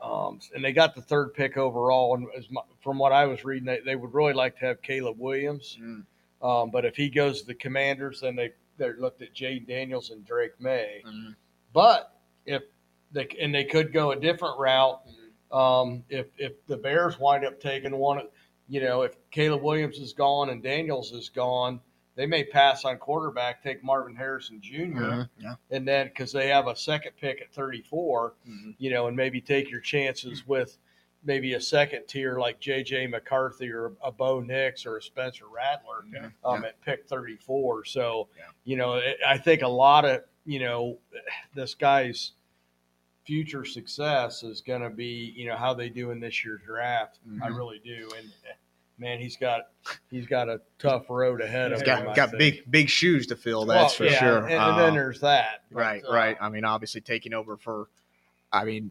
Um, 0.00 0.38
and 0.54 0.64
they 0.64 0.72
got 0.72 0.94
the 0.94 1.02
third 1.02 1.34
pick 1.34 1.56
overall. 1.56 2.14
And 2.14 2.26
as 2.36 2.50
my, 2.50 2.62
from 2.80 2.98
what 2.98 3.12
I 3.12 3.26
was 3.26 3.44
reading, 3.44 3.66
they, 3.66 3.80
they 3.84 3.96
would 3.96 4.14
really 4.14 4.32
like 4.32 4.58
to 4.58 4.66
have 4.66 4.80
Caleb 4.82 5.18
Williams. 5.18 5.76
Mm. 5.80 6.04
Um, 6.40 6.70
but 6.70 6.84
if 6.84 6.96
he 6.96 7.08
goes 7.08 7.40
to 7.40 7.46
the 7.46 7.54
Commanders, 7.54 8.20
then 8.20 8.36
they 8.36 8.52
they 8.76 8.92
looked 8.92 9.22
at 9.22 9.34
Jay 9.34 9.58
Daniels 9.58 10.10
and 10.10 10.24
Drake 10.24 10.52
Maye. 10.60 11.02
Mhm. 11.04 11.34
But 11.72 12.16
if 12.46 12.62
they 13.12 13.26
and 13.40 13.54
they 13.54 13.64
could 13.64 13.92
go 13.92 14.12
a 14.12 14.16
different 14.16 14.58
route, 14.58 15.02
um, 15.50 16.04
if 16.08 16.26
if 16.38 16.64
the 16.66 16.76
Bears 16.76 17.18
wind 17.18 17.44
up 17.44 17.60
taking 17.60 17.96
one, 17.96 18.22
you 18.68 18.80
know, 18.80 19.02
if 19.02 19.16
Caleb 19.30 19.62
Williams 19.62 19.98
is 19.98 20.12
gone 20.12 20.50
and 20.50 20.62
Daniels 20.62 21.12
is 21.12 21.28
gone, 21.28 21.80
they 22.18 22.26
may 22.26 22.42
pass 22.42 22.84
on 22.84 22.98
quarterback, 22.98 23.62
take 23.62 23.84
Marvin 23.84 24.16
Harrison 24.16 24.60
junior 24.60 25.02
Mhm. 25.02 25.28
Yeah. 25.38 25.54
and 25.70 25.86
then 25.86 26.08
because 26.08 26.32
they 26.32 26.48
have 26.48 26.66
a 26.66 26.74
second 26.74 27.12
pick 27.16 27.40
at 27.40 27.52
34, 27.52 28.34
Mhm. 28.44 28.74
you 28.76 28.90
know, 28.90 29.06
and 29.06 29.16
maybe 29.16 29.40
take 29.40 29.70
your 29.70 29.78
chances 29.80 30.44
with 30.44 30.78
maybe 31.22 31.54
a 31.54 31.60
second 31.60 32.08
tier 32.08 32.40
like 32.40 32.58
J.J. 32.58 33.06
McCarthy 33.06 33.70
or 33.70 33.92
a 34.02 34.10
Bo 34.10 34.40
Nix 34.40 34.84
or 34.84 34.96
a 34.96 35.02
Spencer 35.02 35.46
Rattler 35.46 36.04
Yeah. 36.12 36.30
um, 36.44 36.64
at 36.64 36.80
pick 36.80 37.06
34. 37.06 37.84
So, 37.84 38.28
Yeah. 38.36 38.44
you 38.64 38.76
know, 38.76 38.94
it, 38.94 39.18
I 39.24 39.38
think 39.38 39.62
a 39.62 39.68
lot 39.68 40.04
of, 40.04 40.24
you 40.44 40.58
know, 40.58 40.98
this 41.54 41.74
guy's 41.76 42.32
future 43.24 43.64
success 43.64 44.42
is 44.42 44.60
going 44.60 44.82
to 44.82 44.90
be, 44.90 45.32
you 45.36 45.46
know, 45.46 45.56
how 45.56 45.72
they 45.72 45.88
do 45.88 46.10
in 46.10 46.18
this 46.18 46.44
year's 46.44 46.62
draft. 46.62 47.20
I 47.42 47.48
Mhm. 47.50 47.56
really 47.56 47.78
do. 47.78 48.10
And 48.16 48.32
man, 48.98 49.18
he's 49.20 49.36
got, 49.36 49.68
he's 50.10 50.26
got 50.26 50.48
a 50.48 50.60
tough 50.78 51.08
road 51.08 51.40
ahead 51.40 51.70
He's 51.72 51.80
of 51.82 51.86
He's 51.86 51.96
him. 51.96 52.04
got 52.06 52.16
got 52.16 52.32
big 52.32 52.70
big 52.70 52.88
shoes 52.88 53.26
to 53.28 53.36
fill. 53.36 53.64
That's 53.64 53.94
for 53.94 54.04
Well, 54.04 54.12
yeah, 54.12 54.18
sure. 54.18 54.38
And, 54.46 54.52
and 54.52 54.78
then 54.78 54.90
Uh, 54.90 54.94
there's 54.94 55.20
that. 55.20 55.62
But, 55.70 55.78
right. 55.78 56.04
uh, 56.08 56.12
Right. 56.12 56.36
I 56.40 56.48
mean, 56.48 56.64
obviously 56.64 57.00
taking 57.00 57.32
over 57.34 57.56
for, 57.56 57.88
I 58.52 58.64
mean, 58.64 58.90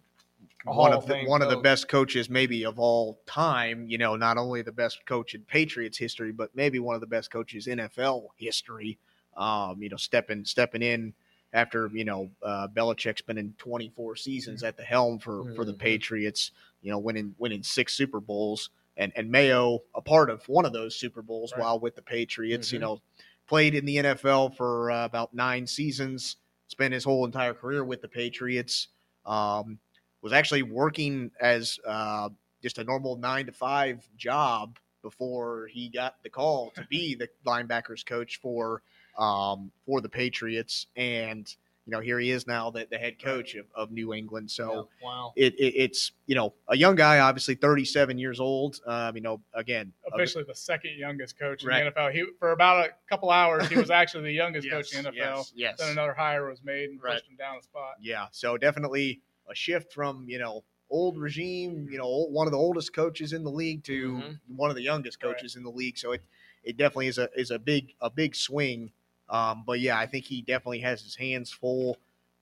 one 0.65 0.91
of 0.93 1.05
the, 1.07 1.23
one 1.25 1.41
of 1.41 1.49
the 1.49 1.57
best 1.57 1.87
coaches 1.87 2.29
maybe 2.29 2.65
of 2.65 2.79
all 2.79 3.19
time. 3.25 3.85
You 3.89 3.97
know, 3.97 4.15
not 4.15 4.37
only 4.37 4.61
the 4.61 4.71
best 4.71 5.05
coach 5.05 5.33
in 5.33 5.41
Patriots 5.43 5.97
history, 5.97 6.31
but 6.31 6.55
maybe 6.55 6.79
one 6.79 6.95
of 6.95 7.01
the 7.01 7.07
best 7.07 7.31
coaches 7.31 7.67
in 7.67 7.79
NFL 7.79 8.27
history. 8.37 8.97
Um, 9.37 9.81
you 9.81 9.89
know, 9.89 9.97
stepping 9.97 10.43
stepping 10.45 10.81
in 10.81 11.13
after 11.53 11.89
you 11.93 12.03
know 12.03 12.29
uh, 12.43 12.67
Belichick's 12.75 13.21
been 13.21 13.37
in 13.37 13.53
24 13.59 14.15
seasons 14.17 14.63
at 14.63 14.75
the 14.77 14.83
helm 14.83 15.19
for 15.19 15.53
for 15.53 15.63
the 15.63 15.73
Mhm. 15.73 15.77
Patriots. 15.79 16.51
You 16.81 16.91
know, 16.91 16.97
winning 16.99 17.35
winning 17.37 17.63
six 17.63 17.93
Super 17.93 18.19
Bowls, 18.19 18.69
and 18.97 19.11
and 19.15 19.29
Mayo 19.31 19.83
a 19.95 20.01
part 20.01 20.29
of 20.29 20.47
one 20.49 20.65
of 20.65 20.73
those 20.73 20.95
Super 20.95 21.21
Bowls 21.21 21.53
Right. 21.53 21.61
while 21.61 21.79
with 21.79 21.95
the 21.95 22.01
Patriots. 22.01 22.71
You 22.71 22.79
Mhm. 22.79 22.81
know, 22.81 23.01
played 23.47 23.75
in 23.75 23.85
the 23.85 23.97
NFL 23.97 24.49
for 24.55 24.91
uh, 24.91 25.05
about 25.05 25.33
nine 25.33 25.65
seasons. 25.67 26.35
Spent 26.67 26.93
his 26.93 27.03
whole 27.05 27.23
entire 27.25 27.53
career 27.53 27.83
with 27.85 28.01
the 28.01 28.09
Patriots. 28.09 28.89
Um, 29.25 29.79
was 30.21 30.33
actually 30.33 30.63
working 30.63 31.31
as 31.39 31.79
uh, 31.85 32.29
just 32.61 32.77
a 32.79 32.83
normal 32.83 33.15
nine 33.17 33.45
to 33.45 33.51
five 33.53 34.05
job 34.17 34.77
before 35.01 35.67
he 35.67 35.87
got 35.89 36.21
the 36.23 36.29
call 36.29 36.71
to 36.71 36.85
be 36.89 37.15
the 37.19 37.29
linebackers 37.45 38.05
coach 38.05 38.37
for 38.41 38.81
um, 39.17 39.71
for 39.85 40.01
the 40.01 40.09
Patriots, 40.09 40.87
and 40.95 41.55
you 41.87 41.91
know 41.91 42.01
here 42.01 42.19
he 42.19 42.31
is 42.31 42.45
now 42.45 42.69
the, 42.69 42.85
the 42.91 42.97
head 42.97 43.17
coach 43.17 43.55
of, 43.55 43.65
of 43.73 43.91
New 43.91 44.13
England. 44.13 44.51
So 44.51 44.89
Yeah, 45.01 45.07
wow. 45.07 45.33
it, 45.37 45.53
it, 45.55 45.73
it's 45.75 46.11
you 46.25 46.35
know 46.35 46.53
a 46.67 46.75
young 46.75 46.95
guy, 46.95 47.19
obviously 47.19 47.55
37 47.55 48.17
years 48.17 48.39
old. 48.41 48.81
Um, 48.85 49.15
you 49.15 49.21
know 49.21 49.39
again, 49.53 49.93
officially 50.13 50.43
the 50.45 50.53
second 50.53 50.97
youngest 50.97 51.39
coach 51.39 51.63
in 51.63 51.69
the 51.69 51.75
NFL. 51.91 52.11
He 52.11 52.25
for 52.39 52.51
about 52.51 52.85
a 52.85 52.89
couple 53.09 53.31
hours 53.31 53.67
he 53.69 53.77
was 53.77 53.89
actually 54.01 54.23
the 54.25 54.33
youngest 54.33 54.69
coach 54.69 54.93
in 54.93 55.03
the 55.05 55.11
NFL. 55.11 55.15
Yes, 55.15 55.53
yes. 55.55 55.77
Then 55.79 55.91
another 55.91 56.13
hire 56.13 56.49
was 56.49 56.61
made 56.63 56.89
and 56.89 57.01
Right. 57.01 57.13
pushed 57.13 57.29
him 57.29 57.37
down 57.37 57.55
the 57.57 57.63
spot. 57.63 57.95
Yeah, 58.01 58.27
so 58.31 58.57
definitely 58.57 59.21
a 59.49 59.55
shift 59.55 59.93
from 59.93 60.25
you 60.27 60.39
know 60.39 60.63
old 60.89 61.17
regime, 61.17 61.87
you 61.89 61.97
know 61.97 62.03
ol- 62.05 62.31
one 62.31 62.47
of 62.47 62.51
the 62.51 62.57
oldest 62.57 62.93
coaches 62.93 63.31
in 63.31 63.43
the 63.45 63.51
league 63.51 63.83
to 63.85 64.13
Mhm. 64.17 64.39
one 64.55 64.69
of 64.69 64.75
the 64.75 64.81
youngest 64.83 65.23
Right. 65.23 65.33
coaches 65.33 65.55
in 65.55 65.63
the 65.63 65.71
league. 65.71 65.97
So 65.97 66.11
it 66.11 66.21
it 66.63 66.75
definitely 66.75 67.07
is 67.07 67.17
a 67.17 67.29
is 67.33 67.49
a 67.51 67.57
big 67.59 67.93
a 68.01 68.09
big 68.09 68.35
swing. 68.35 68.91
Um, 69.29 69.63
but 69.65 69.79
yeah, 69.79 69.97
I 69.97 70.05
think 70.05 70.25
he 70.25 70.41
definitely 70.41 70.79
has 70.79 71.01
his 71.01 71.15
hands 71.15 71.51
full. 71.51 71.97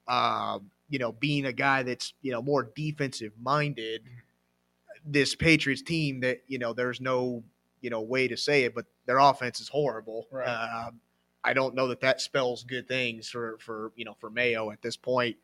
Um, 0.08 0.70
you 0.88 0.98
know, 0.98 1.12
being 1.12 1.46
a 1.46 1.52
guy 1.52 1.82
that's 1.82 2.14
you 2.22 2.32
know 2.32 2.42
more 2.42 2.70
defensive 2.74 3.32
minded, 3.40 4.02
this 5.04 5.34
Patriots 5.34 5.82
team 5.82 6.20
that 6.20 6.42
you 6.46 6.58
know 6.58 6.72
there's 6.72 7.00
no 7.00 7.42
you 7.80 7.90
know 7.90 8.00
way 8.00 8.28
to 8.28 8.36
say 8.36 8.64
it, 8.64 8.74
but 8.74 8.86
their 9.06 9.18
offense 9.18 9.60
is 9.60 9.68
horrible. 9.68 10.26
Right. 10.30 10.46
Um, 10.46 11.00
I 11.44 11.52
don't 11.52 11.74
know 11.74 11.88
that 11.88 12.00
that 12.00 12.20
spells 12.20 12.64
good 12.64 12.88
things 12.88 13.28
for 13.28 13.56
for 13.58 13.92
you 13.96 14.04
know 14.04 14.14
for 14.20 14.30
Mayo 14.30 14.70
at 14.70 14.82
this 14.82 14.96
point. 14.96 15.36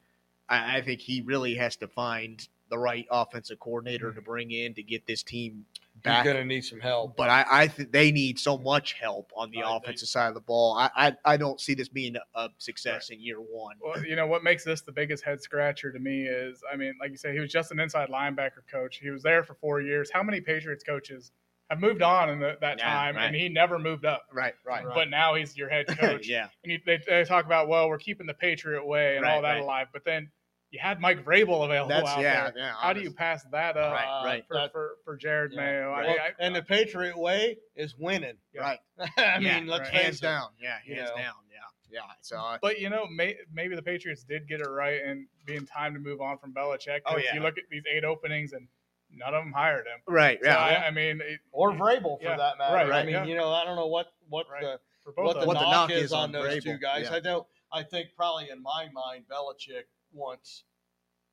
I, 0.48 0.78
I 0.78 0.82
think 0.82 1.00
he 1.00 1.22
really 1.22 1.54
has 1.54 1.76
to 1.76 1.88
find 1.88 2.46
the 2.70 2.78
right 2.78 3.06
offensive 3.10 3.60
coordinator 3.60 4.12
to 4.12 4.22
bring 4.22 4.50
in 4.50 4.74
to 4.74 4.82
get 4.82 5.06
this 5.06 5.22
team 5.22 5.66
He's 6.04 6.10
back. 6.10 6.24
going 6.24 6.36
to 6.36 6.44
need 6.44 6.62
some 6.64 6.80
help. 6.80 7.16
But 7.16 7.30
I, 7.30 7.44
I 7.48 7.68
think 7.68 7.92
they 7.92 8.10
need 8.10 8.38
so 8.38 8.58
much 8.58 8.94
help 8.94 9.30
on 9.36 9.50
the 9.50 9.58
I 9.62 9.70
think- 9.70 9.82
offensive 9.84 10.08
side 10.08 10.28
of 10.28 10.34
the 10.34 10.40
ball. 10.40 10.74
I, 10.74 10.90
I, 10.96 11.16
I 11.24 11.36
don't 11.36 11.60
see 11.60 11.74
this 11.74 11.88
being 11.88 12.16
a, 12.34 12.48
success 12.58 13.10
in 13.10 13.20
year 13.20 13.36
one. 13.38 13.76
Well, 13.80 14.04
you 14.04 14.16
know 14.16 14.26
what 14.26 14.42
makes 14.42 14.64
this 14.64 14.82
the 14.82 14.92
biggest 14.92 15.22
head 15.22 15.40
scratcher 15.40 15.92
to 15.92 15.98
me 15.98 16.22
is, 16.24 16.60
I 16.72 16.76
mean, 16.76 16.94
like 17.00 17.10
you 17.12 17.16
say, 17.16 17.32
he 17.32 17.38
was 17.40 17.50
just 17.52 17.70
an 17.70 17.78
inside 17.80 18.08
linebacker 18.08 18.62
coach. 18.70 18.96
He 19.02 19.10
was 19.10 19.22
there 19.22 19.44
for 19.44 19.54
four 19.54 19.80
years. 19.80 20.10
How 20.12 20.22
many 20.22 20.40
Patriots 20.40 20.82
coaches 20.82 21.30
have 21.70 21.78
moved 21.80 22.02
on 22.02 22.28
in 22.30 22.40
the, 22.40 22.56
that 22.60 22.78
Yeah, 22.78 22.92
time, 22.92 23.14
right. 23.16 23.26
and 23.26 23.36
he 23.36 23.48
never 23.48 23.78
moved 23.78 24.04
up? 24.04 24.24
Right, 24.32 24.54
right, 24.66 24.84
Right. 24.84 24.94
But 24.94 25.08
now 25.08 25.34
he's 25.34 25.56
your 25.56 25.68
head 25.68 25.86
coach. 25.98 26.26
yeah, 26.28 26.48
And 26.64 26.72
you, 26.72 26.78
they, 26.84 26.98
they 27.08 27.24
talk 27.24 27.46
about, 27.46 27.68
well, 27.68 27.88
we're 27.88 27.98
keeping 27.98 28.26
the 28.26 28.34
Patriot 28.34 28.84
way 28.84 29.16
and 29.16 29.22
Right, 29.24 29.34
all 29.36 29.42
that 29.42 29.52
right. 29.52 29.62
alive. 29.62 29.86
But 29.92 30.04
then 30.04 30.30
you 30.72 30.80
had 30.80 31.00
Mike 31.00 31.24
Vrabel 31.24 31.64
available 31.66 31.88
that's 31.90 32.08
out 32.08 32.20
yeah, 32.22 32.44
there. 32.50 32.52
yeah. 32.56 32.72
How 32.76 32.92
do 32.94 33.00
you 33.02 33.12
pass 33.12 33.44
that 33.52 33.76
up 33.76 33.92
Right, 33.92 34.22
right. 34.24 34.44
For, 34.48 34.54
That- 34.54 34.72
for, 34.72 34.92
for 35.04 35.16
Jerod 35.18 35.50
Yeah. 35.52 35.60
Mayo? 35.60 35.92
I 35.92 36.00
Well, 36.00 36.08
mean, 36.10 36.18
I, 36.18 36.30
and 36.40 36.56
the 36.56 36.62
Patriot 36.62 37.16
way 37.16 37.58
is 37.76 37.94
winning. 37.96 38.36
Right, 38.58 38.78
I 38.98 39.38
Yeah, 39.38 39.60
mean, 39.60 39.68
let's 39.68 39.90
right. 39.90 40.02
hands 40.02 40.18
down. 40.18 40.48
Yeah, 40.60 40.78
you 40.84 40.94
hands 40.96 41.10
know. 41.10 41.16
down. 41.16 41.34
Yeah, 41.50 41.98
yeah. 42.00 42.00
So 42.22 42.38
uh, 42.38 42.58
But 42.62 42.80
you 42.80 42.88
know, 42.88 43.06
may, 43.06 43.36
maybe 43.52 43.76
the 43.76 43.82
Patriots 43.82 44.24
did 44.24 44.48
get 44.48 44.60
it 44.60 44.68
right 44.68 45.02
and 45.04 45.26
being 45.44 45.66
time 45.66 45.92
to 45.94 46.00
move 46.00 46.20
on 46.22 46.38
from 46.38 46.54
Belichick. 46.54 47.04
'cause 47.04 47.14
Oh, 47.16 47.18
yeah. 47.18 47.34
You 47.34 47.42
look 47.42 47.58
at 47.58 47.64
these 47.70 47.82
eight 47.94 48.04
openings 48.04 48.54
and 48.54 48.66
none 49.14 49.34
of 49.34 49.44
them 49.44 49.52
hired 49.52 49.86
him. 49.86 50.00
right, 50.08 50.38
So, 50.42 50.48
yeah. 50.48 50.56
I, 50.56 50.86
I 50.86 50.90
mean, 50.90 51.20
it, 51.20 51.40
Or 51.50 51.72
Vrabel, 51.72 52.18
for 52.18 52.22
Yeah, 52.22 52.36
that 52.38 52.56
matter. 52.56 52.74
right, 52.88 52.90
I 52.92 53.02
mean, 53.02 53.12
yeah. 53.12 53.24
you 53.26 53.34
know, 53.34 53.52
I 53.52 53.64
don't 53.66 53.76
know 53.76 53.88
what 53.88 54.06
what 54.30 54.46
Right. 54.50 54.62
the 54.62 54.80
what 55.16 55.34
the 55.34 55.40
them. 55.40 55.46
What 55.48 55.54
the 55.54 55.60
knock, 55.60 55.72
knock 55.72 55.90
is 55.90 56.04
is 56.04 56.12
on 56.14 56.24
on 56.24 56.32
those 56.32 56.46
Vrabel, 56.48 56.62
two 56.62 56.78
guys. 56.78 57.08
yeah. 57.10 57.16
I 57.16 57.20
don't. 57.20 57.46
I 57.70 57.82
think 57.82 58.08
probably 58.16 58.48
in 58.50 58.62
my 58.62 58.88
mind, 58.92 59.24
Belichick 59.30 59.84
wants 60.14 60.64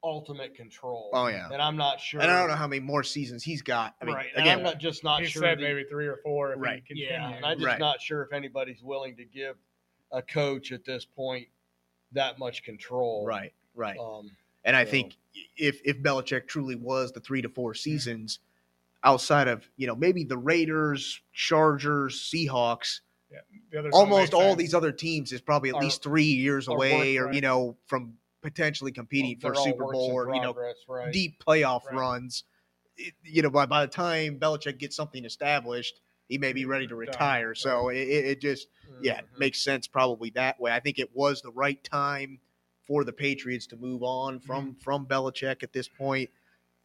ultimate 0.03 0.55
control. 0.55 1.09
Oh 1.13 1.27
yeah. 1.27 1.49
and 1.51 1.61
I'm 1.61 1.75
not 1.75 1.99
sure. 1.99 2.21
And 2.21 2.31
I 2.31 2.39
don't 2.39 2.47
know 2.49 2.55
how 2.55 2.67
many 2.67 2.79
more 2.79 3.03
seasons 3.03 3.43
he's 3.43 3.61
got. 3.61 3.95
I 4.01 4.05
mean, 4.05 4.15
right. 4.15 4.27
and 4.33 4.43
again, 4.45 4.57
I'm 4.59 4.63
not 4.63 4.77
just 4.79 5.03
not 5.03 5.21
he 5.21 5.27
sure. 5.27 5.41
said 5.41 5.57
the- 5.59 5.63
maybe 5.63 5.83
three 5.89 6.07
or 6.07 6.17
four. 6.23 6.53
If 6.53 6.59
Right. 6.61 6.83
He 6.85 7.03
Yeah, 7.05 7.33
and 7.33 7.45
I'm 7.45 7.57
just 7.57 7.65
Right. 7.67 7.79
not 7.79 8.01
sure 8.01 8.23
if 8.23 8.31
anybody's 8.31 8.81
willing 8.81 9.17
to 9.17 9.25
give 9.25 9.57
a 10.11 10.21
coach 10.21 10.71
at 10.71 10.85
this 10.85 11.03
point 11.05 11.47
that 12.13 12.39
much 12.39 12.63
control. 12.63 13.25
right, 13.25 13.53
right. 13.75 13.97
Um, 13.99 14.31
And 14.65 14.75
I 14.75 14.83
So- 14.85 14.91
think 14.91 15.17
if 15.57 15.81
if 15.85 15.99
Belichick 16.01 16.47
truly 16.47 16.75
was 16.75 17.11
the 17.11 17.19
three 17.19 17.41
to 17.41 17.49
four 17.49 17.73
seasons, 17.73 18.39
outside 19.03 19.47
of 19.49 19.69
you 19.77 19.87
know 19.87 19.95
maybe 19.95 20.23
the 20.23 20.37
Raiders, 20.37 21.21
Chargers, 21.33 22.19
Seahawks, 22.21 23.01
The 23.71 23.79
others 23.79 23.93
almost 23.93 24.33
all 24.33 24.55
these 24.55 24.73
other 24.73 24.91
teams 24.91 25.31
is 25.31 25.39
probably 25.41 25.69
at 25.69 25.75
Are- 25.75 25.81
least 25.81 26.01
three 26.03 26.23
years 26.23 26.67
away, 26.67 27.15
worth- 27.17 27.21
or 27.21 27.25
right. 27.27 27.35
you 27.35 27.41
know, 27.41 27.77
from 27.85 28.17
potentially 28.41 28.91
competing 28.91 29.37
They're 29.39 29.53
for 29.53 29.61
Super 29.61 29.85
Bowl 29.85 30.11
or 30.11 30.33
you 30.33 30.41
know 30.41 30.55
right. 30.87 31.13
deep 31.13 31.43
playoff 31.43 31.85
Right. 31.85 31.95
runs. 31.95 32.43
It, 32.97 33.13
you 33.23 33.41
know, 33.41 33.49
by 33.49 33.65
by 33.65 33.85
the 33.85 33.91
time 33.91 34.39
Belichick 34.39 34.77
gets 34.77 34.95
something 34.95 35.25
established, 35.25 36.01
he 36.27 36.37
may 36.37 36.53
be 36.53 36.65
ready 36.65 36.87
to 36.87 36.95
retire. 36.95 37.55
So 37.55 37.89
it, 37.89 37.97
it 38.07 38.41
just 38.41 38.67
yeah, 39.01 39.21
Mhm. 39.21 39.39
makes 39.39 39.61
sense 39.61 39.87
probably 39.87 40.29
that 40.31 40.59
way. 40.59 40.71
I 40.71 40.79
think 40.79 40.99
it 40.99 41.15
was 41.15 41.41
the 41.41 41.51
right 41.51 41.81
time 41.83 42.39
for 42.85 43.03
the 43.03 43.13
Patriots 43.13 43.67
to 43.67 43.77
move 43.77 44.03
on 44.03 44.39
from 44.39 44.75
from 44.75 45.05
Belichick 45.05 45.63
at 45.63 45.73
this 45.73 45.87
point. 45.87 46.29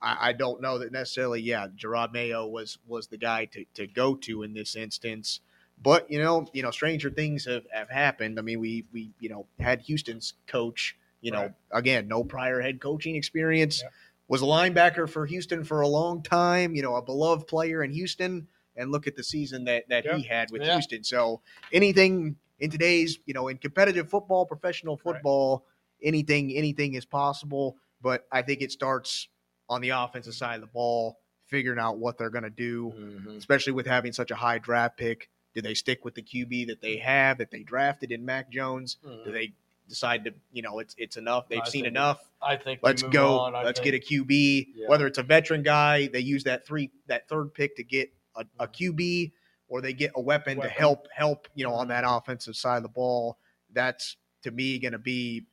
I, 0.00 0.28
I 0.28 0.32
don't 0.32 0.60
know 0.60 0.78
that 0.78 0.92
necessarily. 0.92 1.40
Yeah, 1.40 1.68
Jerod 1.68 2.12
Mayo 2.12 2.46
was 2.46 2.78
was 2.86 3.08
the 3.08 3.16
guy 3.18 3.46
to, 3.46 3.64
to 3.74 3.86
go 3.86 4.14
to 4.16 4.42
in 4.42 4.52
this 4.52 4.76
instance. 4.76 5.40
But 5.82 6.10
you 6.10 6.22
know, 6.22 6.46
you 6.52 6.62
know, 6.62 6.70
stranger 6.70 7.10
things 7.10 7.46
have, 7.46 7.66
have 7.72 7.90
happened. 7.90 8.38
I 8.38 8.42
mean, 8.42 8.60
we 8.60 8.86
we 8.92 9.10
you 9.18 9.28
know 9.28 9.46
had 9.58 9.80
Houston's 9.82 10.34
coach. 10.46 10.96
You 11.24 11.30
know, 11.30 11.40
Right. 11.42 11.54
again, 11.72 12.06
no 12.06 12.22
prior 12.22 12.60
head 12.60 12.80
coaching 12.80 13.16
experience. 13.16 13.80
Yeah. 13.82 13.88
Was 14.28 14.42
a 14.42 14.44
linebacker 14.44 15.08
for 15.08 15.24
Houston 15.26 15.64
for 15.64 15.80
a 15.80 15.88
long 15.88 16.22
time. 16.22 16.74
You 16.74 16.82
know, 16.82 16.96
a 16.96 17.02
beloved 17.02 17.46
player 17.46 17.82
in 17.82 17.90
Houston. 17.92 18.46
And 18.76 18.90
look 18.92 19.06
at 19.06 19.16
the 19.16 19.22
season 19.24 19.64
that 19.64 19.88
that 19.88 20.04
he 20.16 20.22
had 20.22 20.50
with 20.50 20.62
Yeah. 20.62 20.74
Houston. 20.74 21.02
So 21.04 21.40
anything 21.72 22.36
in 22.58 22.70
today's, 22.70 23.18
you 23.24 23.32
know, 23.32 23.48
in 23.48 23.56
competitive 23.58 24.10
football, 24.10 24.44
professional 24.46 24.96
Right. 24.96 25.14
football, 25.14 25.64
anything 26.02 26.52
anything 26.52 26.94
is 26.94 27.04
possible. 27.06 27.76
But 28.02 28.26
I 28.30 28.42
think 28.42 28.60
it 28.60 28.70
starts 28.70 29.28
on 29.70 29.80
the 29.80 29.90
offensive 29.90 30.34
side 30.34 30.56
of 30.56 30.60
the 30.60 30.66
ball, 30.66 31.20
figuring 31.46 31.78
out 31.78 31.96
what 31.98 32.18
they're 32.18 32.28
going 32.30 32.44
to 32.44 32.50
do, 32.50 32.92
Mhm. 32.96 33.36
especially 33.38 33.72
with 33.72 33.86
having 33.86 34.12
such 34.12 34.30
a 34.30 34.34
high 34.34 34.58
draft 34.58 34.98
pick. 34.98 35.30
Do 35.54 35.62
they 35.62 35.72
stick 35.74 36.04
with 36.04 36.14
the 36.16 36.22
QB 36.22 36.64
that 36.66 36.80
they 36.82 36.96
have 36.98 37.38
that 37.38 37.50
they 37.50 37.62
drafted 37.62 38.10
in 38.12 38.24
Mac 38.26 38.50
Jones? 38.50 38.96
Do 39.02 39.08
Mhm. 39.08 39.32
they 39.32 39.52
decide 39.88 40.24
to, 40.24 40.34
you 40.52 40.62
know, 40.62 40.78
it's 40.78 40.94
it's 40.98 41.16
enough. 41.16 41.48
They've 41.48 41.60
I 41.60 41.68
seen 41.68 41.86
enough. 41.86 42.28
I 42.42 42.56
think 42.56 42.80
Let's 42.82 43.02
go. 43.02 43.38
on. 43.40 43.52
Let's 43.52 43.80
think- 43.80 43.92
get 44.02 44.10
a 44.10 44.14
QB. 44.24 44.68
Yeah. 44.74 44.88
Whether 44.88 45.06
it's 45.06 45.18
a 45.18 45.22
veteran 45.22 45.62
guy, 45.62 46.08
they 46.08 46.20
use 46.20 46.44
that 46.44 46.66
three 46.66 46.90
that 47.06 47.28
third 47.28 47.54
pick 47.54 47.76
to 47.76 47.84
get 47.84 48.12
a, 48.36 48.44
a 48.58 48.66
QB, 48.68 49.32
or 49.68 49.80
they 49.80 49.92
get 49.92 50.12
a 50.14 50.20
weapon, 50.20 50.60
to 50.60 50.68
help 50.68 51.08
help 51.14 51.48
you 51.54 51.64
know 51.64 51.72
on 51.74 51.88
that 51.88 52.04
offensive 52.06 52.56
side 52.56 52.78
of 52.78 52.82
the 52.82 52.88
ball. 52.88 53.38
That's 53.72 54.16
to 54.42 54.50
me 54.50 54.78
going 54.78 54.92
to 54.92 54.98
be 54.98 55.46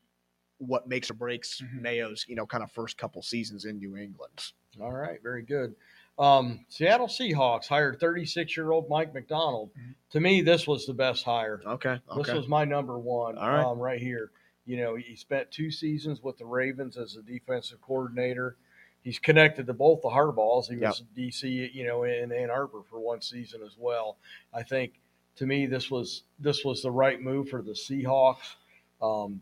what 0.57 0.87
makes 0.87 1.09
or 1.09 1.15
breaks 1.15 1.61
Mhm. 1.61 1.81
Mayo's 1.81 2.25
you 2.27 2.35
know 2.35 2.45
kind 2.45 2.63
of 2.63 2.71
first 2.71 2.97
couple 2.97 3.21
seasons 3.21 3.65
in 3.65 3.77
New 3.77 3.97
England. 3.97 4.51
All 4.79 4.91
right, 4.93 5.21
very 5.21 5.41
good. 5.43 5.75
Um, 6.21 6.65
Seattle 6.69 7.07
Seahawks 7.07 7.65
hired 7.67 7.99
36 7.99 8.55
year 8.55 8.71
old 8.71 8.87
Mike 8.87 9.11
Macdonald. 9.11 9.71
Mhm. 9.73 9.95
To 10.11 10.19
me, 10.19 10.41
this 10.41 10.67
was 10.67 10.85
the 10.85 10.93
best 10.93 11.23
hire. 11.23 11.61
Okay. 11.65 11.99
This 12.15 12.31
was 12.31 12.47
my 12.47 12.63
number 12.63 12.99
one. 12.99 13.37
All 13.39 13.49
right. 13.49 13.65
um, 13.65 13.79
right 13.79 13.99
here. 13.99 14.31
You 14.65 14.77
know, 14.77 14.95
he 14.95 15.15
spent 15.15 15.49
two 15.49 15.71
seasons 15.71 16.21
with 16.21 16.37
the 16.37 16.45
Ravens 16.45 16.95
as 16.95 17.15
a 17.15 17.23
defensive 17.23 17.81
coordinator. 17.81 18.55
He's 19.01 19.17
connected 19.17 19.65
to 19.65 19.73
both 19.73 20.03
the 20.03 20.09
Harbaughs. 20.09 20.69
He 20.69 20.77
was 20.77 21.01
DC, 21.17 21.71
you 21.73 21.85
know, 21.85 22.03
in 22.03 22.31
Ann 22.31 22.51
Arbor 22.51 22.83
for 22.83 22.99
one 22.99 23.21
season 23.21 23.63
as 23.63 23.75
well. 23.79 24.17
I 24.53 24.61
think 24.61 25.01
to 25.37 25.47
me 25.47 25.65
this 25.65 25.89
was 25.89 26.23
this 26.37 26.63
was 26.63 26.83
the 26.83 26.91
right 26.91 27.19
move 27.19 27.49
for 27.49 27.63
the 27.63 27.71
Seahawks. 27.71 28.55
Um, 29.01 29.41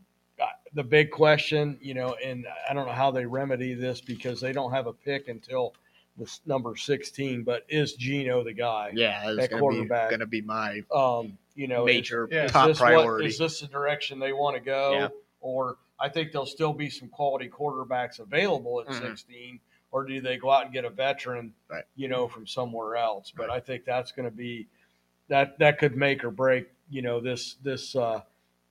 the 0.73 0.83
big 0.83 1.11
question, 1.11 1.77
you 1.81 1.93
know, 1.93 2.15
and 2.23 2.47
I 2.69 2.73
don't 2.73 2.85
know 2.85 2.93
how 2.93 3.11
they 3.11 3.25
remedy 3.25 3.73
this 3.73 3.99
because 3.99 4.39
they 4.39 4.53
don't 4.53 4.71
have 4.71 4.87
a 4.87 4.93
pick 4.93 5.27
until 5.27 5.73
this 6.19 6.41
number 6.45 6.75
16. 6.75 7.43
But 7.43 7.65
is 7.69 7.93
Geno 7.93 8.43
the 8.43 8.53
guy? 8.53 8.91
yeah, 8.93 9.25
that 9.27 9.35
that's 9.37 9.47
going 9.47 9.61
to 9.61 9.69
be 9.69 9.87
quarterback. 9.87 10.09
going 10.09 10.19
to 10.19 10.25
be 10.27 10.41
my 10.41 10.81
Um, 10.93 11.37
you 11.55 11.67
know, 11.67 11.87
is- 11.87 11.95
major 11.95 12.27
yeah. 12.31 12.47
top 12.47 12.67
this 12.67 12.77
priority. 12.79 13.27
is 13.27 13.37
this 13.37 13.61
the 13.61 13.67
direction 13.67 14.19
they 14.19 14.33
want 14.33 14.55
to 14.55 14.61
go? 14.61 14.93
Yeah. 14.93 15.07
Or 15.41 15.77
I 15.99 16.09
think 16.09 16.31
there'll 16.31 16.45
still 16.45 16.73
be 16.73 16.89
some 16.89 17.09
quality 17.09 17.49
quarterbacks 17.49 18.19
available 18.19 18.81
at 18.81 18.87
Mhm. 18.87 19.01
16, 19.01 19.59
or 19.91 20.05
do 20.05 20.21
they 20.21 20.37
go 20.37 20.51
out 20.51 20.65
and 20.65 20.73
get 20.73 20.85
a 20.85 20.89
veteran, 20.89 21.53
Right. 21.69 21.83
you 21.95 22.07
know, 22.07 22.27
from 22.27 22.45
somewhere 22.47 22.95
else? 22.95 23.31
But 23.35 23.49
I 23.49 23.59
think 23.59 23.85
that's 23.85 24.11
going 24.11 24.29
to 24.29 24.35
be 24.35 24.67
that 25.27 25.59
that 25.59 25.77
could 25.79 25.95
make 25.95 26.23
or 26.23 26.31
break, 26.31 26.67
you 26.89 27.01
know, 27.01 27.19
this 27.19 27.55
this 27.55 27.95
uh, 27.95 28.21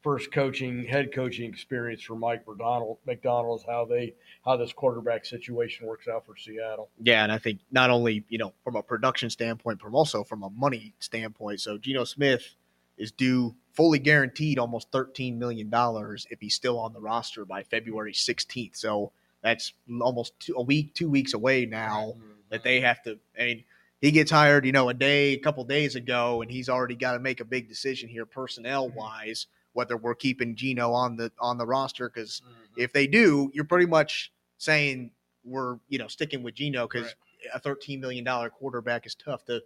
first 0.03 0.33
coaching 0.33 0.85
head 0.85 1.13
coaching 1.13 1.49
experience 1.49 2.03
for 2.03 2.15
Mike 2.15 2.47
Macdonald. 2.47 2.99
Macdonald 3.07 3.61
is 3.61 3.67
how 3.67 3.85
they 3.85 4.15
how 4.45 4.57
this 4.57 4.73
quarterback 4.73 5.25
situation 5.25 5.87
works 5.87 6.09
out 6.09 6.25
for 6.25 6.37
Seattle. 6.37 6.89
Yeah, 7.03 7.23
and 7.23 7.33
I 7.33 7.39
think 7.39 7.61
not 7.71 7.91
only 7.91 8.25
you 8.29 8.39
know 8.39 8.53
from 8.65 8.77
a 8.77 8.83
production 8.83 9.31
standpoint, 9.31 9.81
but 9.83 9.93
also 9.93 10.25
from 10.25 10.43
a 10.43 10.51
money 10.51 10.95
standpoint. 10.99 11.61
So 11.61 11.79
Geno 11.79 12.05
Smith 12.05 12.57
is 12.97 13.13
due 13.13 13.55
fully 13.73 13.99
guaranteed 13.99 14.59
almost 14.59 14.91
thirteen 14.91 15.39
million 15.39 15.71
dollars 15.71 16.27
if 16.31 16.41
he's 16.41 16.55
still 16.55 16.79
on 16.79 16.93
the 16.93 17.01
roster 17.01 17.45
by 17.45 17.63
February 17.63 18.15
sixteenth. 18.15 18.77
So 18.77 19.13
that's 19.43 19.73
almost 20.01 20.39
two, 20.41 20.55
a 20.57 20.63
week, 20.63 20.95
two 20.95 21.09
weeks 21.09 21.33
away 21.33 21.65
now 21.67 22.15
that 22.51 22.65
they 22.65 22.81
have 22.81 23.03
to. 23.05 23.19
I 23.39 23.45
mean, 23.45 23.65
he 24.01 24.11
gets 24.11 24.31
hired, 24.31 24.65
you 24.67 24.73
know, 24.73 24.89
a 24.89 24.95
day, 24.95 25.33
a 25.33 25.39
couple 25.39 25.65
days 25.65 25.97
ago, 25.97 26.43
and 26.43 26.51
he's 26.51 26.69
already 26.69 26.95
got 26.95 27.13
to 27.13 27.19
make 27.19 27.41
a 27.41 27.45
big 27.45 27.69
decision 27.69 28.09
here, 28.09 28.27
personnel 28.27 28.89
wise, 28.89 29.47
whether 29.79 29.97
we're 29.97 30.17
keeping 30.17 30.57
Geno 30.57 30.91
on 30.93 31.15
the 31.17 31.31
on 31.39 31.57
the 31.57 31.65
roster 31.65 32.09
because 32.09 32.43
Mhm. 32.45 32.83
if 32.83 32.93
they 32.93 33.07
do, 33.07 33.49
you're 33.55 33.65
pretty 33.65 33.87
much 33.87 34.33
saying 34.57 35.13
we're 35.45 35.79
you 35.89 35.99
know 35.99 36.09
sticking 36.09 36.43
with 36.43 36.57
Geno 36.57 36.89
because 36.89 37.15
a 37.55 37.61
thirteen 37.61 38.01
million 38.01 38.25
dollar 38.25 38.51
quarterback 38.51 39.07
is 39.07 39.15
tough 39.15 39.45
to 39.45 39.63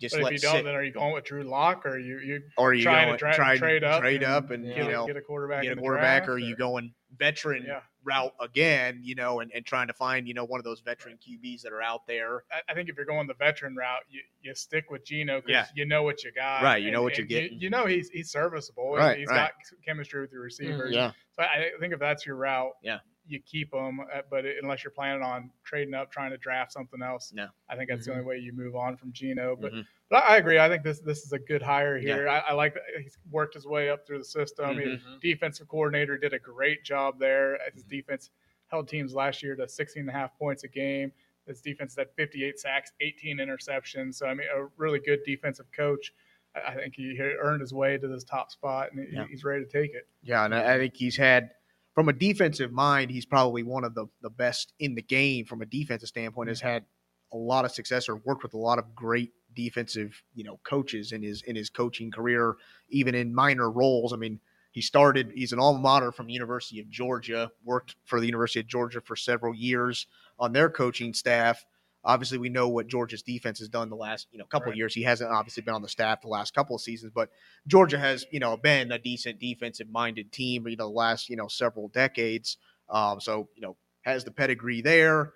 just 0.00 0.14
But 0.14 0.20
if 0.20 0.24
let 0.24 0.32
you 0.32 0.38
don't, 0.38 0.64
then 0.64 0.74
are 0.74 0.82
you 0.82 0.90
going 0.90 1.12
with 1.12 1.24
Drew 1.24 1.42
Lock 1.44 1.84
or 1.84 1.98
you 1.98 2.18
you 2.20 2.42
or 2.56 2.70
are 2.70 2.74
you 2.74 2.82
trying 2.82 3.08
going 3.08 3.18
to 3.18 3.34
try 3.34 3.58
trade 3.58 3.84
up, 3.84 4.00
trade 4.00 4.24
up, 4.24 4.50
and 4.50 4.64
Yeah. 4.64 4.70
you 4.70 4.76
get, 4.84 4.90
know 4.92 5.06
get 5.06 5.16
a 5.18 5.20
quarterback? 5.20 5.62
get 5.64 5.76
a 5.76 5.80
quarterback, 5.80 6.26
or 6.28 6.32
are 6.32 6.38
you 6.38 6.56
going 6.56 6.94
veteran 7.14 7.64
Yeah. 7.66 7.82
Route 8.04 8.32
again? 8.40 9.00
You 9.02 9.14
know, 9.14 9.40
and, 9.40 9.50
and 9.54 9.64
trying 9.64 9.86
to 9.88 9.92
find 9.92 10.26
you 10.26 10.34
know 10.34 10.44
one 10.44 10.58
of 10.60 10.64
those 10.64 10.80
veteran 10.80 11.18
QBs 11.18 11.62
that 11.62 11.72
are 11.72 11.82
out 11.82 12.06
there. 12.06 12.44
I, 12.52 12.72
I 12.72 12.74
think 12.74 12.88
if 12.88 12.96
you're 12.96 13.06
going 13.06 13.26
the 13.26 13.34
veteran 13.34 13.74
route, 13.76 14.00
you, 14.10 14.20
you 14.42 14.54
stick 14.54 14.90
with 14.90 15.04
Geno 15.04 15.40
because 15.40 15.50
Yeah. 15.50 15.66
you 15.74 15.84
know 15.86 16.02
what 16.02 16.24
you 16.24 16.32
got. 16.32 16.62
Right, 16.62 16.82
you 16.82 16.90
know 16.90 17.02
what 17.02 17.16
you're 17.18 17.24
and 17.24 17.30
you- 17.52 17.58
You, 17.58 17.70
know 17.70 17.86
he's 17.86 18.08
he's 18.10 18.30
serviceable. 18.30 18.94
Right, 18.94 19.18
He's 19.18 19.28
right. 19.28 19.50
got 19.50 19.52
chemistry 19.84 20.20
with 20.20 20.32
your 20.32 20.42
receivers. 20.42 20.90
Mm-hmm. 20.90 20.94
Yeah, 20.94 21.12
So 21.36 21.42
I 21.42 21.66
I 21.66 21.70
think 21.80 21.92
if 21.92 22.00
that's 22.00 22.26
your 22.26 22.36
route, 22.36 22.72
Yeah. 22.82 22.98
You 23.32 23.40
keep 23.40 23.70
them, 23.70 24.00
uh, 24.00 24.22
But 24.30 24.44
unless 24.62 24.84
you're 24.84 24.90
planning 24.90 25.22
on 25.22 25.50
trading 25.64 25.94
up, 25.94 26.10
trying 26.12 26.30
to 26.32 26.36
draft 26.36 26.72
something 26.72 27.02
else, 27.02 27.32
No. 27.32 27.48
I 27.68 27.76
think 27.76 27.88
that's 27.88 28.04
the 28.06 28.12
only 28.12 28.24
way 28.24 28.38
you 28.38 28.52
move 28.52 28.76
on 28.76 28.96
from 28.96 29.10
Geno. 29.12 29.56
But 29.56 29.72
Mhm. 29.72 29.86
but 30.10 30.22
I 30.24 30.36
agree. 30.36 30.58
I 30.58 30.68
think 30.68 30.82
this 30.82 31.00
this 31.00 31.24
is 31.24 31.32
a 31.32 31.38
good 31.38 31.62
hire 31.62 31.96
Yeah. 31.96 32.14
here. 32.16 32.28
I, 32.28 32.38
I 32.40 32.52
like 32.52 32.74
that 32.74 32.82
he's 33.00 33.16
worked 33.30 33.54
his 33.54 33.66
way 33.66 33.88
up 33.88 34.06
through 34.06 34.18
the 34.18 34.24
system. 34.24 34.78
He- 34.78 34.84
Mhm. 34.84 35.20
defensive 35.20 35.66
coordinator 35.68 36.18
did 36.18 36.34
a 36.34 36.38
great 36.38 36.84
job 36.84 37.18
there. 37.18 37.54
Mm-hmm. 37.54 37.74
His 37.74 37.84
defense 37.84 38.30
held 38.68 38.88
teams 38.88 39.14
last 39.14 39.42
year 39.42 39.56
to 39.56 39.66
16 39.66 40.02
and 40.02 40.10
a 40.10 40.12
half 40.12 40.36
points 40.38 40.64
a 40.64 40.68
game. 40.68 41.12
His 41.46 41.60
defense 41.62 41.96
had 41.96 42.10
58 42.12 42.58
sacks, 42.58 42.92
18 43.00 43.38
interceptions. 43.38 44.14
So, 44.16 44.26
I 44.26 44.34
mean, 44.34 44.46
a 44.54 44.66
really 44.76 44.98
good 45.00 45.24
defensive 45.24 45.70
coach. 45.72 46.12
I 46.54 46.60
I 46.72 46.74
think 46.74 46.94
he 46.94 47.18
earned 47.18 47.62
his 47.62 47.72
way 47.72 47.96
to 47.96 48.06
this 48.06 48.24
top 48.24 48.50
spot, 48.50 48.92
and 48.92 49.10
Yeah. 49.10 49.26
he's 49.26 49.42
ready 49.42 49.64
to 49.64 49.70
take 49.70 49.94
it. 49.94 50.06
Yeah, 50.22 50.44
and 50.44 50.54
I 50.54 50.74
I 50.74 50.78
think 50.78 50.94
he's 50.94 51.16
had 51.16 51.54
from 51.94 52.08
a 52.08 52.12
defensive 52.12 52.72
mind, 52.72 53.10
he's 53.10 53.26
probably 53.26 53.62
one 53.62 53.84
of 53.84 53.94
the 53.94 54.06
the 54.22 54.30
best 54.30 54.72
in 54.78 54.94
the 54.94 55.02
game 55.02 55.44
from 55.44 55.62
a 55.62 55.66
defensive 55.66 56.08
standpoint. 56.08 56.48
Has 56.48 56.60
had 56.60 56.84
a 57.32 57.36
lot 57.36 57.64
of 57.64 57.72
success 57.72 58.08
or 58.08 58.16
worked 58.16 58.42
with 58.42 58.54
a 58.54 58.58
lot 58.58 58.78
of 58.78 58.94
great 58.94 59.32
defensive, 59.54 60.22
you 60.34 60.44
know, 60.44 60.58
coaches 60.64 61.12
in 61.12 61.22
his 61.22 61.42
in 61.42 61.56
his 61.56 61.70
coaching 61.70 62.10
career, 62.10 62.56
even 62.88 63.14
in 63.14 63.34
minor 63.34 63.70
roles. 63.70 64.12
I 64.12 64.16
mean, 64.16 64.40
he 64.72 64.80
started. 64.80 65.32
He's 65.34 65.52
an 65.52 65.58
alma 65.58 65.78
mater 65.78 66.12
from 66.12 66.28
University 66.28 66.80
of 66.80 66.88
Georgia. 66.88 67.50
Worked 67.64 67.96
for 68.04 68.20
the 68.20 68.26
University 68.26 68.60
of 68.60 68.66
Georgia 68.66 69.00
for 69.00 69.16
several 69.16 69.54
years 69.54 70.06
on 70.38 70.52
their 70.52 70.70
coaching 70.70 71.12
staff. 71.14 71.64
Obviously, 72.04 72.38
we 72.38 72.48
know 72.48 72.68
what 72.68 72.88
Georgia's 72.88 73.22
defense 73.22 73.58
has 73.60 73.68
done 73.68 73.88
the 73.88 73.96
last 73.96 74.26
you 74.32 74.38
know 74.38 74.44
couple 74.44 74.68
of 74.68 74.72
Right. 74.72 74.78
years. 74.78 74.94
He 74.94 75.02
hasn't 75.02 75.30
obviously 75.30 75.62
been 75.62 75.74
on 75.74 75.82
the 75.82 75.88
staff 75.88 76.20
the 76.20 76.28
last 76.28 76.54
couple 76.54 76.74
of 76.74 76.82
seasons, 76.82 77.12
but 77.14 77.30
Georgia 77.66 77.98
has, 77.98 78.26
you 78.32 78.40
know, 78.40 78.56
been 78.56 78.90
a 78.92 78.98
decent 78.98 79.38
defensive 79.38 79.88
minded 79.88 80.32
team, 80.32 80.66
you 80.66 80.76
know, 80.76 80.86
the 80.86 80.90
last, 80.90 81.28
you 81.28 81.36
know, 81.36 81.48
several 81.48 81.88
decades. 81.88 82.56
Um, 82.88 83.20
so, 83.20 83.48
you 83.54 83.62
know, 83.62 83.76
has 84.02 84.24
the 84.24 84.32
pedigree 84.32 84.80
there. 84.82 85.32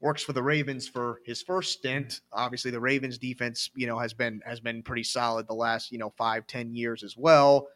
Works 0.00 0.22
for 0.22 0.32
the 0.32 0.42
Ravens 0.42 0.88
for 0.88 1.20
his 1.26 1.42
first 1.42 1.72
stint. 1.72 2.20
Obviously, 2.32 2.70
the 2.70 2.80
Ravens 2.80 3.18
defense, 3.18 3.68
you 3.74 3.86
know, 3.86 3.98
has 3.98 4.14
been 4.14 4.40
has 4.46 4.60
been 4.60 4.82
pretty 4.82 5.02
solid 5.02 5.46
the 5.48 5.54
last, 5.54 5.90
you 5.92 5.98
know, 5.98 6.10
five, 6.16 6.46
ten 6.46 6.72
years 6.74 7.02
as 7.02 7.16
well. 7.16 7.68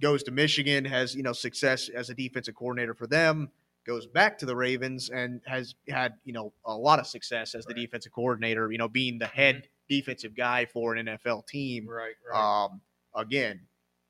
Goes 0.00 0.22
to 0.24 0.30
Michigan, 0.30 0.84
has, 0.84 1.14
you 1.14 1.22
know, 1.22 1.32
success 1.32 1.88
as 1.88 2.10
a 2.10 2.14
defensive 2.14 2.54
coordinator 2.54 2.94
for 2.94 3.06
them. 3.08 3.50
Goes 3.86 4.06
back 4.06 4.38
to 4.38 4.46
the 4.46 4.56
Ravens 4.56 5.10
and 5.10 5.42
has 5.46 5.74
had, 5.88 6.14
you 6.24 6.32
know, 6.32 6.52
a 6.64 6.74
lot 6.76 6.98
of 6.98 7.06
success 7.06 7.54
as 7.54 7.64
the 7.66 7.74
Right. 7.74 7.80
defensive 7.82 8.12
coordinator, 8.12 8.70
you 8.72 8.78
know, 8.78 8.88
being 8.88 9.18
the 9.18 9.26
head 9.26 9.68
defensive 9.88 10.34
guy 10.34 10.64
for 10.64 10.94
an 10.94 11.06
NFL 11.06 11.46
team. 11.46 11.86
Right, 11.88 12.14
right. 12.30 12.64
Um, 12.64 12.80
again, 13.14 13.60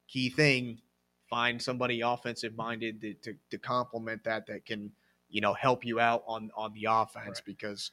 key 0.09 0.31
thing: 0.31 0.81
find 1.29 1.61
somebody 1.61 2.03
offensive 2.03 2.55
minded 2.55 3.01
to, 3.01 3.15
to 3.15 3.35
to 3.51 3.59
complement 3.59 4.23
that 4.25 4.47
that 4.47 4.65
can 4.65 4.93
you 5.29 5.41
know 5.41 5.55
help 5.55 5.85
you 5.85 5.99
out 5.99 6.23
on 6.29 6.51
on 6.55 6.73
the 6.75 6.87
offense 6.89 7.39
Right. 7.41 7.45
because 7.45 7.91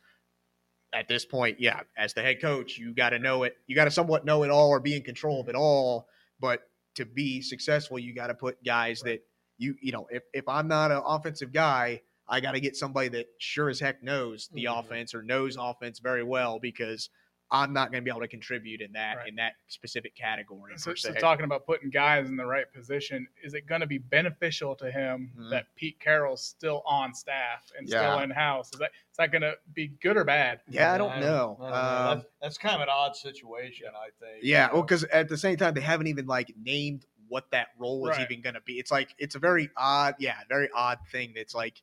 at 0.93 1.07
this 1.07 1.25
point, 1.25 1.59
yeah, 1.59 1.81
as 1.97 2.13
the 2.13 2.21
head 2.21 2.41
coach, 2.41 2.77
you 2.77 2.93
got 2.93 3.11
to 3.11 3.19
know 3.19 3.43
it. 3.43 3.55
You 3.65 3.75
got 3.75 3.85
to 3.85 3.91
somewhat 3.91 4.25
know 4.25 4.43
it 4.43 4.51
all 4.51 4.69
or 4.69 4.79
be 4.79 4.95
in 4.95 5.01
control 5.03 5.39
of 5.41 5.47
it 5.49 5.55
all. 5.55 6.07
but 6.39 6.63
to 6.95 7.05
be 7.05 7.41
successful, 7.41 7.97
you 7.97 8.13
got 8.13 8.27
to 8.27 8.33
put 8.33 8.61
guys 8.65 8.99
that 9.01 9.23
you 9.61 9.75
you 9.81 9.91
know. 9.91 10.07
If 10.09 10.23
if 10.33 10.47
I'm 10.47 10.67
not 10.67 10.91
an 10.91 11.01
offensive 11.05 11.53
guy, 11.53 12.01
I 12.27 12.39
got 12.39 12.53
to 12.53 12.59
get 12.59 12.75
somebody 12.75 13.09
that 13.09 13.27
sure 13.37 13.69
as 13.69 13.79
heck 13.79 14.01
knows 14.03 14.49
the 14.53 14.65
Mhm. 14.65 14.79
offense 14.79 15.13
or 15.13 15.21
knows 15.21 15.55
offense 15.59 15.99
very 15.99 16.23
well 16.23 16.59
because 16.59 17.09
I'm 17.53 17.73
not 17.73 17.91
going 17.91 18.01
to 18.01 18.05
be 18.05 18.09
able 18.09 18.21
to 18.21 18.29
contribute 18.29 18.79
in 18.79 18.93
that 18.93 19.17
Right. 19.17 19.27
in 19.27 19.35
that 19.35 19.55
specific 19.67 20.15
category. 20.15 20.71
So, 20.77 20.93
so 20.95 21.11
talking 21.11 21.43
about 21.43 21.65
putting 21.65 21.89
guys 21.89 22.29
in 22.29 22.37
the 22.37 22.45
right 22.45 22.71
position, 22.71 23.27
is 23.43 23.53
it 23.53 23.65
going 23.67 23.81
to 23.81 23.87
be 23.87 23.97
beneficial 23.97 24.73
to 24.77 24.89
him 24.89 25.33
Mhm. 25.37 25.49
that 25.49 25.65
Pete 25.75 25.99
Carroll's 25.99 26.41
still 26.45 26.81
on 26.85 27.13
staff 27.13 27.69
and 27.77 27.85
still 27.89 28.19
in 28.19 28.29
house? 28.29 28.71
Is 28.71 28.79
that 28.79 28.91
is 29.11 29.17
that 29.17 29.31
going 29.33 29.41
to 29.41 29.57
be 29.73 29.89
good 29.89 30.15
or 30.15 30.23
bad? 30.23 30.61
yeah, 30.69 30.93
I 30.93 30.97
don't 30.97 31.19
know. 31.19 31.57
I 31.61 31.63
don't 31.69 31.73
Um, 31.73 32.17
That's, 32.19 32.29
that's 32.41 32.57
kind 32.57 32.75
of 32.75 32.81
an 32.83 32.89
odd 32.89 33.17
situation, 33.17 33.87
I 33.93 34.11
think. 34.23 34.43
Yeah, 34.43 34.71
well, 34.71 34.83
because 34.83 35.03
at 35.03 35.27
the 35.27 35.37
same 35.37 35.57
time, 35.57 35.73
they 35.73 35.81
haven't 35.81 36.07
even 36.07 36.27
like 36.27 36.53
named 36.55 37.05
what 37.31 37.49
that 37.51 37.69
role 37.79 38.05
is 38.09 38.17
Right. 38.17 38.29
even 38.29 38.41
going 38.41 38.55
to 38.55 38.61
be. 38.61 38.73
It's 38.73 38.91
like 38.91 39.15
it's 39.17 39.35
a 39.35 39.39
very 39.39 39.69
odd, 39.77 40.15
yeah, 40.19 40.35
very 40.49 40.69
odd 40.75 40.99
thing. 41.11 41.31
That's 41.33 41.55
like 41.55 41.81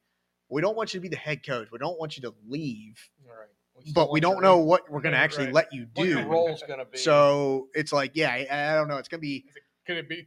we 0.50 0.60
don't 0.60 0.76
want 0.76 0.92
you 0.92 1.00
to 1.00 1.02
be 1.02 1.08
the 1.08 1.16
head 1.16 1.44
coach. 1.44 1.68
We 1.72 1.78
don't 1.78 1.98
want 1.98 2.16
you 2.16 2.22
to 2.24 2.34
leave, 2.46 2.98
right. 3.26 3.48
still 3.80 3.92
but 3.94 4.12
we 4.12 4.20
don't 4.20 4.42
know 4.42 4.58
what 4.58 4.90
we're 4.90 5.00
going 5.00 5.12
to 5.12 5.18
Yeah, 5.18 5.24
actually 5.24 5.46
right. 5.46 5.54
let 5.54 5.72
you 5.72 5.86
what 5.94 6.06
your 6.06 6.22
do. 6.22 6.28
role's 6.28 6.62
going 6.62 6.78
to 6.78 6.84
be. 6.84 6.98
So 6.98 7.68
it's 7.74 7.92
like, 7.92 8.12
yeah, 8.14 8.30
I, 8.30 8.72
I 8.72 8.74
don't 8.76 8.88
know. 8.88 8.98
It's 8.98 9.08
going 9.08 9.20
to 9.20 9.26
be 9.26 9.46
Could 9.86 9.96
it 9.96 10.08
be 10.08 10.26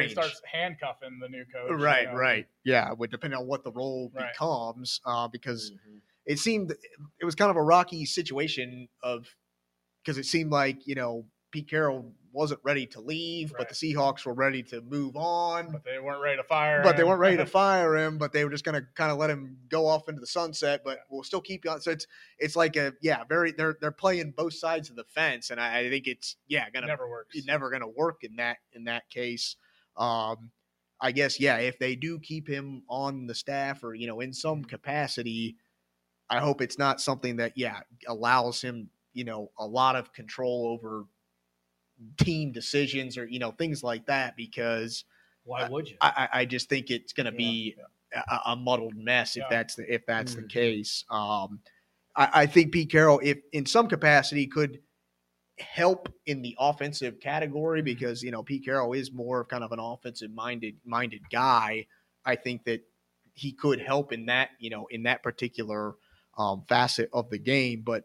he 0.00 0.08
starts 0.08 0.40
handcuffing 0.50 1.18
the 1.20 1.28
new 1.28 1.44
coach? 1.44 1.70
you 1.70 1.76
right, 1.76 2.06
know? 2.06 2.14
right, 2.14 2.46
yeah, 2.64 2.90
would 2.92 3.10
depend 3.10 3.34
on 3.34 3.46
what 3.46 3.64
the 3.64 3.72
role 3.72 4.10
becomes, 4.16 5.00
uh, 5.04 5.28
because 5.28 5.72
Mhm. 5.72 6.00
it 6.24 6.38
seemed 6.38 6.70
it 7.20 7.24
was 7.24 7.34
kind 7.34 7.50
of 7.50 7.56
a 7.56 7.62
rocky 7.62 8.06
situation 8.06 8.88
of 9.02 9.28
because 10.02 10.16
it 10.18 10.24
seemed 10.24 10.50
like 10.50 10.86
you 10.86 10.94
know 10.94 11.26
Pete 11.54 11.68
Carroll 11.68 12.12
wasn't 12.32 12.58
ready 12.64 12.84
to 12.84 13.00
leave, 13.00 13.54
but 13.56 13.68
the 13.68 13.76
Seahawks 13.76 14.26
were 14.26 14.34
ready 14.34 14.60
to 14.64 14.80
move 14.80 15.14
on. 15.14 15.70
But 15.70 15.84
they 15.84 16.00
weren't 16.00 16.20
ready 16.20 16.36
to 16.36 16.42
fire. 16.42 16.82
but 16.82 16.96
they 16.96 17.02
him. 17.02 17.08
weren't 17.08 17.20
ready 17.20 17.36
to 17.36 17.46
fire 17.62 17.96
him. 17.96 18.18
But 18.18 18.32
they 18.32 18.44
were 18.44 18.50
just 18.50 18.64
going 18.64 18.74
to 18.74 18.84
kind 18.96 19.12
of 19.12 19.18
let 19.18 19.30
him 19.30 19.56
go 19.68 19.86
off 19.86 20.08
into 20.08 20.20
the 20.20 20.26
sunset. 20.26 20.82
But 20.84 20.98
we'll 21.08 21.22
still 21.22 21.40
keep 21.40 21.64
you 21.64 21.70
on. 21.70 21.80
So 21.80 21.92
it's 21.92 22.08
it's 22.40 22.56
like 22.56 22.74
a 22.74 22.92
yeah, 23.00 23.22
very 23.28 23.52
they're 23.52 23.76
they're 23.80 23.92
playing 23.92 24.34
both 24.36 24.54
sides 24.54 24.90
of 24.90 24.96
the 24.96 25.04
fence, 25.04 25.50
and 25.50 25.60
I, 25.60 25.78
I 25.78 25.90
think 25.90 26.08
it's 26.08 26.34
yeah 26.48 26.68
gonna 26.70 26.88
never 26.88 27.08
works. 27.08 27.36
it's 27.36 27.46
never 27.46 27.70
gonna 27.70 27.88
work 27.88 28.24
in 28.24 28.34
that 28.36 28.56
in 28.72 28.84
that 28.84 29.08
case. 29.10 29.54
Um, 29.96 30.50
I 31.00 31.12
guess 31.12 31.38
yeah, 31.38 31.58
if 31.58 31.78
they 31.78 31.94
do 31.94 32.18
keep 32.18 32.48
him 32.48 32.82
on 32.88 33.28
the 33.28 33.34
staff 33.36 33.84
or 33.84 33.94
you 33.94 34.08
know 34.08 34.18
in 34.18 34.32
some 34.32 34.64
capacity, 34.64 35.56
I 36.28 36.40
hope 36.40 36.60
it's 36.60 36.78
not 36.80 37.00
something 37.00 37.36
that 37.36 37.52
yeah 37.54 37.78
allows 38.08 38.60
him 38.60 38.90
you 39.12 39.22
know 39.22 39.52
a 39.56 39.66
lot 39.66 39.94
of 39.94 40.12
control 40.12 40.66
over 40.66 41.04
team 42.18 42.52
decisions 42.52 43.16
or 43.16 43.26
you 43.26 43.38
know 43.38 43.52
things 43.52 43.82
like 43.82 44.06
that 44.06 44.36
because 44.36 45.04
Why 45.44 45.68
would 45.68 45.90
you? 45.90 45.96
I, 46.00 46.28
I 46.32 46.44
just 46.44 46.68
think 46.68 46.90
it's 46.90 47.12
going 47.12 47.26
to 47.26 47.32
Yeah, 47.32 47.38
be 47.38 47.76
a, 48.14 48.40
a 48.46 48.56
muddled 48.56 48.96
mess 48.96 49.36
if 49.36 49.42
Yeah. 49.42 49.48
that's 49.50 49.74
the 49.74 49.92
if 49.94 50.06
that's 50.06 50.34
Mhm. 50.34 50.42
the 50.42 50.48
case. 50.48 51.04
Um, 51.10 51.60
I, 52.16 52.30
I 52.42 52.46
think 52.46 52.72
Pete 52.72 52.90
Carroll, 52.90 53.20
if 53.22 53.38
in 53.52 53.66
some 53.66 53.88
capacity, 53.88 54.46
could 54.46 54.82
help 55.58 56.08
in 56.26 56.42
the 56.42 56.56
offensive 56.58 57.20
category 57.20 57.80
Mm-hmm. 57.80 57.84
because 57.84 58.22
you 58.22 58.30
know 58.30 58.42
Pete 58.42 58.64
Carroll 58.64 58.92
is 58.92 59.12
more 59.12 59.40
of 59.40 59.48
kind 59.48 59.64
of 59.64 59.72
an 59.72 59.78
offensive 59.78 60.30
minded 60.30 60.78
minded 60.84 61.22
guy. 61.30 61.86
I 62.24 62.36
think 62.36 62.64
that 62.64 62.82
he 63.34 63.52
could 63.52 63.80
help 63.80 64.12
in 64.12 64.26
that 64.26 64.50
you 64.58 64.70
know 64.70 64.86
in 64.86 65.04
that 65.04 65.22
particular 65.22 65.94
um, 66.36 66.64
facet 66.68 67.10
of 67.12 67.30
the 67.30 67.38
game, 67.38 67.82
but 67.82 68.04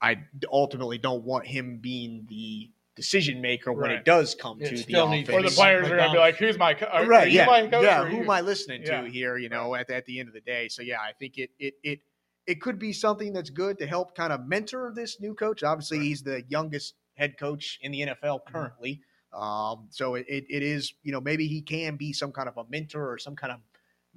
I 0.00 0.24
ultimately 0.50 0.98
don't 0.98 1.24
want 1.24 1.46
him 1.46 1.78
being 1.78 2.26
the 2.28 2.70
decision 2.98 3.40
maker 3.40 3.72
when 3.72 3.90
Right. 3.90 3.98
it 4.00 4.04
does 4.04 4.34
come 4.34 4.60
It 4.60 4.64
to 4.66 4.70
the 4.72 4.82
still 4.82 5.06
offense. 5.06 5.28
or 5.30 5.40
the 5.42 5.48
be 5.48 5.54
players 5.54 5.86
are 5.88 5.96
going 5.96 6.08
to 6.08 6.12
be 6.12 6.18
like, 6.18 6.36
"Who's 6.36 6.58
my? 6.58 6.74
Co- 6.74 6.86
are, 6.86 7.06
right? 7.06 7.28
are 7.28 7.30
yeah, 7.30 7.46
my 7.46 7.62
coach 7.68 7.84
yeah. 7.84 8.04
Who 8.04 8.16
you-" 8.16 8.22
am 8.24 8.30
I 8.30 8.40
listening 8.40 8.82
to 8.84 8.90
Yeah. 8.92 9.06
here? 9.08 9.38
You 9.38 9.48
know, 9.48 9.74
at, 9.76 9.88
at 9.90 10.04
the 10.04 10.18
end 10.18 10.28
of 10.28 10.34
the 10.34 10.40
day. 10.40 10.68
So 10.68 10.82
yeah, 10.82 11.00
I 11.00 11.12
think 11.12 11.38
it 11.38 11.50
it 11.60 11.74
it 11.84 12.00
it 12.46 12.60
could 12.60 12.78
be 12.78 12.92
something 12.92 13.32
that's 13.32 13.50
good 13.50 13.78
to 13.78 13.86
help 13.86 14.14
kind 14.16 14.32
of 14.32 14.46
mentor 14.46 14.92
this 14.94 15.20
new 15.20 15.34
coach. 15.34 15.62
Obviously, 15.62 16.00
he's 16.00 16.22
the 16.22 16.42
youngest 16.48 16.94
head 17.14 17.38
coach 17.38 17.78
in 17.82 17.92
the 17.92 18.00
NFL 18.02 18.40
Mm-hmm. 18.40 18.52
currently. 18.54 19.00
Um, 19.32 19.88
so 19.90 20.14
it, 20.16 20.24
it, 20.28 20.44
it 20.50 20.62
is 20.62 20.92
you 21.04 21.12
know 21.12 21.20
maybe 21.20 21.46
he 21.46 21.62
can 21.62 21.96
be 21.96 22.12
some 22.12 22.32
kind 22.32 22.48
of 22.48 22.56
a 22.56 22.64
mentor 22.68 23.12
or 23.12 23.18
some 23.18 23.36
kind 23.36 23.52
of 23.52 23.60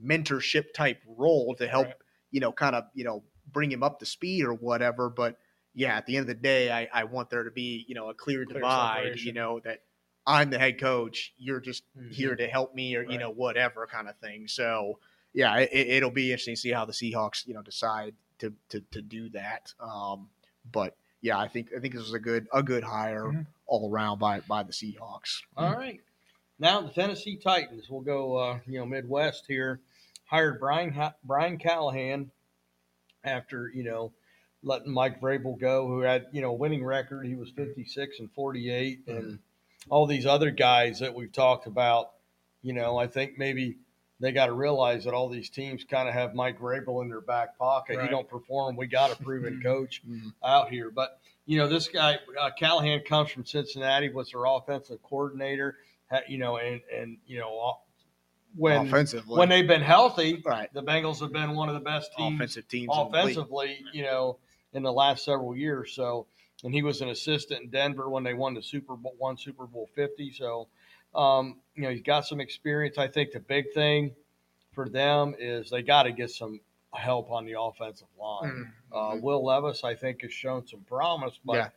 mentorship 0.04 0.74
type 0.74 1.02
role 1.06 1.54
to 1.56 1.68
help 1.68 1.86
Right. 1.88 1.96
you 2.32 2.40
know 2.40 2.52
kind 2.52 2.76
of 2.76 2.86
you 2.94 3.04
know 3.04 3.24
bring 3.52 3.72
him 3.72 3.84
up 3.84 4.00
to 4.00 4.06
speed 4.06 4.44
or 4.46 4.54
whatever. 4.54 5.10
But 5.10 5.38
yeah, 5.74 5.96
at 5.98 6.06
the 6.06 6.18
end 6.18 6.24
of 6.24 6.28
the 6.28 6.42
day, 6.42 6.72
I, 6.72 6.90
I 6.94 7.04
want 7.06 7.30
there 7.30 7.44
to 7.44 7.52
be 7.52 7.86
you 7.88 7.96
know 7.96 8.10
a 8.10 8.14
clear, 8.14 8.46
Clear 8.46 8.56
divide. 8.60 8.98
separation. 9.04 9.28
You 9.28 9.34
know 9.34 9.60
that 9.62 9.82
I'm 10.28 10.50
the 10.50 10.60
head 10.60 10.80
coach. 10.80 11.34
You're 11.38 11.60
just 11.60 11.84
Mhm. 11.98 12.12
here 12.12 12.36
to 12.36 12.48
help 12.48 12.76
me 12.76 12.96
or 12.96 13.04
you 13.04 13.18
know 13.18 13.30
whatever 13.32 13.88
kind 13.88 14.08
of 14.08 14.18
thing. 14.18 14.48
So 14.48 15.00
yeah, 15.34 15.58
it, 15.58 15.70
it'll 15.74 16.12
be 16.12 16.32
interesting 16.32 16.56
to 16.56 16.62
see 16.62 16.72
how 16.72 16.86
the 16.86 16.94
Seahawks 16.94 17.48
you 17.48 17.54
know 17.54 17.62
decide 17.62 18.16
to 18.40 18.54
to, 18.70 18.82
to 18.92 19.02
do 19.02 19.30
that. 19.30 19.74
Um, 19.80 20.30
but 20.72 20.96
yeah, 21.22 21.40
I 21.40 21.48
think 21.48 21.70
I 21.76 21.80
think 21.80 21.94
this 21.94 22.04
was 22.04 22.14
a 22.14 22.20
good 22.20 22.48
a 22.54 22.62
good 22.64 22.84
hire 22.84 23.24
Mhm. 23.26 23.46
all 23.68 23.90
around 23.92 24.20
by 24.20 24.42
by 24.42 24.64
the 24.64 24.74
Seahawks. 24.74 25.42
All 25.58 25.74
right. 25.76 26.00
Now 26.60 26.82
the 26.82 26.90
Tennessee 26.92 27.38
Titans. 27.38 27.90
We'll 27.90 28.02
go, 28.02 28.36
uh, 28.38 28.60
you 28.68 28.78
know, 28.78 28.86
Midwest 28.86 29.46
here. 29.48 29.80
Hired 30.26 30.60
Brian 30.60 30.94
Brian 31.24 31.58
Callahan 31.58 32.32
after 33.24 33.70
you 33.74 33.84
know 33.84 34.12
letting 34.64 34.92
Mike 34.94 35.20
Vrabel 35.22 35.60
go, 35.60 35.88
who 35.88 36.02
had 36.02 36.28
you 36.32 36.42
know 36.42 36.50
a 36.52 36.54
winning 36.54 36.84
record. 36.84 37.26
He 37.26 37.36
was 37.36 37.50
fifty 37.50 37.84
six 37.86 38.20
and 38.20 38.32
forty 38.32 38.70
eight, 38.72 39.02
and 39.08 39.40
all 39.90 40.06
these 40.06 40.26
other 40.26 40.52
guys 40.52 41.00
that 41.00 41.14
we've 41.14 41.32
talked 41.32 41.68
about. 41.68 42.12
You 42.62 42.74
know, 42.74 42.98
I 42.98 43.08
think 43.08 43.38
maybe 43.38 43.78
they 44.20 44.32
got 44.32 44.46
to 44.46 44.54
realize 44.54 45.06
that 45.06 45.16
all 45.16 45.30
these 45.30 45.50
teams 45.50 45.84
kind 45.84 46.08
of 46.08 46.14
have 46.14 46.36
Mike 46.36 46.60
Vrabel 46.60 47.02
in 47.02 47.10
their 47.10 47.22
back 47.22 47.58
pocket. 47.58 47.94
You 47.94 48.00
Right. 48.02 48.12
don't 48.12 48.30
perform, 48.30 48.76
we 48.76 48.86
got 48.86 49.12
a 49.12 49.16
proven 49.24 49.62
coach 49.64 50.04
Mhm. 50.08 50.34
out 50.44 50.70
here. 50.70 50.92
But 50.92 51.20
you 51.48 51.58
know, 51.58 51.68
this 51.68 51.88
guy 51.88 52.20
uh, 52.40 52.52
Callahan 52.52 53.00
comes 53.02 53.32
from 53.32 53.46
Cincinnati, 53.46 54.10
was 54.10 54.30
their 54.32 54.46
offensive 54.46 55.02
coordinator. 55.02 55.78
You 56.28 56.38
know, 56.38 56.58
and 56.58 56.82
and 56.94 57.18
you 57.26 57.40
know 57.40 57.78
when 58.56 58.86
offensively, 58.86 59.38
when 59.38 59.48
they've 59.50 59.68
been 59.68 59.82
healthy, 59.82 60.42
right 60.46 60.72
the 60.74 60.84
Bengals 60.84 61.20
have 61.22 61.32
been 61.32 61.56
one 61.56 61.70
of 61.70 61.74
the 61.74 61.80
best 61.82 62.12
teams 62.18 62.36
offensive 62.36 62.68
teams 62.68 62.84
in 62.84 62.98
the 62.98 63.04
league. 63.04 63.14
offensively. 63.16 63.80
You 63.94 64.04
know, 64.04 64.38
in 64.74 64.84
the 64.84 64.92
last 64.92 65.26
several 65.26 65.56
years. 65.56 65.94
So, 65.94 66.28
and 66.64 66.74
he 66.74 66.84
was 66.84 67.02
an 67.02 67.10
assistant 67.10 67.64
in 67.64 67.70
Denver 67.70 68.10
when 68.10 68.24
they 68.24 68.34
won 68.34 68.54
the 68.54 68.62
Super 68.62 68.96
Bowl, 68.96 69.16
one 69.18 69.38
Super 69.38 69.66
Bowl 69.66 69.90
fifty. 69.96 70.32
So, 70.32 70.68
um, 71.16 71.60
you 71.76 71.84
know, 71.84 71.90
he's 71.90 72.02
got 72.04 72.26
some 72.26 72.40
experience. 72.40 72.98
I 72.98 73.08
think 73.08 73.32
the 73.32 73.40
big 73.40 73.74
thing 73.74 74.12
for 74.74 74.88
them 74.88 75.36
is 75.38 75.70
they 75.70 75.82
got 75.82 76.04
to 76.04 76.12
get 76.12 76.32
some 76.32 76.60
help 76.94 77.32
on 77.32 77.46
the 77.46 77.60
offensive 77.60 78.08
line. 78.20 78.72
Uh, 78.92 79.16
Will 79.22 79.44
Levis, 79.46 79.84
I 79.84 79.96
think, 79.96 80.22
has 80.22 80.34
shown 80.34 80.68
some 80.68 80.82
promise, 80.82 81.40
but 81.46 81.54
Yeah. 81.56 81.70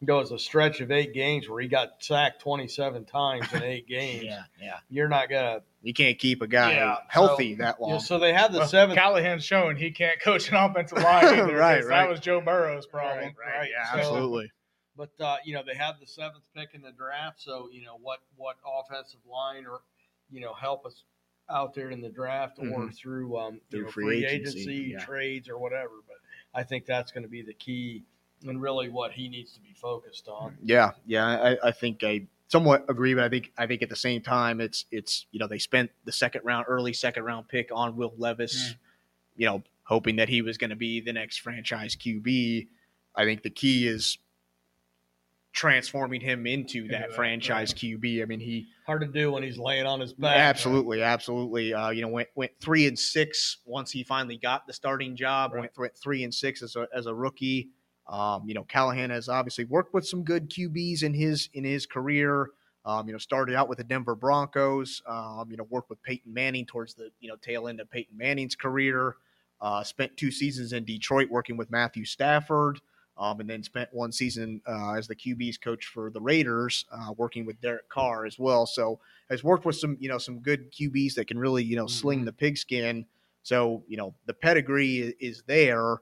There 0.00 0.14
was 0.14 0.30
a 0.30 0.38
stretch 0.38 0.80
of 0.80 0.90
eight 0.92 1.12
games 1.12 1.48
where 1.48 1.60
he 1.60 1.66
got 1.68 1.94
sacked 2.00 2.40
27 2.40 3.04
times 3.04 3.52
in 3.52 3.62
eight 3.64 3.86
games. 3.88 4.24
yeah, 4.24 4.42
yeah. 4.60 4.78
You're 4.88 5.08
not 5.08 5.28
gonna. 5.28 5.60
You 5.82 5.92
can't 5.94 6.18
keep 6.18 6.42
a 6.42 6.46
guy 6.46 6.72
Yeah, 6.74 6.96
healthy 7.08 7.54
so- 7.56 7.62
that 7.64 7.76
to. 7.78 7.82
long. 7.82 8.00
so 8.00 8.18
they 8.18 8.32
had 8.32 8.52
the 8.52 8.58
Well, 8.60 8.68
seventh. 8.68 8.98
Callahan's 8.98 9.44
shown 9.44 9.76
he 9.76 9.90
can't 9.90 10.20
coach 10.20 10.48
an 10.50 10.56
offensive 10.56 10.98
line. 10.98 11.24
Either, 11.24 11.36
'cause 11.46 11.52
Right, 11.52 11.84
right. 11.84 11.88
That 12.04 12.08
was 12.10 12.20
Joe 12.20 12.40
Burrow's 12.40 12.86
problem. 12.86 13.18
right, 13.18 13.34
right, 13.58 13.70
yeah, 13.70 13.92
So- 13.92 13.98
absolutely. 13.98 14.50
But 14.96 15.10
uh, 15.20 15.36
you 15.44 15.54
know 15.54 15.62
they 15.64 15.76
have 15.76 16.00
the 16.00 16.06
seventh 16.08 16.42
pick 16.56 16.70
in 16.74 16.82
the 16.82 16.90
draft, 16.90 17.40
so 17.40 17.68
you 17.72 17.84
know 17.84 17.98
what 18.02 18.18
what 18.36 18.56
offensive 18.66 19.20
line 19.30 19.64
or 19.66 19.80
you 20.30 20.40
know 20.40 20.52
help 20.54 20.84
us 20.86 21.04
out 21.50 21.72
there 21.74 21.90
in 21.90 22.00
the 22.02 22.08
draft 22.08 22.58
or 22.58 22.64
Mhm. 22.66 22.94
through 22.96 23.38
um, 23.38 23.60
Through 23.70 23.78
you 23.80 23.84
know, 23.86 23.90
free 23.92 24.04
free, 24.04 24.26
agency, 24.26 24.60
agency, 24.62 24.90
yeah. 24.92 24.98
trades 25.04 25.48
or 25.48 25.56
whatever. 25.58 25.92
But 26.06 26.16
I 26.52 26.64
think 26.64 26.84
that's 26.84 27.10
going 27.12 27.22
to 27.22 27.28
be 27.28 27.42
the 27.42 27.54
key 27.54 28.04
and 28.46 28.60
really 28.60 28.88
what 28.88 29.12
he 29.12 29.28
needs 29.28 29.52
to 29.52 29.60
be 29.60 29.72
focused 29.74 30.28
on. 30.28 30.56
Yeah, 30.62 30.92
yeah, 31.06 31.26
I, 31.26 31.68
I 31.68 31.70
think 31.72 32.04
I 32.04 32.26
somewhat 32.48 32.84
agree, 32.88 33.14
but 33.14 33.24
I 33.24 33.28
think 33.28 33.52
I 33.56 33.66
think 33.66 33.82
at 33.82 33.88
the 33.88 33.96
same 33.96 34.22
time 34.22 34.60
it's 34.60 34.86
it's 34.90 35.26
you 35.30 35.38
know 35.38 35.46
they 35.46 35.58
spent 35.58 35.90
the 36.04 36.12
second 36.12 36.42
round, 36.44 36.66
early 36.68 36.92
second 36.92 37.24
round 37.24 37.48
pick 37.48 37.70
on 37.72 37.96
Will 37.96 38.14
Levis, 38.16 38.74
you 39.36 39.46
know, 39.46 39.62
hoping 39.84 40.16
that 40.16 40.28
he 40.28 40.42
was 40.42 40.58
going 40.58 40.70
to 40.70 40.76
be 40.76 41.00
the 41.00 41.12
next 41.12 41.38
franchise 41.38 41.96
QB. 41.96 42.68
I 43.14 43.24
think 43.24 43.42
the 43.42 43.50
key 43.50 43.86
is 43.86 44.18
transforming 45.52 46.20
him 46.20 46.46
into 46.46 46.88
that 46.88 47.08
that, 47.08 47.12
franchise 47.14 47.72
QB. 47.74 48.22
I 48.22 48.24
mean, 48.26 48.40
he 48.40 48.68
Hard 48.86 49.00
to 49.02 49.06
do 49.06 49.32
when 49.32 49.42
he's 49.42 49.58
laying 49.58 49.86
on 49.86 50.00
his 50.00 50.12
back. 50.12 50.36
absolutely, 50.36 51.02
absolutely, 51.02 51.74
uh, 51.74 51.90
you 51.90 52.02
know, 52.02 52.08
went 52.08 52.28
went 52.34 52.52
three 52.60 52.86
and 52.86 52.98
six 52.98 53.58
once 53.66 53.90
he 53.90 54.02
finally 54.02 54.36
got 54.36 54.66
the 54.66 54.72
starting 54.72 55.16
job. 55.16 55.52
Right. 55.52 55.60
Went, 55.60 55.72
went 55.76 55.96
three 55.96 56.24
and 56.24 56.32
six 56.34 56.62
as 56.62 56.76
a 56.76 56.86
as 56.94 57.06
a 57.06 57.14
rookie. 57.14 57.68
Um, 58.08 58.44
you 58.48 58.54
know, 58.54 58.64
Callahan 58.64 59.10
has 59.10 59.28
obviously 59.28 59.64
worked 59.64 59.92
with 59.94 60.06
some 60.06 60.22
good 60.24 60.48
QBs 60.50 61.02
in 61.02 61.14
his 61.14 61.48
in 61.54 61.64
his 61.64 61.86
career. 61.86 62.50
Um, 62.84 63.06
you 63.06 63.12
know, 63.12 63.18
started 63.18 63.54
out 63.54 63.68
with 63.68 63.78
the 63.78 63.84
Denver 63.84 64.14
Broncos. 64.14 65.02
Um, 65.06 65.48
you 65.50 65.56
know, 65.58 65.64
worked 65.68 65.90
with 65.90 66.02
Peyton 66.02 66.32
Manning 66.32 66.64
towards 66.66 66.94
the 66.94 67.10
you 67.20 67.28
know 67.28 67.36
tail 67.36 67.68
end 67.68 67.80
of 67.80 67.90
Peyton 67.90 68.16
Manning's 68.16 68.54
career. 68.56 69.16
Uh, 69.60 69.82
spent 69.82 70.16
two 70.16 70.30
seasons 70.30 70.72
in 70.72 70.84
Detroit 70.84 71.28
working 71.30 71.56
with 71.56 71.70
Matthew 71.70 72.04
Stafford. 72.04 72.80
um, 73.18 73.40
and 73.40 73.50
then 73.50 73.64
spent 73.64 73.88
one 73.92 74.12
season 74.12 74.62
uh, 74.68 74.92
as 74.92 75.08
the 75.08 75.16
QB's 75.16 75.58
coach 75.58 75.86
for 75.86 76.08
the 76.12 76.20
Raiders, 76.20 76.84
uh, 76.92 77.12
working 77.16 77.44
with 77.44 77.60
Derek 77.60 77.88
Carr 77.88 78.24
as 78.24 78.38
well. 78.38 78.64
So 78.64 79.00
has 79.28 79.42
worked 79.42 79.64
with 79.66 79.74
some 79.76 79.96
you 80.00 80.08
know 80.08 80.18
some 80.18 80.38
good 80.38 80.72
QBs 80.72 81.14
that 81.14 81.26
can 81.26 81.38
really 81.38 81.64
you 81.64 81.74
know 81.76 81.88
sling 81.88 82.22
Mhm. 82.22 82.26
the 82.26 82.32
pigskin. 82.32 83.04
So 83.42 83.82
you 83.88 83.96
know 83.96 84.14
the 84.26 84.34
pedigree 84.34 85.14
is 85.20 85.42
there. 85.48 85.98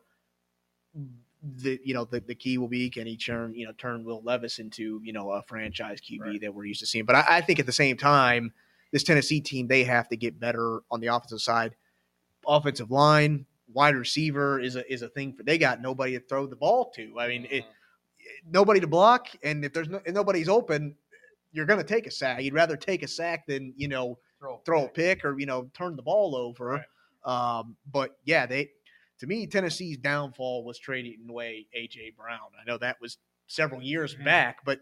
The 1.59 1.79
you 1.85 1.95
know 1.95 2.05
the, 2.05 2.21
the 2.21 2.35
key 2.35 2.59
will 2.59 2.69
be 2.69 2.91
can 2.91 3.07
he 3.07 3.17
turn 3.17 3.55
you 3.55 3.67
know 3.67 3.73
turn 3.79 4.05
Will 4.05 4.23
Levis 4.23 4.59
into 4.59 5.01
you 5.05 5.13
know 5.13 5.31
a 5.31 5.43
franchise 5.43 6.01
QB 6.01 6.21
Right. 6.21 6.41
that 6.41 6.55
we're 6.55 6.65
used 6.65 6.81
to 6.81 6.87
seeing. 6.87 7.05
But 7.05 7.17
I, 7.17 7.25
I 7.29 7.41
think 7.41 7.59
at 7.61 7.67
the 7.67 7.73
same 7.73 7.97
time, 7.97 8.53
this 8.93 9.03
Tennessee 9.05 9.41
team 9.41 9.69
they 9.69 9.85
have 9.85 10.09
to 10.09 10.17
get 10.17 10.41
better 10.41 10.81
on 10.91 11.01
the 11.01 11.09
offensive 11.09 11.41
side. 11.41 11.77
Offensive 12.47 12.91
line, 12.91 13.47
wide 13.73 13.95
receiver 13.97 14.61
is 14.61 14.77
a 14.77 14.93
is 14.93 15.03
a 15.03 15.09
thing 15.09 15.33
for 15.33 15.43
they 15.43 15.59
got 15.59 15.81
nobody 15.81 16.19
to 16.19 16.21
throw 16.27 16.47
the 16.47 16.57
ball 16.57 16.91
to. 16.97 17.19
I 17.19 17.29
mean, 17.29 17.47
it, 17.51 17.65
nobody 18.51 18.81
to 18.81 18.87
block, 18.87 19.29
and 19.43 19.65
if 19.65 19.73
there's 19.73 19.89
no, 19.89 20.01
if 20.05 20.15
nobody's 20.15 20.49
open, 20.49 20.95
you're 21.53 21.67
going 21.67 21.79
to 21.79 21.85
take 21.85 22.07
a 22.07 22.11
sack. 22.11 22.43
You'd 22.43 22.55
rather 22.55 22.77
take 22.77 23.03
a 23.03 23.09
sack 23.09 23.47
than 23.47 23.73
you 23.77 23.89
know 23.89 24.19
throw, 24.39 24.61
throw 24.65 24.85
a 24.85 24.89
pick 24.89 25.25
or 25.25 25.39
you 25.39 25.47
know 25.47 25.71
turn 25.75 25.97
the 25.97 26.03
ball 26.03 26.37
over. 26.37 26.67
Right. 26.67 27.59
Um, 27.59 27.77
but 27.91 28.17
yeah, 28.25 28.47
they 28.47 28.71
to 29.19 29.27
me 29.27 29.47
Tennessee's 29.47 29.99
downfall 29.99 30.65
was 30.65 30.79
trading 30.79 31.27
away 31.29 31.67
AJ 31.75 32.17
Brown. 32.17 32.51
I 32.61 32.65
know 32.65 32.79
that 32.79 33.01
was 33.01 33.19
several 33.47 33.83
years 33.83 34.15
Mhm. 34.15 34.25
back, 34.25 34.65
but 34.65 34.81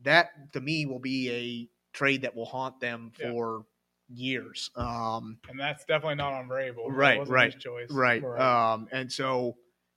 that 0.00 0.52
to 0.52 0.60
me 0.60 0.86
will 0.86 0.98
be 0.98 1.30
a 1.30 1.70
trade 1.96 2.22
that 2.22 2.34
will 2.34 2.46
haunt 2.46 2.80
them 2.80 3.12
Yeah. 3.18 3.30
for 3.30 3.66
years. 4.08 4.70
Um, 4.74 5.38
and 5.48 5.58
that's 5.58 5.84
definitely 5.84 6.16
not 6.16 6.32
on. 6.32 6.48
That 6.48 6.74
Right, 6.86 7.26
right, 7.28 7.58
choice. 7.58 7.90
right. 7.90 8.22
Um, 8.24 8.88
and 8.90 9.12
so, 9.12 9.56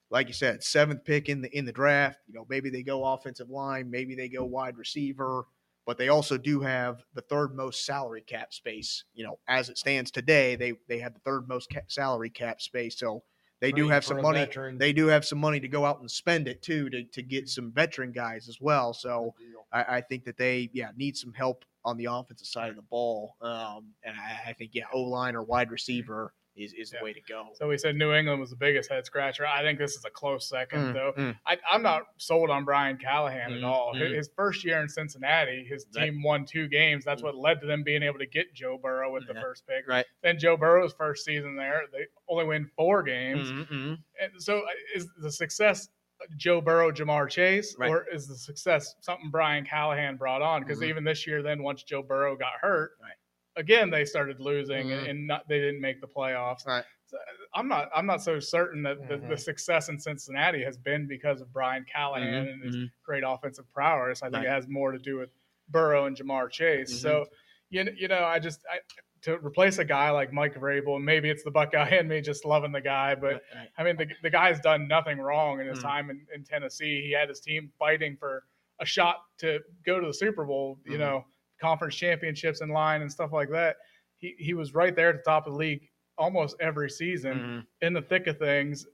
like 0.10 0.28
you 0.28 0.34
said, 0.34 0.64
seventh 0.64 1.04
pick 1.06 1.30
in 1.30 1.42
the 1.42 1.56
in 1.58 1.66
the 1.66 1.72
draft. 1.72 2.20
You 2.28 2.34
know, 2.34 2.46
maybe 2.50 2.70
they 2.70 2.84
go 2.84 3.06
offensive 3.06 3.50
line, 3.50 3.90
maybe 3.90 4.16
they 4.16 4.30
go 4.30 4.44
wide 4.46 4.78
receiver, 4.78 5.46
but 5.86 5.98
they 5.98 6.10
also 6.10 6.38
do 6.38 6.62
have 6.62 7.04
the 7.14 7.22
third 7.22 7.56
most 7.56 7.86
salary 7.86 8.22
cap 8.22 8.54
space. 8.54 9.06
You 9.14 9.26
know, 9.26 9.40
as 9.48 9.70
it 9.70 9.78
stands 9.78 10.12
today, 10.12 10.56
they 10.56 10.74
they 10.88 11.00
have 11.00 11.14
the 11.14 11.20
third 11.22 11.48
most 11.48 11.70
ca- 11.72 11.82
salary 11.88 12.30
cap 12.30 12.62
space. 12.62 12.98
So 13.00 13.24
they 13.64 13.72
do 13.72 13.90
have 13.90 14.06
some 14.06 14.22
money. 14.22 14.40
veteran. 14.40 14.78
They 14.78 14.94
do 14.94 15.08
have 15.08 15.26
some 15.26 15.40
money 15.40 15.60
to 15.60 15.68
go 15.68 15.86
out 15.86 16.00
and 16.00 16.10
spend 16.12 16.48
it 16.48 16.62
too 16.62 16.90
to 16.90 17.04
to 17.04 17.22
get 17.22 17.50
some 17.50 17.72
veteran 17.72 18.12
guys 18.12 18.48
as 18.50 18.60
well. 18.62 18.94
So. 18.94 19.34
I, 19.74 19.98
I 19.98 20.02
think 20.02 20.24
that 20.26 20.38
they 20.38 20.70
yeah 20.72 20.92
need 20.96 21.18
some 21.18 21.34
help 21.34 21.66
on 21.84 21.98
the 21.98 22.06
offensive 22.06 22.48
side 22.48 22.70
of 22.70 22.76
the 22.76 22.84
ball, 22.84 23.36
um, 23.42 23.88
and 24.04 24.16
I, 24.16 24.52
I 24.52 24.54
think 24.54 24.72
yeah 24.74 24.84
O 24.94 25.02
line 25.02 25.36
or 25.36 25.44
wide 25.44 25.72
receiver 25.72 26.32
is, 26.56 26.74
is 26.74 26.92
Yeah. 26.94 27.00
the 27.00 27.06
way 27.06 27.14
to 27.14 27.22
go. 27.22 27.48
So 27.56 27.68
we 27.68 27.78
said 27.78 27.96
New 27.96 28.14
England 28.14 28.40
was 28.40 28.50
the 28.52 28.56
biggest 28.56 28.90
head 28.92 29.06
scratcher. 29.06 29.46
I 29.48 29.62
think 29.62 29.80
this 29.80 29.96
is 29.96 30.06
a 30.06 30.10
close 30.10 30.48
second, 30.48 30.80
Mm, 30.80 30.94
though. 30.94 31.14
mm. 31.18 31.36
I, 31.48 31.58
I'm 31.70 31.82
not 31.82 32.04
sold 32.18 32.50
on 32.50 32.64
Brian 32.64 32.98
Callahan 32.98 33.52
Mm, 33.52 33.58
at 33.58 33.64
all. 33.64 33.94
His- 33.96 34.12
mm. 34.12 34.16
His 34.18 34.30
first 34.36 34.64
year 34.64 34.80
in 34.82 34.88
Cincinnati, 34.88 35.64
his 35.64 35.86
Right. 35.96 36.06
team 36.06 36.22
won 36.22 36.46
two 36.46 36.68
games. 36.68 37.04
That's 37.06 37.24
what 37.24 37.36
led 37.36 37.60
to 37.62 37.68
them 37.68 37.82
being 37.84 38.04
able 38.04 38.20
to 38.20 38.26
get 38.28 38.54
Joe 38.54 38.78
Burrow 38.78 39.12
with 39.12 39.28
the 39.28 39.34
Yeah. 39.34 39.42
first 39.42 39.66
pick. 39.68 39.88
Right. 39.88 40.06
Then 40.22 40.38
Joe 40.38 40.56
Burrow's 40.56 40.94
first 40.94 41.26
season 41.26 41.56
there, 41.56 41.86
they 41.92 42.06
only 42.28 42.46
win 42.46 42.66
four 42.76 43.02
games. 43.04 43.52
Mm-mm. 43.52 43.98
And 44.22 44.32
so 44.42 44.60
uh, 44.60 44.70
is 44.96 45.08
the 45.18 45.32
success 45.32 45.90
Joe 46.38 46.62
Burrow, 46.62 46.90
Ja'Marr 46.90 47.30
Chase, 47.30 47.76
Right. 47.78 47.90
or 47.90 48.08
is 48.10 48.28
the 48.28 48.36
success 48.36 48.96
something 49.02 49.30
Brian 49.30 49.66
Callahan 49.66 50.16
brought 50.16 50.42
on? 50.42 50.62
Because 50.64 50.80
Mhm. 50.80 50.88
even 50.88 51.04
this 51.04 51.28
year, 51.28 51.42
then 51.42 51.62
once 51.64 51.84
Joe 51.84 52.02
Burrow 52.02 52.36
got 52.38 52.54
hurt, 52.62 52.92
Right. 53.02 53.12
Again 53.56 53.90
they 53.90 54.06
started 54.06 54.40
losing 54.40 54.88
Mhm. 54.88 54.98
and, 55.00 55.08
and 55.08 55.28
not, 55.28 55.48
they 55.48 55.60
didn't 55.60 55.82
make 55.82 56.02
the 56.02 56.08
playoffs. 56.08 56.66
Right. 56.66 56.84
So 57.06 57.18
I'm 57.54 57.68
not 57.68 57.90
I'm 57.96 58.06
not 58.08 58.22
so 58.24 58.40
certain 58.40 58.82
that 58.84 59.08
the, 59.08 59.18
the 59.18 59.36
Mhm. 59.36 59.40
success 59.40 59.90
in 59.90 60.00
Cincinnati 60.00 60.64
has 60.64 60.78
been 60.78 61.08
because 61.08 61.42
of 61.42 61.52
Brian 61.54 61.86
Callahan 61.86 62.46
Mhm, 62.48 62.52
and 62.54 62.64
his 62.64 62.76
mhm. 62.76 62.92
great 63.04 63.24
offensive 63.26 63.72
prowess. 63.72 64.24
I 64.24 64.28
think 64.28 64.36
Right. 64.38 64.46
it 64.46 64.50
has 64.50 64.68
more 64.68 64.92
to 64.92 64.98
do 65.00 65.18
with 65.18 65.30
Burrow 65.70 66.06
and 66.06 66.18
Ja'Marr 66.18 66.50
Chase. 66.50 67.00
So 67.00 67.26
you 67.70 67.84
know, 67.84 67.92
you 67.96 68.08
know, 68.08 68.24
I 68.24 68.40
just 68.40 68.64
I, 68.70 68.80
to 69.22 69.38
replace 69.40 69.78
a 69.80 69.86
guy 69.86 70.10
like 70.12 70.32
Mike 70.34 70.54
Vrabel, 70.56 70.98
and 70.98 71.06
maybe 71.06 71.30
it's 71.30 71.44
the 71.44 71.50
Buckeye 71.52 71.90
in 72.00 72.08
me 72.08 72.22
just 72.22 72.46
loving 72.46 72.72
the 72.72 72.82
guy, 72.82 73.16
but 73.16 73.42
Right. 73.56 73.70
I 73.78 73.84
mean, 73.84 73.96
the, 73.98 74.08
the 74.22 74.30
guy's 74.30 74.60
done 74.60 74.88
nothing 74.88 75.18
wrong 75.20 75.60
in 75.62 75.68
his 75.68 75.80
Mm. 75.80 75.84
time 75.84 76.10
in, 76.10 76.28
in 76.36 76.44
Tennessee. 76.44 77.02
He 77.02 77.12
had 77.12 77.30
his 77.30 77.40
team 77.40 77.72
fighting 77.80 78.18
for 78.18 78.46
a 78.80 78.86
shot 78.86 79.24
to 79.38 79.60
go 79.86 80.00
to 80.00 80.06
the 80.08 80.14
Super 80.14 80.44
Bowl, 80.46 80.80
you 80.86 80.98
know, 80.98 81.26
conference 81.64 81.96
championships 81.96 82.62
in 82.62 82.70
line 82.70 83.02
and 83.02 83.12
stuff 83.12 83.32
like 83.32 83.50
that. 83.50 83.78
He, 84.18 84.36
he 84.38 84.54
was 84.54 84.74
right 84.74 84.96
there 84.96 85.10
at 85.10 85.16
the 85.18 85.22
top 85.24 85.48
of 85.48 85.54
the 85.54 85.60
league 85.60 85.90
almost 86.18 86.56
every 86.60 86.90
season 86.90 87.38
Mhm. 87.40 87.68
in 87.88 87.94
the 87.94 88.02
thick 88.02 88.28
of 88.28 88.38
things. 88.38 88.86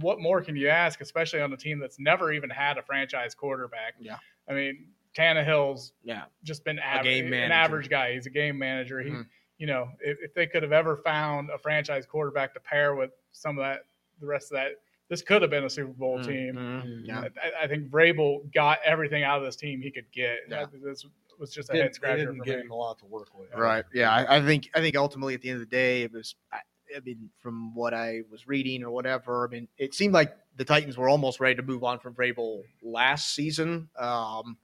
What 0.00 0.20
more 0.20 0.40
can 0.42 0.54
you 0.56 0.68
ask, 0.68 1.00
especially 1.00 1.40
on 1.40 1.52
a 1.52 1.56
team 1.56 1.78
that's 1.78 1.98
never 1.98 2.32
even 2.32 2.48
had 2.50 2.78
a 2.78 2.82
franchise 2.82 3.34
quarterback? 3.34 3.94
Yeah. 3.98 4.18
I 4.48 4.52
mean, 4.54 4.88
Tannehill's 5.16 5.92
Yeah. 6.02 6.24
just 6.44 6.64
been 6.64 6.78
A 6.78 6.82
average, 6.82 7.04
game 7.04 7.32
an 7.32 7.50
average 7.52 7.88
guy. 7.88 8.12
He's 8.14 8.26
a 8.26 8.30
game 8.30 8.56
manager. 8.58 9.00
He, 9.00 9.10
Mhm. 9.10 9.26
you 9.58 9.66
know, 9.66 9.90
if, 10.00 10.18
if 10.22 10.34
they 10.34 10.46
could 10.46 10.62
have 10.62 10.72
ever 10.72 10.96
found 10.98 11.50
a 11.50 11.58
franchise 11.58 12.06
quarterback 12.06 12.54
to 12.54 12.60
pair 12.60 12.94
with 12.94 13.10
some 13.32 13.58
of 13.58 13.62
that, 13.64 13.80
the 14.20 14.26
rest 14.26 14.52
of 14.52 14.56
that, 14.56 14.72
this 15.08 15.20
could 15.20 15.42
have 15.42 15.50
been 15.50 15.64
a 15.64 15.70
Super 15.70 15.92
Bowl 15.92 16.18
Mhm. 16.20 16.24
team. 16.26 16.54
Mhm. 16.54 17.00
Yeah. 17.06 17.28
I, 17.42 17.64
I 17.64 17.66
think 17.66 17.90
Vrabel 17.90 18.50
got 18.54 18.78
everything 18.84 19.22
out 19.24 19.38
of 19.38 19.44
this 19.44 19.56
team 19.56 19.82
he 19.82 19.90
could 19.90 20.10
get. 20.12 20.38
Yeah. 20.48 20.66
This 20.82 21.04
was 21.42 21.52
just 21.52 21.68
a 21.70 21.76
head 21.76 21.94
scratcher 21.94 22.18
didn't 22.18 22.44
give 22.44 22.60
him 22.60 22.70
a 22.70 22.74
lot 22.74 22.98
to 23.00 23.04
work 23.04 23.28
with. 23.38 23.52
Right. 23.54 23.84
Yeah. 23.92 24.10
I, 24.10 24.38
I 24.38 24.42
think 24.42 24.70
I 24.74 24.80
think 24.80 24.96
ultimately 24.96 25.34
at 25.34 25.42
the 25.42 25.50
end 25.50 25.60
of 25.60 25.68
the 25.68 25.76
day, 25.76 26.02
it 26.02 26.12
was. 26.12 26.34
I, 26.50 26.58
I 26.94 27.00
mean, 27.00 27.30
from 27.40 27.74
what 27.74 27.94
I 27.94 28.20
was 28.30 28.46
reading 28.46 28.82
or 28.82 28.90
whatever, 28.90 29.46
I 29.46 29.50
mean, 29.50 29.66
it 29.78 29.94
seemed 29.94 30.12
like 30.12 30.36
the 30.56 30.64
Titans 30.64 30.98
were 30.98 31.08
almost 31.08 31.40
ready 31.40 31.54
to 31.54 31.62
move 31.62 31.84
on 31.84 31.98
from 31.98 32.14
Vrabel 32.14 32.62
last 32.82 33.34
season, 33.34 33.88
um, 33.98 34.58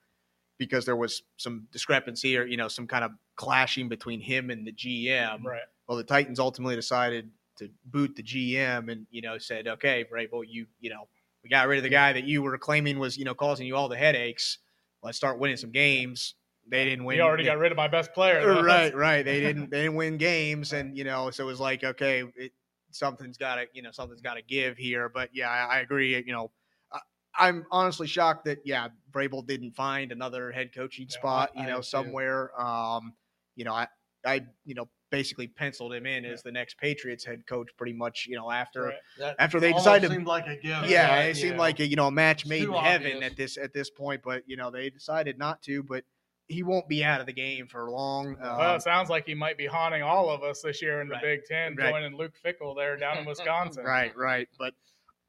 because 0.59 0.85
there 0.85 0.97
was 0.97 1.22
some 1.39 1.68
discrepancy 1.72 2.37
or 2.37 2.45
you 2.45 2.57
know 2.57 2.68
some 2.68 2.87
kind 2.87 3.05
of 3.05 3.12
clashing 3.37 3.89
between 3.89 4.20
him 4.20 4.51
and 4.51 4.66
the 4.66 4.72
GM. 4.72 5.45
Right. 5.45 5.62
Well, 5.87 5.97
the 5.97 6.05
Titans 6.05 6.39
ultimately 6.39 6.76
decided 6.76 7.31
to 7.59 7.70
boot 7.87 8.14
the 8.14 8.22
GM 8.22 8.93
and 8.93 9.07
you 9.11 9.22
know 9.22 9.39
said, 9.39 9.66
okay, 9.66 10.05
Vrabel, 10.12 10.45
you 10.47 10.66
you 10.81 10.91
know 10.91 11.09
we 11.43 11.51
got 11.51 11.66
rid 11.66 11.79
of 11.79 11.83
the 11.83 11.89
guy 11.89 12.12
that 12.12 12.24
you 12.24 12.43
were 12.43 12.57
claiming 12.59 12.99
was 12.99 13.16
you 13.16 13.24
know 13.24 13.35
causing 13.35 13.66
you 13.66 13.74
all 13.74 13.89
the 13.89 13.97
headaches. 13.97 14.59
Let's 15.03 15.16
start 15.16 15.39
winning 15.39 15.57
some 15.57 15.70
games. 15.70 16.35
They 16.71 16.85
didn't 16.85 17.05
win. 17.05 17.16
We 17.16 17.21
already 17.23 17.45
they- 17.45 17.49
got 17.51 17.59
rid 17.59 17.73
of 17.73 17.77
my 17.77 17.89
best 17.89 18.12
player. 18.12 18.62
right, 18.62 18.95
right. 18.97 19.23
They 19.25 19.41
didn't 19.41 19.71
they 19.71 19.83
didn't 19.83 19.97
win 19.97 20.16
games, 20.19 20.73
and 20.73 20.97
you 20.97 21.05
know, 21.05 21.31
so 21.31 21.45
it 21.45 21.47
was 21.47 21.61
like, 21.61 21.85
okay, 21.85 22.25
it, 22.37 22.53
something's 22.91 23.37
got 23.39 23.57
to 23.57 23.66
you 23.73 23.83
know 23.83 23.91
something's 23.91 24.23
got 24.23 24.35
to 24.35 24.43
give 24.43 24.77
here. 24.77 25.09
But 25.09 25.31
yeah, 25.33 25.49
I, 25.51 25.77
I 25.77 25.79
agree. 25.81 26.16
You 26.27 26.33
know, 26.33 26.51
I, 26.93 27.01
I'm 27.39 27.64
honestly 27.71 28.07
shocked 28.07 28.45
that 28.47 28.59
yeah, 28.64 28.89
Vrabel 29.12 29.47
didn't 29.47 29.73
find 29.77 30.12
another 30.12 30.53
head 30.53 30.75
coaching 30.75 31.07
Yeah, 31.11 31.16
spot. 31.19 31.51
I- 31.57 31.61
you 31.61 31.66
know, 31.66 31.77
am 31.77 31.81
too. 31.83 31.87
somewhere. 31.89 32.61
Um, 32.61 33.14
you 33.57 33.64
know, 33.64 33.73
I 33.73 33.89
I 34.27 34.45
you 34.64 34.75
know 34.75 34.89
basically 35.11 35.47
penciled 35.47 35.95
him 35.95 36.05
in 36.05 36.27
as 36.27 36.43
the 36.43 36.53
next 36.53 36.77
Patriots 36.79 37.25
head 37.25 37.47
coach 37.47 37.71
pretty 37.79 37.95
much. 37.95 38.27
You 38.29 38.37
know, 38.37 38.51
after. 38.51 38.83
Right. 38.85 38.95
That 39.19 39.37
After 39.39 39.59
they 39.59 39.73
decided 39.73 40.11
seemed 40.11 40.27
like 40.27 40.47
a 40.47 40.57
given. 40.57 40.91
Yeah, 40.91 41.21
it 41.23 41.37
seemed 41.37 41.53
Yeah. 41.55 41.59
like 41.59 41.81
a 41.81 41.87
you 41.87 41.97
know 41.97 42.09
a 42.09 42.11
match 42.11 42.43
It's 42.43 42.51
made 42.51 42.62
in 42.64 42.69
too 42.69 42.75
heaven 42.75 43.23
at 43.23 43.35
this 43.37 43.57
at 43.57 43.73
this 43.73 43.89
point, 43.91 44.21
but 44.23 44.43
you 44.47 44.57
know 44.59 44.71
they 44.71 44.91
decided 44.91 45.39
not 45.39 45.62
to. 45.62 45.83
But 45.83 46.05
he 46.49 46.62
won't 46.62 46.88
be 46.88 47.05
out 47.05 47.20
of 47.20 47.26
the 47.26 47.32
game 47.32 47.66
for 47.66 47.90
long. 47.90 48.36
Well, 48.40 48.61
Um, 48.70 48.76
it 48.76 48.82
sounds 48.82 49.11
like 49.11 49.26
he 49.26 49.34
might 49.34 49.59
be 49.59 49.66
haunting 49.66 50.03
all 50.03 50.30
of 50.30 50.42
us 50.42 50.62
this 50.62 50.80
year 50.80 51.01
in 51.03 51.09
the 51.09 51.14
Right. 51.14 51.22
Big 51.22 51.44
Ten, 51.44 51.76
Right. 51.76 51.90
joining 51.90 52.16
Luke 52.16 52.32
Fickell 52.44 52.74
there 52.74 52.96
down 52.96 53.18
in 53.18 53.24
Wisconsin. 53.26 53.84
Right, 53.84 54.16
right. 54.16 54.49
But 54.59 54.74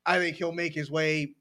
I 0.06 0.18
think 0.18 0.38
he'll 0.38 0.54
make 0.54 0.74
his 0.74 0.90
way 0.90 1.36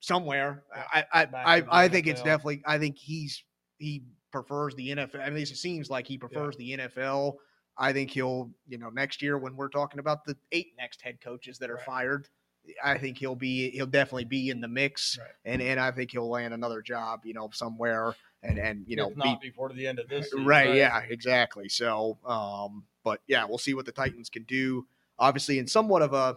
somewhere. 0.00 0.64
Yeah, 0.74 0.84
I, 0.92 1.04
I, 1.12 1.28
I, 1.58 1.64
I 1.84 1.88
think 1.88 2.06
it's 2.06 2.22
definitely. 2.22 2.62
I 2.66 2.78
think 2.78 2.96
he's 2.96 3.44
he 3.78 4.02
prefers 4.32 4.74
the 4.74 4.90
NFL. 4.90 5.20
I 5.24 5.30
mean, 5.30 5.42
it 5.42 5.48
seems 5.48 5.90
like 5.90 6.06
he 6.06 6.18
prefers 6.18 6.56
the 6.56 6.76
NFL. 6.76 7.34
I 7.78 7.92
think 7.92 8.10
he'll, 8.10 8.50
you 8.68 8.78
know, 8.78 8.90
next 8.90 9.22
year 9.22 9.38
when 9.38 9.56
we're 9.56 9.68
talking 9.70 10.00
about 10.00 10.24
the 10.24 10.36
eight 10.52 10.72
next 10.76 11.00
head 11.02 11.20
coaches 11.20 11.58
that 11.58 11.70
are 11.70 11.76
Right. 11.76 11.84
fired, 11.86 12.28
I 12.84 12.98
think 12.98 13.16
he'll 13.18 13.34
be 13.36 13.70
he'll 13.70 13.86
definitely 13.86 14.24
be 14.26 14.50
in 14.50 14.60
the 14.60 14.68
mix, 14.68 15.18
Right. 15.18 15.28
and 15.44 15.62
and 15.62 15.80
I 15.80 15.90
think 15.92 16.10
he'll 16.10 16.28
land 16.28 16.52
another 16.52 16.82
job, 16.82 17.20
you 17.24 17.32
know, 17.32 17.48
somewhere, 17.52 18.14
and 18.42 18.58
and 18.58 18.84
you 18.86 18.96
know, 18.96 19.08
if 19.08 19.14
be, 19.14 19.20
not 19.24 19.40
before 19.40 19.72
the 19.72 19.86
end 19.86 19.98
of 19.98 20.08
this 20.08 20.30
season. 20.30 20.44
right, 20.44 20.74
yeah 20.74 21.00
exactly 21.08 21.68
so 21.68 22.18
um 22.24 22.84
but 23.04 23.20
yeah 23.26 23.44
we'll 23.44 23.58
see 23.58 23.74
what 23.74 23.86
the 23.86 23.92
titans 23.92 24.28
can 24.30 24.42
do 24.44 24.86
obviously 25.18 25.58
in 25.58 25.66
somewhat 25.66 26.02
of 26.02 26.12
a 26.12 26.36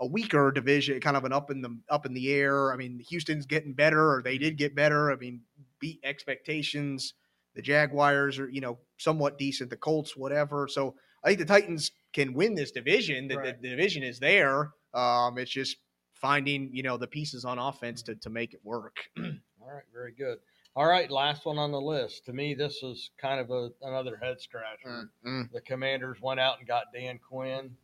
a 0.00 0.06
weaker 0.06 0.50
division 0.50 0.98
kind 1.00 1.16
of 1.16 1.24
an 1.24 1.32
up 1.32 1.50
in 1.50 1.60
the 1.60 1.76
up 1.88 2.06
in 2.06 2.14
the 2.14 2.32
air 2.32 2.72
i 2.72 2.76
mean 2.76 3.02
houston's 3.10 3.46
getting 3.46 3.72
better 3.72 4.14
or 4.14 4.22
they 4.22 4.38
did 4.38 4.56
get 4.56 4.74
better 4.74 5.10
i 5.12 5.16
mean 5.16 5.40
beat 5.78 6.00
expectations 6.04 7.14
the 7.54 7.62
jaguars 7.62 8.38
are 8.38 8.48
you 8.48 8.60
know 8.60 8.78
somewhat 8.98 9.38
decent 9.38 9.68
the 9.70 9.76
colts 9.76 10.16
whatever 10.16 10.66
so 10.68 10.94
i 11.24 11.28
think 11.28 11.38
the 11.38 11.44
titans 11.44 11.90
can 12.12 12.32
win 12.32 12.54
this 12.54 12.70
division 12.70 13.28
the, 13.28 13.36
Right. 13.36 13.60
the 13.60 13.68
division 13.68 14.02
is 14.02 14.18
there 14.18 14.70
um 14.94 15.36
it's 15.38 15.50
just 15.50 15.76
finding 16.14 16.70
you 16.72 16.82
know 16.82 16.96
the 16.96 17.06
pieces 17.06 17.44
on 17.44 17.58
offense 17.58 18.02
to, 18.02 18.14
to 18.16 18.30
make 18.30 18.54
it 18.54 18.60
work 18.64 18.96
All 19.62 19.76
right, 19.76 19.84
very 19.92 20.12
good. 20.12 20.38
All 20.76 20.86
right, 20.86 21.10
last 21.10 21.44
one 21.46 21.58
on 21.58 21.72
the 21.72 21.80
list. 21.80 22.26
To 22.26 22.32
me, 22.32 22.54
this 22.54 22.82
is 22.82 23.10
kind 23.20 23.40
of 23.40 23.50
a, 23.50 23.70
another 23.82 24.16
head 24.16 24.40
scratcher. 24.40 25.10
Mm, 25.26 25.50
The 25.52 25.60
Commanders 25.60 26.18
went 26.22 26.38
out 26.38 26.58
and 26.58 26.68
got 26.68 26.92
Dan 26.94 27.18
Quinn. 27.18 27.76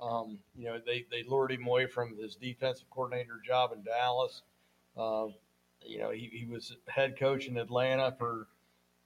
Um, 0.00 0.38
you 0.56 0.66
know, 0.66 0.78
they, 0.84 1.04
they 1.10 1.24
lured 1.28 1.52
him 1.52 1.66
away 1.66 1.86
from 1.86 2.16
his 2.16 2.36
defensive 2.36 2.88
coordinator 2.90 3.40
job 3.44 3.72
in 3.74 3.82
Dallas. 3.82 4.42
Uh, 4.96 5.26
you 5.82 5.98
know, 5.98 6.10
he, 6.10 6.30
he 6.32 6.46
was 6.46 6.74
head 6.88 7.18
coach 7.18 7.48
in 7.48 7.58
Atlanta 7.58 8.14
for 8.18 8.46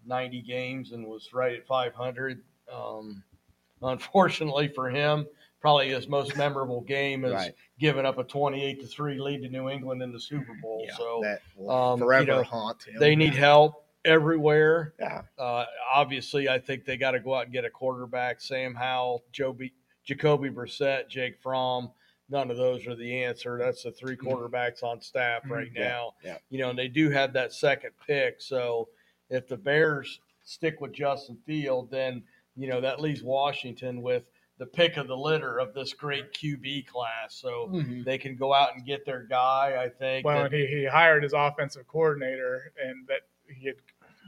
90 0.06 0.42
games 0.42 0.92
and 0.92 1.06
was 1.06 1.30
right 1.32 1.54
at 1.54 1.66
500. 1.66 2.42
Um, 2.72 3.22
unfortunately 3.82 4.68
for 4.68 4.90
him, 4.90 5.26
probably 5.64 5.88
his 5.88 6.08
most 6.08 6.36
memorable 6.36 6.82
game 6.82 7.24
is 7.24 7.32
Right. 7.32 7.54
giving 7.78 8.04
up 8.04 8.18
a 8.18 8.24
28 8.24 8.80
to 8.82 8.86
3 8.86 9.18
lead 9.18 9.40
to 9.44 9.48
New 9.48 9.70
England 9.70 10.02
in 10.02 10.12
the 10.12 10.20
Super 10.20 10.52
Bowl. 10.60 10.84
Yeah, 10.86 10.94
so 10.94 11.20
that 11.22 11.40
um, 11.66 11.98
you 12.00 12.04
forever 12.04 12.26
know, 12.26 12.42
haunt 12.42 12.82
him. 12.82 12.96
they 13.00 13.16
need 13.16 13.32
help 13.34 13.86
everywhere. 14.04 14.92
Yeah. 15.00 15.22
Uh, 15.38 15.64
obviously, 15.90 16.50
I 16.50 16.58
think 16.58 16.84
they 16.84 16.98
got 16.98 17.12
to 17.12 17.18
go 17.20 17.34
out 17.34 17.44
and 17.44 17.52
get 17.54 17.64
a 17.64 17.70
quarterback. 17.70 18.42
Sam 18.42 18.74
Howell, 18.74 19.24
Joby, 19.32 19.72
Jacoby 20.04 20.50
Brissett, 20.50 21.08
Jake 21.08 21.38
Fromm. 21.40 21.90
None 22.28 22.50
of 22.50 22.58
those 22.58 22.86
are 22.86 22.94
the 22.94 23.22
answer. 23.24 23.56
That's 23.58 23.84
the 23.84 23.90
three 23.92 24.18
quarterbacks 24.18 24.82
on 24.82 25.00
staff 25.00 25.44
right 25.48 25.68
Mm-hmm. 25.68 25.78
Yeah, 25.78 25.88
now. 25.88 26.12
yeah. 26.22 26.36
You 26.50 26.58
know, 26.58 26.68
and 26.68 26.78
they 26.78 26.88
do 26.88 27.08
have 27.08 27.32
that 27.32 27.54
second 27.54 27.92
pick. 28.06 28.42
So 28.42 28.90
if 29.30 29.48
the 29.48 29.56
Bears 29.56 30.20
stick 30.42 30.82
with 30.82 30.92
Justin 30.92 31.38
Field, 31.46 31.90
then 31.90 32.22
you 32.54 32.68
know 32.68 32.82
that 32.82 33.00
leaves 33.00 33.22
Washington 33.22 34.02
with 34.02 34.24
the 34.58 34.66
pick 34.66 34.96
of 34.96 35.08
the 35.08 35.16
litter 35.16 35.58
of 35.58 35.74
this 35.74 35.92
great 35.92 36.32
QB 36.32 36.86
class. 36.86 37.34
So 37.34 37.68
Mhm. 37.72 38.04
they 38.04 38.18
can 38.18 38.36
go 38.36 38.54
out 38.54 38.74
and 38.74 38.84
get 38.86 39.04
their 39.04 39.24
guy. 39.24 39.76
I 39.82 39.88
think. 39.88 40.24
Well, 40.24 40.44
that- 40.44 40.52
he, 40.52 40.66
he 40.66 40.84
hired 40.84 41.22
his 41.24 41.32
offensive 41.32 41.86
coordinator, 41.88 42.72
and 42.80 43.06
that 43.08 43.22
he 43.48 43.66
had 43.66 43.76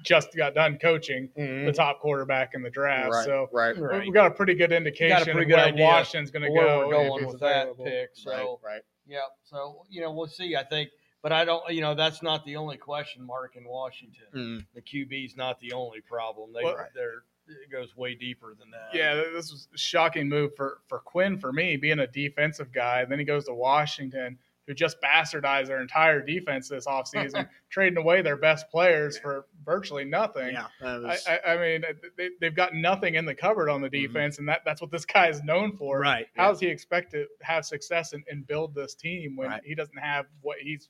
just 0.03 0.37
got 0.37 0.55
done 0.55 0.79
coaching 0.79 1.31
the 1.37 1.72
top 1.74 2.01
quarterback 2.01 2.55
in 2.55 2.62
the 2.62 2.70
draft. 2.70 3.07
Mm-hmm. 3.11 3.12
Right, 3.12 3.24
So 3.24 3.49
right, 3.53 3.77
Right. 3.79 4.03
we've 4.05 4.12
got 4.12 4.27
a 4.27 4.31
pretty 4.35 4.55
good 4.55 4.70
indication 4.72 5.22
pretty 5.24 5.41
of 5.43 5.49
good 5.49 5.57
where 5.57 5.64
idea 5.64 5.85
Washington's 5.85 6.31
going 6.31 6.43
to 6.45 6.51
where 6.51 6.64
go. 6.66 6.79
we're 6.79 6.85
if 6.85 6.91
going 7.09 7.24
he's 7.24 7.33
with 7.33 7.41
that 7.41 7.77
pick. 7.83 8.11
So 8.14 8.61
right, 8.62 8.72
right. 8.74 8.83
yeah, 9.07 9.20
so 9.45 9.85
you 9.89 10.01
know 10.03 10.12
we'll 10.12 10.27
see. 10.27 10.55
I 10.55 10.64
think, 10.64 10.91
but 11.22 11.33
I 11.33 11.45
don't. 11.45 11.72
You 11.72 11.81
know, 11.81 11.95
that's 11.95 12.22
not 12.22 12.45
the 12.45 12.57
only 12.57 12.77
question 12.77 13.22
mark 13.24 13.57
in 13.57 13.64
Washington. 13.64 14.27
Mm. 14.35 14.66
The 14.74 14.83
QB's 14.83 15.35
not 15.37 15.59
the 15.61 15.72
only 15.72 16.01
problem. 16.03 16.53
They 16.53 16.62
Well- 16.64 16.89
they're 16.95 17.22
it 17.49 17.70
goes 17.70 17.97
way 17.97 18.14
deeper 18.14 18.55
than 18.59 18.70
that. 18.70 18.88
Yeah, 18.92 19.14
this 19.14 19.51
was 19.53 19.68
a 19.74 19.78
shocking 19.78 20.28
move 20.28 20.55
for, 20.57 20.78
for 20.88 20.99
Quinn 21.01 21.38
for 21.38 21.53
me, 21.53 21.76
being 21.76 22.01
a 22.01 22.07
defensive 22.07 22.72
guy. 22.72 23.05
Then 23.05 23.18
he 23.18 23.24
goes 23.24 23.44
to 23.47 23.55
Washington, 23.55 24.38
who 24.66 24.74
just 24.74 24.97
bastardized 25.01 25.68
their 25.68 25.80
entire 25.80 26.20
defense 26.20 26.68
this 26.68 26.86
offseason, 26.86 27.49
trading 27.70 27.99
away 27.99 28.20
their 28.22 28.36
best 28.36 28.68
players 28.68 29.16
for 29.16 29.47
virtually 29.64 30.05
nothing. 30.05 30.53
Yeah, 30.55 30.66
that 30.80 30.88
I, 30.88 30.99
was- 30.99 31.26
I, 31.28 31.53
I 31.53 31.57
mean, 31.57 31.84
they, 32.16 32.30
they've 32.40 32.57
got 32.57 32.74
nothing 32.74 33.14
in 33.14 33.24
the 33.24 33.34
cupboard 33.34 33.68
on 33.68 33.80
the 33.80 33.88
defense, 33.90 34.38
and 34.38 34.49
that, 34.49 34.62
that's 34.64 34.80
what 34.80 34.90
this 34.90 35.05
guy 35.05 35.28
is 35.28 35.42
known 35.44 35.76
for. 35.76 35.97
Mm-hmm. 35.97 36.03
right. 36.03 36.26
How 36.36 36.51
does 36.51 36.59
he 36.61 36.66
expect 36.66 37.12
to 37.12 37.26
have 37.42 37.64
success 37.64 38.12
and, 38.12 38.24
and 38.28 38.44
build 38.47 38.74
this 38.74 38.94
team 38.97 39.36
when 39.36 39.51
Right. 39.51 39.62
he 39.64 39.74
doesn't 39.76 39.99
have 39.99 40.26
what 40.40 40.59
he's 40.59 40.88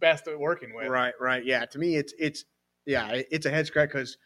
best 0.00 0.26
at 0.26 0.38
working 0.38 0.74
with? 0.74 0.88
Right, 0.88 1.12
right. 1.20 1.44
Yeah, 1.44 1.66
to 1.66 1.78
me, 1.78 1.96
it's 1.96 2.14
it's 2.18 2.44
yeah, 2.86 3.20
it's 3.30 3.46
a 3.46 3.50
head 3.50 3.66
scratch 3.66 3.90
because 3.90 4.16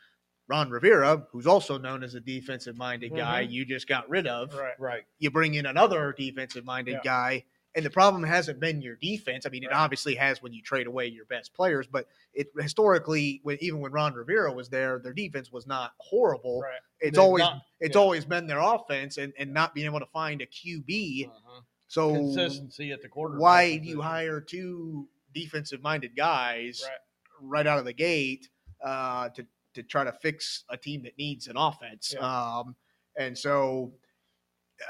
Ron 0.48 0.70
Rivera, 0.70 1.26
who's 1.32 1.46
also 1.46 1.76
known 1.78 2.02
as 2.04 2.14
a 2.14 2.20
defensive-minded 2.20 3.14
guy, 3.16 3.40
you 3.40 3.64
just 3.64 3.88
got 3.88 4.08
rid 4.08 4.26
of. 4.26 4.54
Right. 4.54 4.78
right. 4.78 5.02
You 5.18 5.30
bring 5.30 5.54
in 5.54 5.66
another 5.66 6.14
defensive-minded 6.16 6.92
Yeah. 6.92 7.00
guy, 7.02 7.44
and 7.74 7.84
the 7.84 7.90
problem 7.90 8.22
hasn't 8.22 8.60
been 8.60 8.80
your 8.80 8.96
defense. 8.96 9.44
I 9.44 9.50
mean, 9.50 9.64
it 9.64 9.72
obviously 9.72 10.14
has 10.14 10.40
when 10.40 10.52
you 10.52 10.62
trade 10.62 10.86
away 10.86 11.06
your 11.08 11.24
best 11.26 11.52
players, 11.52 11.86
but 11.86 12.06
it 12.32 12.48
historically, 12.58 13.40
when, 13.42 13.58
even 13.60 13.80
when 13.80 13.92
Ron 13.92 14.14
Rivera 14.14 14.52
was 14.52 14.68
there, 14.68 14.98
their 14.98 15.12
defense 15.12 15.50
was 15.50 15.66
not 15.66 15.92
horrible. 15.98 16.60
Right. 16.62 16.78
It's 17.00 17.16
They've 17.16 17.22
always 17.24 17.40
not- 17.42 17.62
it's 17.80 17.94
yeah. 17.96 18.00
always 18.00 18.24
been 18.24 18.46
their 18.46 18.60
offense 18.60 19.18
and, 19.18 19.32
and 19.38 19.52
not 19.52 19.74
being 19.74 19.86
able 19.86 20.00
to 20.00 20.06
find 20.06 20.40
a 20.40 20.46
QB. 20.46 21.26
Uh-huh. 21.28 21.60
So 21.88 22.12
Consistency 22.14 22.92
at 22.92 23.02
the 23.02 23.08
quarterback. 23.08 23.42
why 23.42 23.76
do 23.78 23.86
you 23.88 24.00
hire 24.00 24.40
two 24.40 25.08
defensive 25.34 25.82
minded 25.82 26.16
guys 26.16 26.82
Right. 26.84 26.98
right. 27.42 27.66
out 27.66 27.78
of 27.78 27.84
the 27.84 27.92
gate 27.92 28.48
uh, 28.84 29.28
to 29.30 29.46
to 29.76 29.82
try 29.82 30.04
to 30.04 30.12
fix 30.12 30.64
a 30.70 30.76
team 30.76 31.02
that 31.04 31.16
needs 31.18 31.46
an 31.46 31.56
offense? 31.56 32.14
Um, 32.18 32.74
and 33.18 33.36
so, 33.36 33.94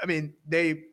I 0.01 0.05
mean, 0.05 0.33
they 0.47 0.83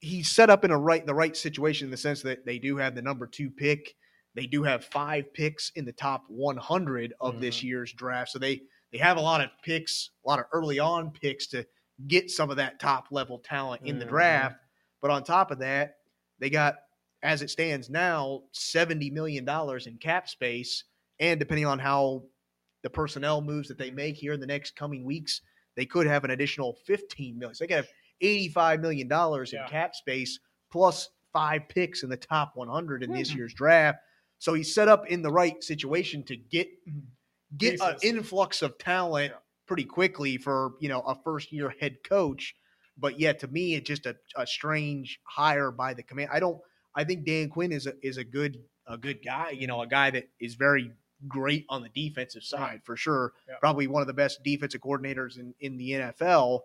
he's 0.00 0.30
set 0.30 0.50
up 0.50 0.64
in 0.64 0.70
a 0.70 0.78
right 0.78 1.06
the 1.06 1.14
right 1.14 1.36
situation 1.36 1.86
in 1.86 1.90
the 1.90 1.96
sense 1.96 2.22
that 2.22 2.44
they 2.44 2.58
do 2.58 2.76
have 2.76 2.94
the 2.94 3.02
number 3.02 3.26
two 3.26 3.50
pick. 3.50 3.94
They 4.34 4.46
do 4.46 4.62
have 4.62 4.84
five 4.84 5.32
picks 5.34 5.70
in 5.76 5.84
the 5.84 5.92
top 5.92 6.24
100 6.28 7.14
of 7.20 7.40
this 7.40 7.62
year's 7.62 7.92
draft, 7.92 8.30
so 8.30 8.38
they 8.38 8.62
they 8.90 8.98
have 8.98 9.16
a 9.16 9.20
lot 9.20 9.40
of 9.40 9.50
picks, 9.62 10.10
a 10.24 10.28
lot 10.28 10.38
of 10.38 10.46
early 10.52 10.78
on 10.78 11.10
picks 11.12 11.46
to 11.48 11.66
get 12.08 12.30
some 12.30 12.50
of 12.50 12.56
that 12.56 12.80
top 12.80 13.06
level 13.10 13.38
talent 13.38 13.82
in 13.86 13.98
the 13.98 14.04
Mhm. 14.04 14.08
draft. 14.08 14.56
But 15.00 15.10
on 15.10 15.24
top 15.24 15.50
of 15.50 15.58
that, 15.60 15.98
they 16.38 16.50
got, 16.50 16.76
as 17.22 17.42
it 17.42 17.50
stands 17.50 17.88
now, 17.88 18.42
$70 18.52 19.10
million 19.10 19.48
in 19.86 19.98
cap 19.98 20.28
space. 20.28 20.84
And 21.20 21.38
depending 21.38 21.66
on 21.66 21.78
how 21.78 22.24
the 22.82 22.90
personnel 22.90 23.40
moves 23.40 23.68
that 23.68 23.78
they 23.78 23.90
make 23.90 24.16
here 24.16 24.32
in 24.32 24.40
the 24.40 24.46
next 24.46 24.76
coming 24.76 25.04
weeks, 25.04 25.40
they 25.76 25.86
could 25.86 26.06
have 26.06 26.24
an 26.24 26.30
additional 26.30 26.76
15 26.86 27.38
million. 27.38 27.54
So 27.54 27.64
they 27.64 27.68
could 27.68 27.76
have 27.76 27.88
85 28.20 28.80
million 28.80 29.08
dollars 29.08 29.52
in 29.52 29.60
Yeah. 29.60 29.68
cap 29.68 29.94
space 29.94 30.38
plus 30.70 31.10
five 31.32 31.62
picks 31.68 32.02
in 32.02 32.10
the 32.10 32.16
top 32.16 32.52
100 32.56 33.02
in 33.02 33.12
this 33.12 33.32
Mhm. 33.32 33.36
year's 33.36 33.54
draft. 33.54 33.98
So 34.38 34.54
he's 34.54 34.74
set 34.74 34.88
up 34.88 35.06
in 35.06 35.22
the 35.22 35.30
right 35.30 35.62
situation 35.62 36.22
to 36.24 36.36
get 36.36 36.68
get 37.58 37.80
an 37.82 37.96
influx 38.02 38.62
of 38.62 38.78
talent 38.78 39.32
Yeah. 39.32 39.38
pretty 39.66 39.84
quickly 39.84 40.36
for 40.38 40.72
you 40.80 40.88
know 40.88 41.00
a 41.02 41.14
first 41.22 41.52
year 41.52 41.70
head 41.80 42.02
coach. 42.04 42.54
But 42.98 43.18
yet, 43.18 43.38
to 43.40 43.48
me, 43.48 43.74
it's 43.74 43.86
just 43.88 44.04
a, 44.06 44.16
a 44.36 44.46
strange 44.46 45.18
hire 45.24 45.70
by 45.70 45.94
the 45.94 46.02
command. 46.02 46.30
I 46.32 46.40
don't. 46.40 46.60
I 46.94 47.04
think 47.04 47.24
Dan 47.24 47.48
Quinn 47.48 47.72
is 47.72 47.86
a 47.86 47.94
is 48.06 48.16
a 48.18 48.24
good 48.24 48.62
a 48.86 48.98
good 48.98 49.22
guy. 49.24 49.50
You 49.50 49.66
know, 49.66 49.80
a 49.82 49.86
guy 49.86 50.10
that 50.10 50.28
is 50.40 50.54
very 50.54 50.92
great 51.28 51.64
on 51.68 51.82
the 51.82 51.88
defensive 51.88 52.42
side 52.44 52.80
for 52.84 52.96
sure. 52.96 53.32
Yeah. 53.48 53.54
Probably 53.60 53.86
one 53.86 54.00
of 54.02 54.06
the 54.08 54.12
best 54.14 54.42
defensive 54.42 54.80
coordinators 54.80 55.38
in 55.38 55.54
in 55.60 55.76
the 55.76 55.90
NFL. 55.92 56.60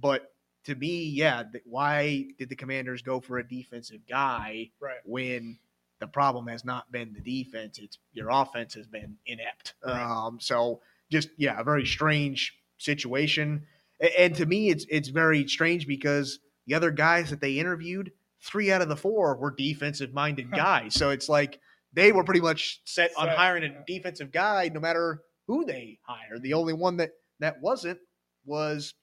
But 0.00 0.32
to 0.64 0.74
me, 0.74 1.04
yeah, 1.04 1.42
th- 1.50 1.64
why 1.66 2.26
did 2.38 2.48
the 2.48 2.56
Commanders 2.56 3.02
go 3.02 3.20
for 3.20 3.38
a 3.38 3.46
defensive 3.46 4.00
guy 4.08 4.70
Right. 4.80 4.98
when 5.04 5.58
the 5.98 6.06
problem 6.06 6.46
has 6.48 6.64
not 6.64 6.90
been 6.92 7.12
the 7.12 7.20
defense? 7.20 7.78
It's 7.78 7.98
your 8.12 8.28
offense 8.30 8.74
has 8.74 8.86
been 8.86 9.16
inept. 9.26 9.74
Right. 9.84 10.00
Um, 10.00 10.38
so 10.40 10.80
just 11.10 11.28
yeah, 11.36 11.58
a 11.60 11.64
very 11.64 11.86
strange 11.86 12.56
situation. 12.78 13.66
A- 14.00 14.20
And 14.20 14.34
to 14.36 14.46
me, 14.46 14.70
it's 14.70 14.86
it's 14.88 15.08
very 15.08 15.46
strange 15.48 15.86
because 15.86 16.38
the 16.66 16.74
other 16.74 16.90
guys 16.90 17.30
that 17.30 17.40
they 17.40 17.58
interviewed, 17.58 18.12
three 18.40 18.70
out 18.70 18.82
of 18.82 18.88
the 18.88 18.96
four 18.96 19.36
were 19.36 19.50
defensive 19.50 20.12
minded 20.14 20.50
guys. 20.52 20.94
So 20.94 21.10
it's 21.10 21.28
like 21.28 21.58
they 21.92 22.12
were 22.12 22.24
pretty 22.24 22.40
much 22.40 22.80
set 22.84 23.12
on 23.16 23.28
hiring 23.28 23.62
yeah. 23.64 23.78
a 23.80 23.84
defensive 23.86 24.32
guy, 24.32 24.70
no 24.72 24.80
matter 24.80 25.22
who 25.46 25.64
they 25.64 25.98
hire. 26.02 26.38
The 26.38 26.54
only 26.54 26.72
one 26.72 26.96
that 26.98 27.10
that 27.40 27.60
wasn't 27.60 27.98
was 28.44 28.94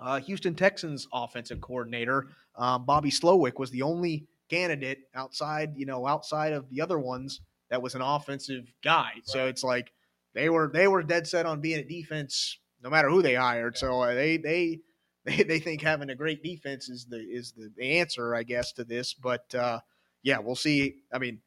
uh, 0.00 0.20
Houston 0.20 0.54
Texans 0.54 1.08
offensive 1.12 1.60
coordinator 1.60 2.28
um, 2.56 2.84
Bobby 2.84 3.10
Slowik 3.10 3.58
was 3.58 3.70
the 3.70 3.82
only 3.82 4.26
candidate 4.48 4.98
outside, 5.14 5.72
you 5.76 5.86
know, 5.86 6.06
outside 6.06 6.52
of 6.52 6.68
the 6.68 6.80
other 6.80 6.98
ones 6.98 7.40
that 7.70 7.82
was 7.82 7.94
an 7.94 8.02
offensive 8.02 8.72
guy. 8.82 9.12
So 9.24 9.46
it's 9.46 9.62
like 9.62 9.92
they 10.34 10.48
were 10.48 10.70
they 10.72 10.88
were 10.88 11.02
dead 11.02 11.26
set 11.26 11.46
on 11.46 11.60
being 11.60 11.78
a 11.78 11.84
defense 11.84 12.58
no 12.82 12.90
matter 12.90 13.08
who 13.08 13.22
they 13.22 13.34
hired. 13.34 13.78
So 13.78 14.02
uh, 14.02 14.14
they 14.14 14.36
they 14.36 14.80
they 15.24 15.42
they 15.42 15.58
think 15.58 15.82
having 15.82 16.10
a 16.10 16.14
great 16.14 16.42
defense 16.42 16.88
is 16.88 17.06
the 17.06 17.18
is 17.18 17.52
the 17.52 17.98
answer, 17.98 18.34
I 18.34 18.42
guess, 18.42 18.72
to 18.72 18.84
this. 18.84 19.14
But 19.14 19.54
uh, 19.54 19.80
yeah, 20.22 20.38
we'll 20.38 20.56
see. 20.56 20.96
I 21.12 21.18
mean, 21.18 21.40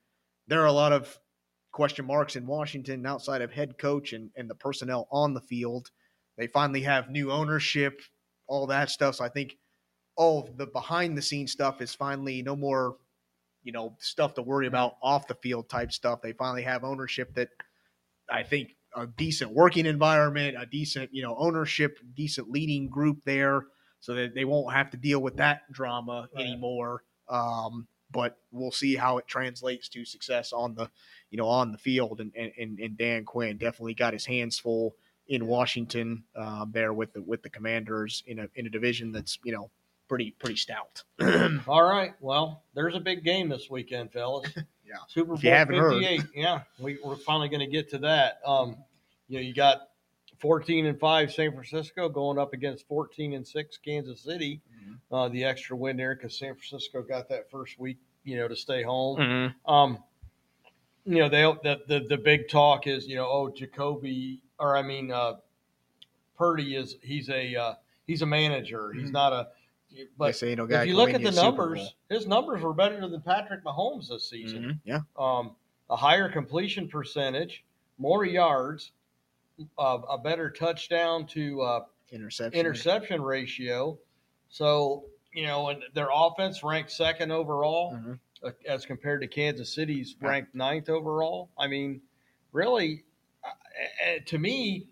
there 0.48 0.62
are 0.62 0.68
a 0.68 0.72
lot 0.74 0.92
of 0.92 1.20
question 1.72 2.06
marks 2.06 2.36
in 2.36 2.46
Washington 2.46 3.06
outside 3.06 3.42
of 3.42 3.52
head 3.52 3.78
coach 3.78 4.14
and, 4.14 4.30
and 4.36 4.50
the 4.50 4.56
personnel 4.56 5.08
on 5.12 5.34
the 5.34 5.42
field. 5.42 5.90
They 6.38 6.48
finally 6.48 6.82
have 6.82 7.10
new 7.10 7.32
ownership, 7.32 8.02
all 8.48 8.68
that 8.68 8.90
stuff. 8.90 9.16
So 9.16 9.26
I 9.26 9.30
think 9.30 9.58
all 10.16 10.44
of 10.44 10.58
the 10.58 10.68
behind 10.68 11.18
the 11.18 11.22
scenes 11.22 11.52
stuff 11.52 11.82
is 11.82 11.94
finally 11.96 12.42
no 12.42 12.56
more, 12.56 12.98
you 13.64 13.72
know, 13.72 13.96
stuff 14.00 14.36
to 14.36 14.42
worry 14.42 14.68
about 14.68 14.96
off 15.02 15.28
the 15.28 15.36
field 15.36 15.70
type 15.70 15.92
stuff. 15.92 16.22
They 16.22 16.34
finally 16.34 16.64
have 16.64 16.84
ownership 16.84 17.34
that 17.36 17.50
I 18.30 18.44
think 18.44 18.76
a 18.96 19.08
decent 19.08 19.52
working 19.52 19.86
environment, 19.86 20.56
a 20.60 20.66
decent, 20.66 21.10
you 21.14 21.24
know, 21.24 21.36
ownership, 21.38 21.98
decent 22.16 22.50
leading 22.50 22.90
group 22.90 23.24
there, 23.26 23.64
so 24.00 24.14
that 24.14 24.36
they 24.36 24.46
won't 24.46 24.74
have 24.74 24.92
to 24.92 24.98
deal 24.98 25.22
with 25.22 25.38
that 25.38 25.62
drama 25.72 26.28
Right. 26.36 26.46
anymore. 26.46 27.04
Um, 27.30 27.88
but 28.14 28.38
we'll 28.52 28.72
see 28.72 28.96
how 28.96 29.18
it 29.18 29.28
translates 29.28 29.90
to 29.90 30.06
success 30.06 30.54
on 30.54 30.76
the, 30.76 30.90
you 31.30 31.38
know, 31.38 31.48
on 31.48 31.74
the 31.74 31.78
field. 31.78 32.22
And 32.22 32.32
and, 32.36 32.80
and 32.80 32.98
Dan 32.98 33.26
Quinn 33.26 33.58
definitely 33.58 33.96
got 33.96 34.14
his 34.14 34.26
hands 34.26 34.58
full 34.58 34.96
in 35.28 35.48
Washington 35.48 36.24
um, 36.36 36.72
there 36.74 36.94
with 36.94 37.12
the 37.14 37.22
with 37.22 37.44
the 37.44 37.50
Commanders 37.50 38.24
in 38.26 38.40
a 38.40 38.48
in 38.56 38.66
a 38.68 38.70
division 38.70 39.12
that's 39.12 39.38
you 39.44 39.52
know 39.52 39.70
pretty 40.08 40.32
pretty 40.40 40.56
stout. 40.56 41.04
All 41.68 41.84
right. 41.84 42.14
Well, 42.22 42.64
there's 42.74 42.96
a 42.96 43.00
big 43.02 43.24
game 43.24 43.50
this 43.50 43.70
weekend, 43.70 44.14
fellas. 44.14 44.50
Yeah. 44.86 44.98
Super 45.08 45.34
If 45.36 45.44
you 45.44 45.50
Bowl 45.50 45.80
heard. 45.80 46.04
58. 46.04 46.22
Yeah. 46.36 46.62
We, 46.78 46.98
we're 47.04 47.16
finally 47.16 47.48
going 47.48 47.62
to 47.62 47.68
get 47.72 47.90
to 47.92 48.00
that. 48.00 48.40
Um, 48.46 48.76
you 49.30 49.38
know, 49.38 49.42
you 49.42 49.54
got 49.54 49.88
14 50.44 50.88
and 50.88 51.00
5 51.00 51.32
San 51.34 51.52
Francisco 51.54 52.10
going 52.10 52.38
up 52.38 52.52
against 52.52 52.86
14 52.90 53.34
and 53.34 53.48
6 53.48 53.78
Kansas 53.78 54.20
City. 54.20 54.60
Mm-hmm. 54.78 55.16
Uh, 55.16 55.30
the 55.30 55.42
extra 55.46 55.76
win 55.76 55.96
there 55.96 56.16
because 56.16 56.38
San 56.38 56.54
Francisco 56.54 57.02
got 57.02 57.30
that 57.30 57.50
first 57.50 57.80
week, 57.80 57.98
you 58.26 58.36
know, 58.36 58.50
to 58.50 58.56
stay 58.56 58.84
home. 58.84 59.18
Mm-hmm. 59.18 59.72
Um, 59.72 60.04
you 61.06 61.20
know, 61.20 61.30
they 61.30 61.42
the, 61.42 61.80
the 61.88 62.06
the 62.10 62.18
big 62.18 62.50
talk 62.50 62.88
is 62.88 63.08
you 63.08 63.16
know, 63.16 63.26
oh, 63.26 63.50
Jacoby 63.56 64.42
or 64.60 64.76
I 64.76 64.82
mean, 64.82 65.12
uh, 65.12 65.36
Purdy 66.38 66.76
is 66.76 66.98
he's 67.02 67.30
a 67.30 67.56
uh, 67.56 67.74
he's 68.06 68.22
a 68.22 68.26
manager. 68.26 68.92
He's 68.94 69.10
Mhm. 69.10 69.14
not 69.14 69.34
a. 69.34 69.48
They 69.96 70.08
But 70.18 70.36
say, 70.36 70.50
you 70.50 70.56
know, 70.58 70.66
guy 70.66 70.82
if 70.82 70.88
you 70.90 70.96
look 70.96 71.12
at 71.12 71.22
the 71.24 71.32
numbers, 71.32 71.96
his 72.10 72.26
numbers 72.28 72.62
were 72.64 72.74
better 72.74 73.08
than 73.08 73.22
Patrick 73.22 73.64
Mahomes 73.64 74.10
this 74.10 74.30
season. 74.30 74.64
Mhm, 74.64 74.80
Yeah. 74.84 75.00
Um, 75.18 75.56
a 75.90 75.96
higher 75.96 76.30
completion 76.30 76.88
percentage, 76.90 77.64
more 77.98 78.26
yards, 78.26 78.92
uh, 79.78 80.00
a 80.10 80.18
better 80.18 80.50
touchdown 80.50 81.26
to 81.28 81.62
uh, 81.62 81.86
Interception. 82.12 82.60
interception 82.60 83.22
ratio. 83.22 83.98
So 84.50 85.06
you 85.34 85.48
know, 85.48 85.70
and 85.70 85.82
their 85.96 86.10
offense 86.14 86.64
ranked 86.64 86.92
second 86.92 87.32
overall 87.32 87.94
Mhm. 87.94 88.20
uh, 88.44 88.52
as 88.68 88.86
compared 88.86 89.22
to 89.22 89.28
Kansas 89.28 89.74
City's 89.74 90.16
ranked 90.22 90.54
ninth 90.54 90.90
overall. 90.90 91.50
I 91.58 91.68
mean, 91.68 92.02
really, 92.52 93.04
uh, 93.44 93.50
to 94.28 94.38
me, 94.38 94.88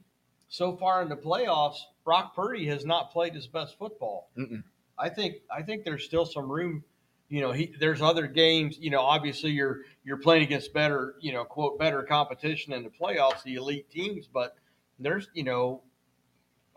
so 0.49 0.75
far 0.77 1.01
in 1.03 1.09
the 1.09 1.15
playoffs, 1.15 1.77
Brock 2.03 2.35
Purdy 2.35 2.65
has 2.67 2.85
not 2.85 3.11
played 3.11 3.35
his 3.35 3.45
best 3.47 3.77
football. 3.77 4.29
Mm-mm. 4.35 4.63
I 4.97 5.09
think 5.09 5.37
I 5.55 5.61
think 5.61 5.83
there's 5.85 6.03
still 6.05 6.25
some 6.25 6.49
room. 6.51 6.83
You 7.31 7.39
know, 7.39 7.53
he 7.53 7.73
there's 7.79 8.01
other 8.01 8.27
games. 8.27 8.77
You 8.77 8.89
know, 8.89 8.99
obviously 8.99 9.51
you're 9.51 9.81
you're 10.03 10.17
playing 10.17 10.43
against 10.43 10.73
better, 10.73 11.15
you 11.21 11.31
know, 11.31 11.45
quote 11.45 11.79
better 11.79 12.03
competition 12.03 12.73
in 12.73 12.83
the 12.83 12.89
playoffs, 12.89 13.41
the 13.43 13.55
elite 13.55 13.89
teams. 13.89 14.27
But 14.27 14.55
there's, 14.99 15.29
you 15.33 15.45
know, 15.45 15.81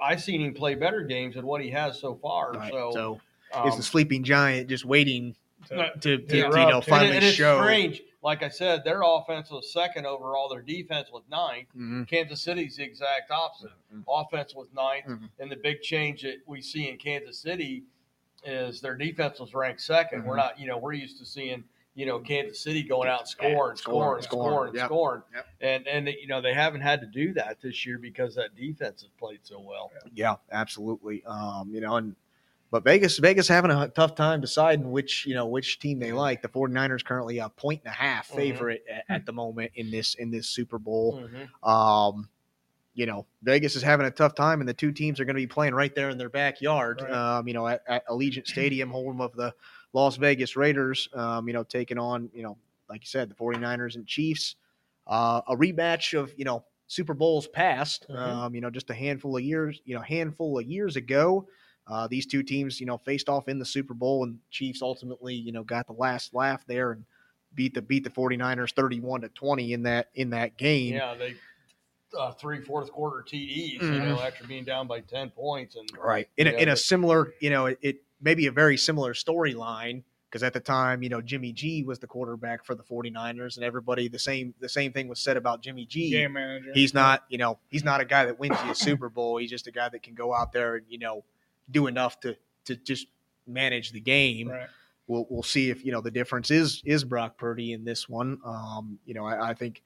I've 0.00 0.22
seen 0.22 0.40
him 0.40 0.54
play 0.54 0.76
better 0.76 1.02
games 1.02 1.34
than 1.34 1.44
what 1.44 1.60
he 1.60 1.70
has 1.70 1.98
so 1.98 2.14
far. 2.14 2.52
Right. 2.52 2.70
So, 2.72 2.90
So, 2.92 3.20
um, 3.52 3.66
is 3.68 3.76
the 3.76 3.82
sleeping 3.82 4.22
giant 4.22 4.68
just 4.68 4.84
waiting 4.84 5.34
So- 5.66 5.74
No, 5.76 5.88
to, 6.02 6.18
to 6.18 6.36
you 6.36 6.42
know 6.42 6.48
And 6.52 6.56
it- 6.70 6.74
and, 6.74 6.84
finally 6.84 7.10
it- 7.10 7.16
and 7.16 7.24
it's 7.24 7.36
show? 7.36 7.60
strange. 7.60 8.02
Like 8.22 8.42
I 8.44 8.48
said, 8.48 8.84
their 8.84 9.02
offense 9.02 9.50
was 9.50 9.72
second 9.72 10.06
overall. 10.06 10.48
Their 10.48 10.62
defense 10.62 11.10
was 11.10 11.24
ninth. 11.30 11.68
Mhm. 11.76 12.06
Kansas 12.06 12.40
City's 12.42 12.76
the 12.76 12.84
exact 12.84 13.30
opposite. 13.30 13.70
Mhm. 13.94 14.04
Offense 14.06 14.54
was 14.54 14.68
ninth, 14.72 15.06
Mhm. 15.06 15.30
and 15.40 15.50
the 15.50 15.56
big 15.56 15.80
change 15.82 16.22
that 16.22 16.36
we 16.46 16.60
see 16.62 16.88
in 16.88 16.96
Kansas 16.98 17.38
City 17.38 17.82
is 18.46 18.80
their 18.80 18.94
defense 18.96 19.40
was 19.40 19.54
ranked 19.54 19.80
2nd 19.80 20.24
We're 20.24 20.34
Mhm. 20.34 20.36
not, 20.36 20.58
you 20.58 20.66
know, 20.66 20.78
we're 20.78 20.92
used 20.92 21.18
to 21.18 21.24
seeing, 21.24 21.64
you 21.94 22.06
know, 22.06 22.18
Kansas 22.18 22.60
City 22.60 22.82
going 22.82 23.08
out 23.08 23.20
and 23.20 23.28
scoring, 23.28 23.76
Scoring, 23.76 24.22
scoring, 24.22 24.22
scoring, 24.22 24.74
yep. 24.74 24.86
scoring, 24.86 25.22
Yep. 25.34 25.46
and 25.60 25.86
and 25.88 26.08
you 26.08 26.26
know 26.26 26.40
they 26.40 26.52
haven't 26.54 26.80
had 26.80 27.00
to 27.00 27.06
do 27.06 27.32
that 27.34 27.60
this 27.60 27.86
year 27.86 27.98
because 27.98 28.34
that 28.34 28.54
defense 28.56 29.02
has 29.02 29.10
played 29.18 29.40
so 29.42 29.60
well. 29.60 29.92
Yeah, 30.12 30.36
absolutely. 30.50 31.24
Um, 31.24 31.70
you 31.72 31.80
know, 31.80 31.96
and 31.96 32.16
but 32.70 32.82
Vegas, 32.82 33.18
Vegas 33.18 33.46
having 33.46 33.70
a 33.70 33.86
tough 33.88 34.16
time 34.16 34.40
deciding 34.40 34.90
which, 34.90 35.24
you 35.26 35.34
know, 35.34 35.46
which 35.46 35.78
team 35.78 36.00
they 36.00 36.12
like. 36.12 36.42
The 36.42 36.48
49ers 36.48 37.04
currently 37.04 37.38
a 37.38 37.48
point 37.48 37.82
and 37.84 37.92
a 37.92 37.94
half 37.96 38.28
Mhm. 38.28 38.34
favorite 38.34 38.84
at, 38.90 39.04
at 39.08 39.26
the 39.26 39.32
moment 39.32 39.70
in 39.76 39.92
this 39.92 40.14
in 40.16 40.32
this 40.32 40.48
Super 40.48 40.80
Bowl. 40.80 41.22
Mhm. 41.22 41.68
Um, 41.68 42.28
you 42.94 43.06
know, 43.06 43.26
Vegas 43.42 43.76
is 43.76 43.82
having 43.82 44.06
a 44.06 44.10
tough 44.10 44.34
time, 44.34 44.60
and 44.60 44.68
the 44.68 44.74
two 44.74 44.92
teams 44.92 45.20
are 45.20 45.24
going 45.24 45.36
to 45.36 45.42
be 45.42 45.46
playing 45.46 45.74
right 45.74 45.94
there 45.94 46.10
in 46.10 46.18
their 46.18 46.28
backyard. 46.28 47.02
Right. 47.02 47.12
Um, 47.12 47.48
you 47.48 47.54
know, 47.54 47.66
at, 47.66 47.82
at 47.88 48.06
Allegiant 48.06 48.46
Stadium, 48.46 48.90
home 48.90 49.20
of 49.20 49.34
the 49.34 49.52
Las 49.92 50.16
Vegas 50.16 50.56
Raiders. 50.56 51.08
Um, 51.12 51.48
you 51.48 51.54
know, 51.54 51.64
taking 51.64 51.98
on, 51.98 52.30
you 52.32 52.42
know, 52.42 52.56
like 52.88 53.02
you 53.02 53.08
said, 53.08 53.28
the 53.28 53.34
49ers 53.34 53.96
and 53.96 54.06
Chiefs. 54.06 54.56
Uh, 55.06 55.42
a 55.48 55.56
rematch 55.56 56.18
of, 56.18 56.32
you 56.36 56.44
know, 56.44 56.64
Super 56.86 57.14
Bowls 57.14 57.48
past. 57.48 58.06
Mhm. 58.08 58.16
Um, 58.16 58.54
you 58.54 58.60
know, 58.60 58.70
just 58.70 58.90
a 58.90 58.94
handful 58.94 59.36
of 59.36 59.42
years, 59.42 59.80
you 59.84 59.94
know, 59.94 60.00
handful 60.00 60.58
of 60.58 60.64
years 60.64 60.96
ago. 60.96 61.48
Uh, 61.86 62.06
these 62.06 62.26
two 62.26 62.42
teams, 62.42 62.80
you 62.80 62.86
know, 62.86 62.96
faced 62.98 63.28
off 63.28 63.48
in 63.48 63.58
the 63.58 63.64
Super 63.64 63.92
Bowl, 63.92 64.24
and 64.24 64.38
Chiefs 64.50 64.80
ultimately, 64.80 65.34
you 65.34 65.52
know, 65.52 65.62
got 65.62 65.86
the 65.86 65.92
last 65.92 66.32
laugh 66.32 66.64
there 66.66 66.92
and 66.92 67.04
beat 67.54 67.74
the 67.74 67.82
beat 67.82 68.04
the 68.04 68.10
49ers 68.10 68.72
31 68.72 69.20
to 69.20 69.28
20 69.28 69.72
in 69.74 69.82
that 69.82 70.08
in 70.14 70.30
that 70.30 70.56
game. 70.56 70.94
Yeah, 70.94 71.14
they 71.14 71.34
uh, 72.16 72.32
three 72.32 72.60
fourth 72.60 72.90
quarter 72.90 73.22
TDs, 73.22 73.72
you 73.74 73.80
Mhm. 73.80 74.04
know, 74.04 74.20
after 74.20 74.44
being 74.46 74.64
down 74.64 74.86
by 74.86 75.00
ten 75.00 75.30
points, 75.30 75.76
and 75.76 75.88
Right. 75.98 76.28
In 76.36 76.46
a, 76.46 76.52
Yeah, 76.52 76.58
in 76.60 76.68
a 76.70 76.76
similar, 76.76 77.34
you 77.40 77.50
know, 77.50 77.66
it, 77.66 77.78
it 77.82 78.02
maybe 78.20 78.46
a 78.46 78.52
very 78.52 78.76
similar 78.76 79.12
storyline 79.14 80.02
because 80.30 80.42
at 80.42 80.52
the 80.52 80.60
time, 80.60 81.02
you 81.02 81.08
know, 81.08 81.20
Jimmy 81.20 81.52
G 81.52 81.84
was 81.84 81.98
the 81.98 82.06
quarterback 82.06 82.64
for 82.64 82.74
the 82.74 82.82
49ers 82.82 83.56
and 83.56 83.64
everybody 83.64 84.08
the 84.08 84.18
same 84.18 84.54
the 84.60 84.68
same 84.68 84.92
thing 84.92 85.06
was 85.08 85.20
said 85.20 85.36
about 85.36 85.62
Jimmy 85.62 85.86
G. 85.86 86.10
game 86.10 86.32
manager. 86.32 86.72
He's 86.74 86.92
not, 86.94 87.24
you 87.28 87.38
know, 87.38 87.58
he's 87.68 87.84
not 87.84 88.00
a 88.00 88.04
guy 88.04 88.24
that 88.24 88.38
wins 88.38 88.56
you 88.64 88.70
a 88.70 88.74
Super 88.74 89.08
Bowl. 89.08 89.36
He's 89.36 89.50
just 89.50 89.66
a 89.66 89.72
guy 89.72 89.88
that 89.88 90.02
can 90.02 90.14
go 90.14 90.34
out 90.34 90.52
there 90.52 90.76
and, 90.76 90.86
you 90.88 90.98
know, 90.98 91.24
do 91.70 91.86
enough 91.86 92.18
to 92.20 92.36
to 92.64 92.76
just 92.76 93.06
manage 93.46 93.92
the 93.92 94.00
game. 94.00 94.48
right. 94.48 94.68
We'll 95.06 95.26
we'll 95.28 95.42
see 95.42 95.68
if, 95.68 95.84
you 95.84 95.92
know, 95.92 96.00
the 96.00 96.10
difference 96.10 96.50
is 96.50 96.80
is 96.84 97.04
Brock 97.04 97.36
Purdy 97.36 97.72
in 97.72 97.84
this 97.84 98.08
one. 98.08 98.38
Um, 98.44 98.98
you 99.04 99.12
know, 99.14 99.26
I, 99.26 99.50
I 99.50 99.54
think 99.54 99.82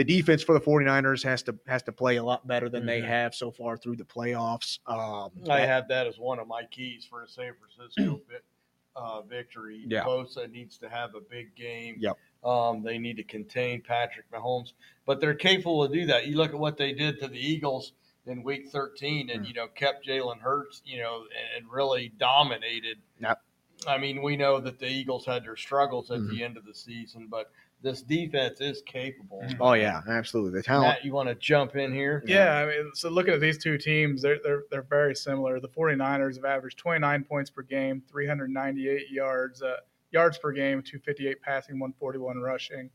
the 0.00 0.04
defense 0.16 0.42
for 0.42 0.54
the 0.54 0.60
49ers 0.64 1.22
has 1.24 1.42
to 1.42 1.54
has 1.66 1.82
to 1.82 1.92
play 1.92 2.16
a 2.16 2.22
lot 2.22 2.46
better 2.46 2.70
than 2.70 2.86
they 2.86 3.02
Mhm. 3.02 3.06
have 3.08 3.34
so 3.34 3.50
far 3.50 3.76
through 3.76 3.96
the 3.96 4.04
playoffs. 4.04 4.78
Um, 4.86 5.30
I 5.50 5.60
have 5.60 5.88
that 5.88 6.06
as 6.06 6.18
one 6.18 6.38
of 6.38 6.48
my 6.48 6.64
keys 6.70 7.04
for 7.04 7.22
a 7.22 7.28
San 7.28 7.52
Francisco 7.54 8.22
uh, 8.96 9.20
victory. 9.22 9.84
Yeah. 9.86 10.04
Bosa 10.04 10.50
needs 10.50 10.78
to 10.78 10.88
have 10.88 11.14
a 11.14 11.20
big 11.20 11.54
game. 11.54 11.96
Yep. 11.98 12.16
Um, 12.42 12.82
they 12.82 12.96
need 12.96 13.18
to 13.18 13.22
contain 13.24 13.82
Patrick 13.82 14.24
Mahomes, 14.30 14.72
but 15.04 15.20
they're 15.20 15.34
capable 15.34 15.84
of 15.84 15.92
do 15.92 16.06
that. 16.06 16.26
You 16.26 16.38
look 16.38 16.50
at 16.54 16.58
what 16.58 16.78
they 16.78 16.94
did 16.94 17.20
to 17.20 17.28
the 17.28 17.38
Eagles 17.38 17.92
in 18.24 18.42
Week 18.42 18.68
13, 18.70 19.28
and 19.28 19.44
Mm. 19.44 19.48
you 19.48 19.52
know 19.54 19.68
kept 19.68 20.06
Jalen 20.06 20.40
Hurts, 20.40 20.80
you 20.86 20.98
know, 20.98 21.24
and, 21.24 21.64
and 21.64 21.70
really 21.70 22.08
dominated. 22.16 22.96
Yep. 23.20 23.42
I 23.86 23.98
mean, 23.98 24.22
we 24.22 24.38
know 24.38 24.60
that 24.60 24.78
the 24.78 24.88
Eagles 24.88 25.26
had 25.26 25.44
their 25.44 25.56
struggles 25.56 26.10
at 26.10 26.20
Mhm. 26.20 26.30
the 26.30 26.42
end 26.42 26.56
of 26.56 26.64
the 26.64 26.74
season, 26.74 27.26
but 27.28 27.50
this 27.82 28.02
defense 28.02 28.60
is 28.60 28.82
capable. 28.82 29.42
Oh 29.60 29.72
yeah, 29.72 30.00
absolutely. 30.08 30.58
The 30.58 30.62
talent. 30.62 30.88
Matt, 30.88 31.04
you 31.04 31.12
want 31.12 31.28
to 31.28 31.34
jump 31.34 31.76
in 31.76 31.92
here? 31.92 32.22
Yeah, 32.26 32.56
I 32.56 32.66
mean, 32.66 32.90
so 32.94 33.08
looking 33.08 33.32
at 33.32 33.40
these 33.40 33.58
two 33.58 33.78
teams, 33.78 34.22
they're 34.22 34.38
they're 34.42 34.64
they're 34.70 34.82
very 34.82 35.14
similar. 35.14 35.60
The 35.60 35.68
49ers 35.68 36.36
have 36.36 36.44
averaged 36.44 36.78
29 36.78 37.24
points 37.24 37.50
per 37.50 37.62
game, 37.62 38.02
398 38.10 39.10
yards 39.10 39.62
uh, 39.62 39.76
yards 40.10 40.38
per 40.38 40.52
game, 40.52 40.82
258 40.82 41.40
passing, 41.40 41.78
141 41.78 42.38
rushing. 42.38 42.90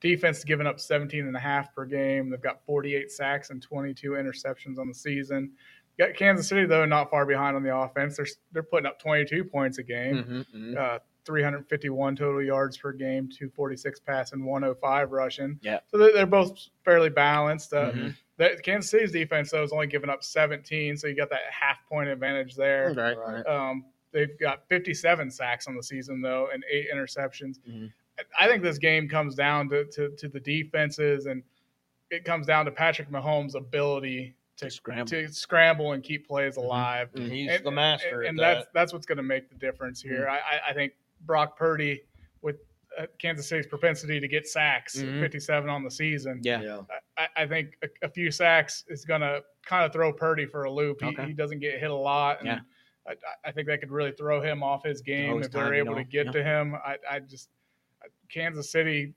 Defense 0.00 0.38
has 0.38 0.44
given 0.44 0.66
up 0.66 0.78
17 0.78 1.26
and 1.26 1.36
a 1.36 1.40
half 1.40 1.74
per 1.74 1.84
game. 1.84 2.30
They've 2.30 2.40
got 2.40 2.64
48 2.64 3.10
sacks 3.10 3.50
and 3.50 3.60
22 3.60 4.12
interceptions 4.12 4.78
on 4.78 4.86
the 4.86 4.94
season. 4.94 5.50
Got 5.98 6.14
Kansas 6.14 6.48
City 6.48 6.64
though 6.64 6.84
not 6.84 7.10
far 7.10 7.26
behind 7.26 7.56
on 7.56 7.64
the 7.64 7.76
offense. 7.76 8.16
They're 8.16 8.26
they're 8.52 8.62
putting 8.62 8.86
up 8.86 9.00
22 9.00 9.42
points 9.44 9.78
a 9.78 9.82
game. 9.82 10.14
Mhm, 10.14 10.46
mhm. 10.54 10.76
Uh, 10.76 10.98
351 11.38 12.16
total 12.16 12.42
yards 12.42 12.78
per 12.78 12.90
game, 12.92 13.28
246 13.28 14.00
passing, 14.00 14.44
105 14.44 15.12
rushing. 15.12 15.58
Yeah. 15.62 15.80
So 15.88 15.98
they're, 15.98 16.12
they're 16.14 16.26
both 16.26 16.58
fairly 16.84 17.10
balanced. 17.10 17.72
Uh, 17.74 17.92
Mhm. 17.92 18.16
that 18.38 18.62
Kansas 18.62 18.90
City's 18.90 19.12
defense 19.12 19.50
though 19.50 19.62
is 19.62 19.72
only 19.72 19.86
giving 19.86 20.08
up 20.10 20.24
17, 20.24 20.96
so 20.96 21.06
you 21.06 21.14
got 21.14 21.28
that 21.30 21.42
half 21.50 21.78
point 21.88 22.08
advantage 22.08 22.54
there. 22.56 22.94
Right, 22.96 23.16
Right. 23.16 23.44
right. 23.44 23.46
Um, 23.46 23.84
they've 24.12 24.38
got 24.40 24.66
57 24.68 25.30
sacks 25.30 25.66
on 25.68 25.76
the 25.76 25.82
season 25.82 26.22
though, 26.22 26.48
and 26.52 26.64
eight 26.70 26.86
interceptions. 26.92 27.58
Mhm. 27.68 27.92
I- 28.18 28.44
I 28.46 28.48
think 28.48 28.62
this 28.62 28.78
game 28.78 29.08
comes 29.08 29.34
down 29.34 29.68
to, 29.68 29.84
to 29.84 30.10
to 30.16 30.28
the 30.28 30.40
defenses, 30.40 31.26
and 31.26 31.42
it 32.10 32.24
comes 32.24 32.46
down 32.46 32.64
to 32.64 32.70
Patrick 32.70 33.10
Mahomes' 33.10 33.54
ability 33.54 34.34
to 34.56 34.64
To 34.64 34.70
scramble. 34.72 35.06
to 35.06 35.28
scramble 35.28 35.92
and 35.92 36.02
keep 36.02 36.26
plays 36.26 36.54
Mhm. 36.56 36.64
alive. 36.64 37.12
Mhm. 37.12 37.28
He's 37.30 37.50
And- 37.50 37.64
the 37.64 37.70
master 37.70 38.22
and, 38.22 38.30
and 38.30 38.40
at 38.40 38.54
that's 38.54 38.68
that's 38.72 38.92
what's 38.92 39.06
going 39.06 39.18
to 39.18 39.22
make 39.22 39.48
the 39.50 39.54
difference 39.56 40.00
here. 40.02 40.26
I, 40.28 40.38
I, 40.38 40.60
I 40.70 40.72
think 40.72 40.94
Brock 41.26 41.56
Purdy 41.56 42.02
with 42.42 42.56
uh, 42.98 43.06
Kansas 43.18 43.48
City's 43.48 43.66
propensity 43.66 44.20
to 44.20 44.28
get 44.28 44.46
sacks, 44.46 44.96
Mhm. 44.96 45.20
57 45.20 45.68
on 45.70 45.84
the 45.84 45.90
season. 45.90 46.40
Yeah. 46.42 46.62
yeah. 46.62 46.80
I, 47.16 47.28
I 47.42 47.46
think 47.46 47.74
a, 47.82 48.06
a 48.06 48.08
few 48.08 48.30
sacks 48.30 48.84
is 48.88 49.04
going 49.04 49.20
to 49.20 49.42
kind 49.64 49.84
of 49.84 49.92
throw 49.92 50.12
Purdy 50.12 50.46
for 50.46 50.64
a 50.64 50.70
loop. 50.70 50.98
He, 51.00 51.06
Okay. 51.08 51.26
he 51.26 51.32
doesn't 51.32 51.60
get 51.60 51.78
hit 51.80 51.90
a 51.90 51.94
lot. 51.94 52.38
And 52.40 52.46
Yeah. 52.48 52.58
I, 53.06 53.48
I 53.48 53.52
think 53.52 53.68
that 53.68 53.80
could 53.80 53.90
really 53.90 54.12
throw 54.12 54.40
him 54.42 54.62
off 54.62 54.84
his 54.84 55.00
game 55.00 55.42
if 55.42 55.50
they're 55.50 55.74
able 55.74 55.94
to 55.94 56.04
get 56.04 56.26
yeah. 56.26 56.32
to 56.32 56.44
him. 56.44 56.74
I, 56.74 56.96
I 57.10 57.20
just 57.20 57.48
Kansas 58.28 58.70
City 58.70 59.14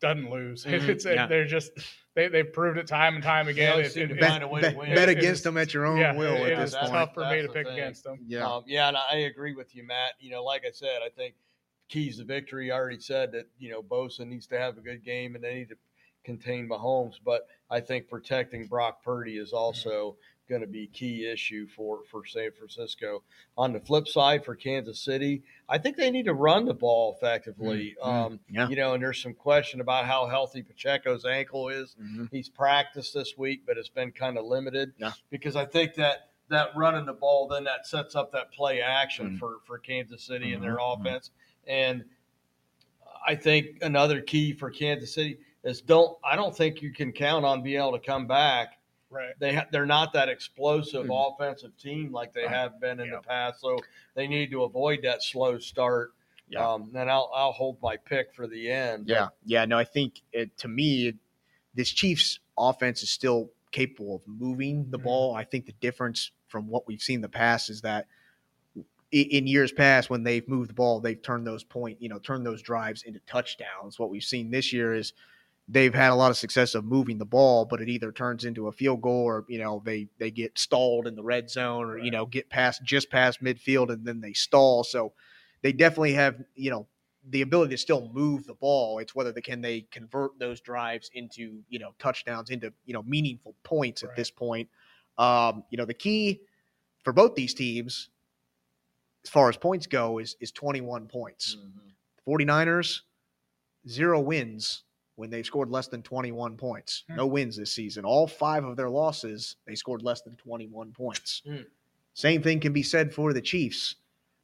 doesn't 0.00 0.30
lose. 0.30 0.64
Mhm, 0.68 0.88
It's 0.88 1.04
yeah. 1.04 1.26
they're 1.26 1.46
just 1.46 1.72
they 2.14 2.28
they've 2.28 2.52
proved 2.52 2.78
it 2.78 2.86
time 2.86 3.14
and 3.14 3.22
time 3.22 3.48
again. 3.48 3.72
always 3.72 3.96
It- 3.96 4.08
to 4.08 4.14
it- 4.14 4.20
find 4.20 4.20
Bet, 4.20 4.42
a 4.42 4.48
way 4.48 4.60
bet, 4.62 4.72
to 4.72 4.78
win. 4.78 4.94
bet 4.94 5.08
against 5.08 5.44
them 5.44 5.56
at 5.56 5.72
your 5.74 5.86
own 5.86 5.98
yeah, 5.98 6.14
will 6.16 6.34
it- 6.36 6.52
at 6.52 6.62
it's 6.62 6.72
this 6.72 6.80
point. 6.80 6.92
tough 6.92 7.14
for 7.14 7.24
me 7.30 7.42
to 7.42 7.48
the 7.48 7.52
pick 7.52 7.66
thing. 7.66 7.74
against 7.74 8.04
them. 8.04 8.18
Yeah. 8.26 8.46
Um, 8.46 8.64
yeah, 8.66 8.88
and 8.88 8.96
I 8.96 9.16
agree 9.18 9.54
with 9.54 9.74
you, 9.74 9.84
Matt. 9.86 10.12
You 10.18 10.30
know, 10.30 10.42
like 10.42 10.64
I 10.66 10.70
said, 10.70 11.00
I 11.04 11.08
think 11.10 11.34
keys 11.88 12.18
to 12.18 12.24
victory. 12.24 12.70
I 12.70 12.76
already 12.76 13.00
said 13.00 13.32
that 13.32 13.46
you 13.58 13.70
know 13.70 13.82
Bosa 13.82 14.26
needs 14.26 14.46
to 14.48 14.58
have 14.58 14.78
a 14.78 14.80
good 14.80 15.04
game 15.04 15.34
and 15.34 15.44
they 15.44 15.54
need 15.54 15.68
to 15.68 15.76
contain 16.24 16.68
Mahomes, 16.68 17.14
but 17.24 17.46
I 17.70 17.80
think 17.80 18.08
protecting 18.08 18.66
Brock 18.66 19.02
Purdy 19.02 19.38
is 19.38 19.52
also 19.52 20.16
going 20.50 20.60
to 20.60 20.66
be 20.66 20.88
key 20.88 21.26
issue 21.26 21.66
for 21.68 22.00
for 22.10 22.26
San 22.26 22.50
Francisco. 22.50 23.22
On 23.56 23.72
the 23.72 23.80
flip 23.80 24.06
side, 24.08 24.44
for 24.44 24.54
Kansas 24.54 25.00
City, 25.00 25.42
I 25.68 25.78
think 25.78 25.96
they 25.96 26.10
need 26.10 26.26
to 26.26 26.34
run 26.34 26.66
the 26.66 26.74
ball 26.74 27.16
effectively. 27.16 27.96
Mm, 28.02 28.06
Um, 28.06 28.40
yeah. 28.50 28.68
You 28.68 28.76
know, 28.76 28.92
and 28.94 29.02
there's 29.02 29.22
some 29.22 29.32
question 29.32 29.80
about 29.80 30.04
how 30.04 30.26
healthy 30.26 30.62
Pacheco's 30.62 31.24
ankle 31.24 31.68
is. 31.68 31.96
Mhm. 31.98 32.28
He's 32.30 32.48
practiced 32.50 33.14
this 33.14 33.38
week, 33.38 33.62
but 33.64 33.78
it's 33.78 33.88
been 33.88 34.10
kind 34.10 34.36
of 34.36 34.44
limited. 34.44 34.92
Yeah. 34.98 35.12
Because 35.30 35.56
I 35.56 35.64
think 35.64 35.94
that 35.94 36.30
that 36.48 36.74
running 36.76 37.06
the 37.06 37.12
ball 37.12 37.46
then 37.46 37.62
that 37.62 37.86
sets 37.86 38.16
up 38.16 38.32
that 38.32 38.50
play 38.50 38.82
action 38.82 39.30
Mhm. 39.36 39.38
for 39.38 39.60
for 39.64 39.78
Kansas 39.78 40.24
City 40.24 40.52
and 40.52 40.62
their 40.62 40.76
mhm. 40.78 40.98
offense. 41.00 41.30
And 41.66 42.04
I 43.26 43.36
think 43.36 43.78
another 43.82 44.20
key 44.20 44.52
for 44.52 44.70
Kansas 44.70 45.14
City, 45.14 45.38
is 45.62 45.80
don't 45.80 46.18
I 46.24 46.34
don't 46.36 46.56
think 46.56 46.82
you 46.82 46.92
can 46.92 47.12
count 47.12 47.44
on 47.44 47.62
being 47.62 47.78
able 47.78 47.92
to 47.92 48.04
come 48.04 48.26
back. 48.26 48.79
Right. 49.10 49.34
They 49.40 49.54
ha- 49.54 49.66
they're 49.72 49.86
not 49.86 50.12
that 50.12 50.28
explosive 50.28 51.06
Mhm. 51.06 51.34
offensive 51.34 51.76
team 51.76 52.12
like 52.12 52.32
they 52.32 52.42
Right. 52.44 52.50
have 52.50 52.80
been 52.80 53.00
in 53.00 53.08
Yeah. 53.08 53.16
the 53.16 53.22
past, 53.22 53.60
so 53.60 53.78
they 54.14 54.28
need 54.28 54.50
to 54.52 54.62
avoid 54.62 55.02
that 55.02 55.22
slow 55.22 55.58
start. 55.58 56.14
Yeah. 56.48 56.68
Um, 56.68 56.92
and 56.94 57.10
I'll 57.10 57.30
I'll 57.34 57.52
hold 57.52 57.80
my 57.82 57.96
pick 57.96 58.32
for 58.34 58.46
the 58.46 58.70
end. 58.70 59.08
Yeah, 59.08 59.28
yeah. 59.44 59.64
No, 59.64 59.78
I 59.78 59.84
think 59.84 60.22
it, 60.32 60.56
to 60.58 60.68
me, 60.68 61.14
this 61.74 61.90
Chiefs 61.90 62.38
offense 62.56 63.02
is 63.02 63.10
still 63.10 63.52
capable 63.72 64.16
of 64.16 64.26
moving 64.26 64.90
the 64.90 64.98
Mhm. 64.98 65.02
ball. 65.04 65.34
I 65.34 65.44
think 65.44 65.66
the 65.66 65.72
difference 65.72 66.30
from 66.48 66.68
what 66.68 66.86
we've 66.86 67.00
seen 67.02 67.16
in 67.16 67.20
the 67.20 67.28
past 67.28 67.70
is 67.70 67.82
that 67.82 68.06
in 69.12 69.48
years 69.48 69.72
past, 69.72 70.08
when 70.08 70.22
they've 70.22 70.46
moved 70.48 70.70
the 70.70 70.74
ball, 70.74 71.00
they've 71.00 71.20
turned 71.20 71.44
those 71.44 71.64
point, 71.64 72.00
you 72.00 72.08
know, 72.08 72.18
turned 72.20 72.46
those 72.46 72.62
drives 72.62 73.02
into 73.02 73.18
touchdowns. 73.26 73.98
What 73.98 74.08
we've 74.10 74.22
seen 74.22 74.50
this 74.50 74.72
year 74.72 74.94
is 74.94 75.12
they've 75.70 75.94
had 75.94 76.10
a 76.10 76.14
lot 76.14 76.30
of 76.30 76.36
success 76.36 76.74
of 76.74 76.84
moving 76.84 77.18
the 77.18 77.24
ball, 77.24 77.64
but 77.64 77.80
it 77.80 77.88
either 77.88 78.10
turns 78.10 78.44
into 78.44 78.66
a 78.66 78.72
field 78.72 79.00
goal 79.00 79.22
or 79.24 79.44
you 79.48 79.58
know 79.58 79.82
they 79.84 80.08
they 80.18 80.30
get 80.30 80.58
stalled 80.58 81.06
in 81.06 81.14
the 81.14 81.22
red 81.22 81.48
zone 81.48 81.88
or 81.88 81.98
you 81.98 82.10
know 82.10 82.26
get 82.26 82.50
past 82.50 82.82
just 82.84 83.10
past 83.10 83.42
midfield 83.42 83.90
and 83.90 84.04
then 84.04 84.20
they 84.20 84.32
stall. 84.32 84.84
So 84.84 85.12
they 85.62 85.72
definitely 85.72 86.14
have 86.14 86.42
you 86.54 86.70
know 86.70 86.86
the 87.28 87.42
ability 87.42 87.74
to 87.74 87.78
still 87.78 88.10
move 88.12 88.46
the 88.46 88.54
ball. 88.54 88.98
It's 88.98 89.14
whether 89.14 89.32
they 89.32 89.42
can 89.42 89.60
they 89.60 89.82
convert 89.90 90.38
those 90.38 90.60
drives 90.60 91.10
into 91.14 91.62
you 91.68 91.78
know 91.78 91.94
touchdowns 91.98 92.50
into 92.50 92.72
you 92.84 92.94
know 92.94 93.02
meaningful 93.04 93.54
points 93.62 94.02
at 94.02 94.16
this 94.16 94.30
point. 94.30 94.68
Um, 95.18 95.64
you 95.70 95.78
know 95.78 95.84
the 95.84 95.94
key 95.94 96.40
for 97.04 97.12
both 97.12 97.34
these 97.34 97.54
teams, 97.54 98.10
as 99.24 99.30
far 99.30 99.48
as 99.48 99.56
points 99.56 99.86
go, 99.86 100.18
is 100.18 100.36
is 100.40 100.50
21 100.50 101.06
points. 101.06 101.56
Mhm. 101.56 101.92
49ers 102.26 103.02
zero 103.88 104.20
wins 104.20 104.84
when 105.20 105.28
they've 105.28 105.44
scored 105.44 105.68
less 105.70 105.86
than 105.86 106.02
21 106.02 106.56
points. 106.56 107.04
Hmm. 107.10 107.16
No 107.16 107.26
wins 107.26 107.54
this 107.58 107.72
season. 107.72 108.06
All 108.06 108.26
five 108.26 108.64
of 108.64 108.74
their 108.76 108.88
losses, 108.88 109.56
they 109.66 109.74
scored 109.74 110.02
less 110.02 110.22
than 110.22 110.34
21 110.36 110.92
points. 110.92 111.42
Hmm. 111.46 111.58
Same 112.14 112.42
thing 112.42 112.58
can 112.58 112.72
be 112.72 112.82
said 112.82 113.12
for 113.12 113.34
the 113.34 113.40
Chiefs. 113.42 113.96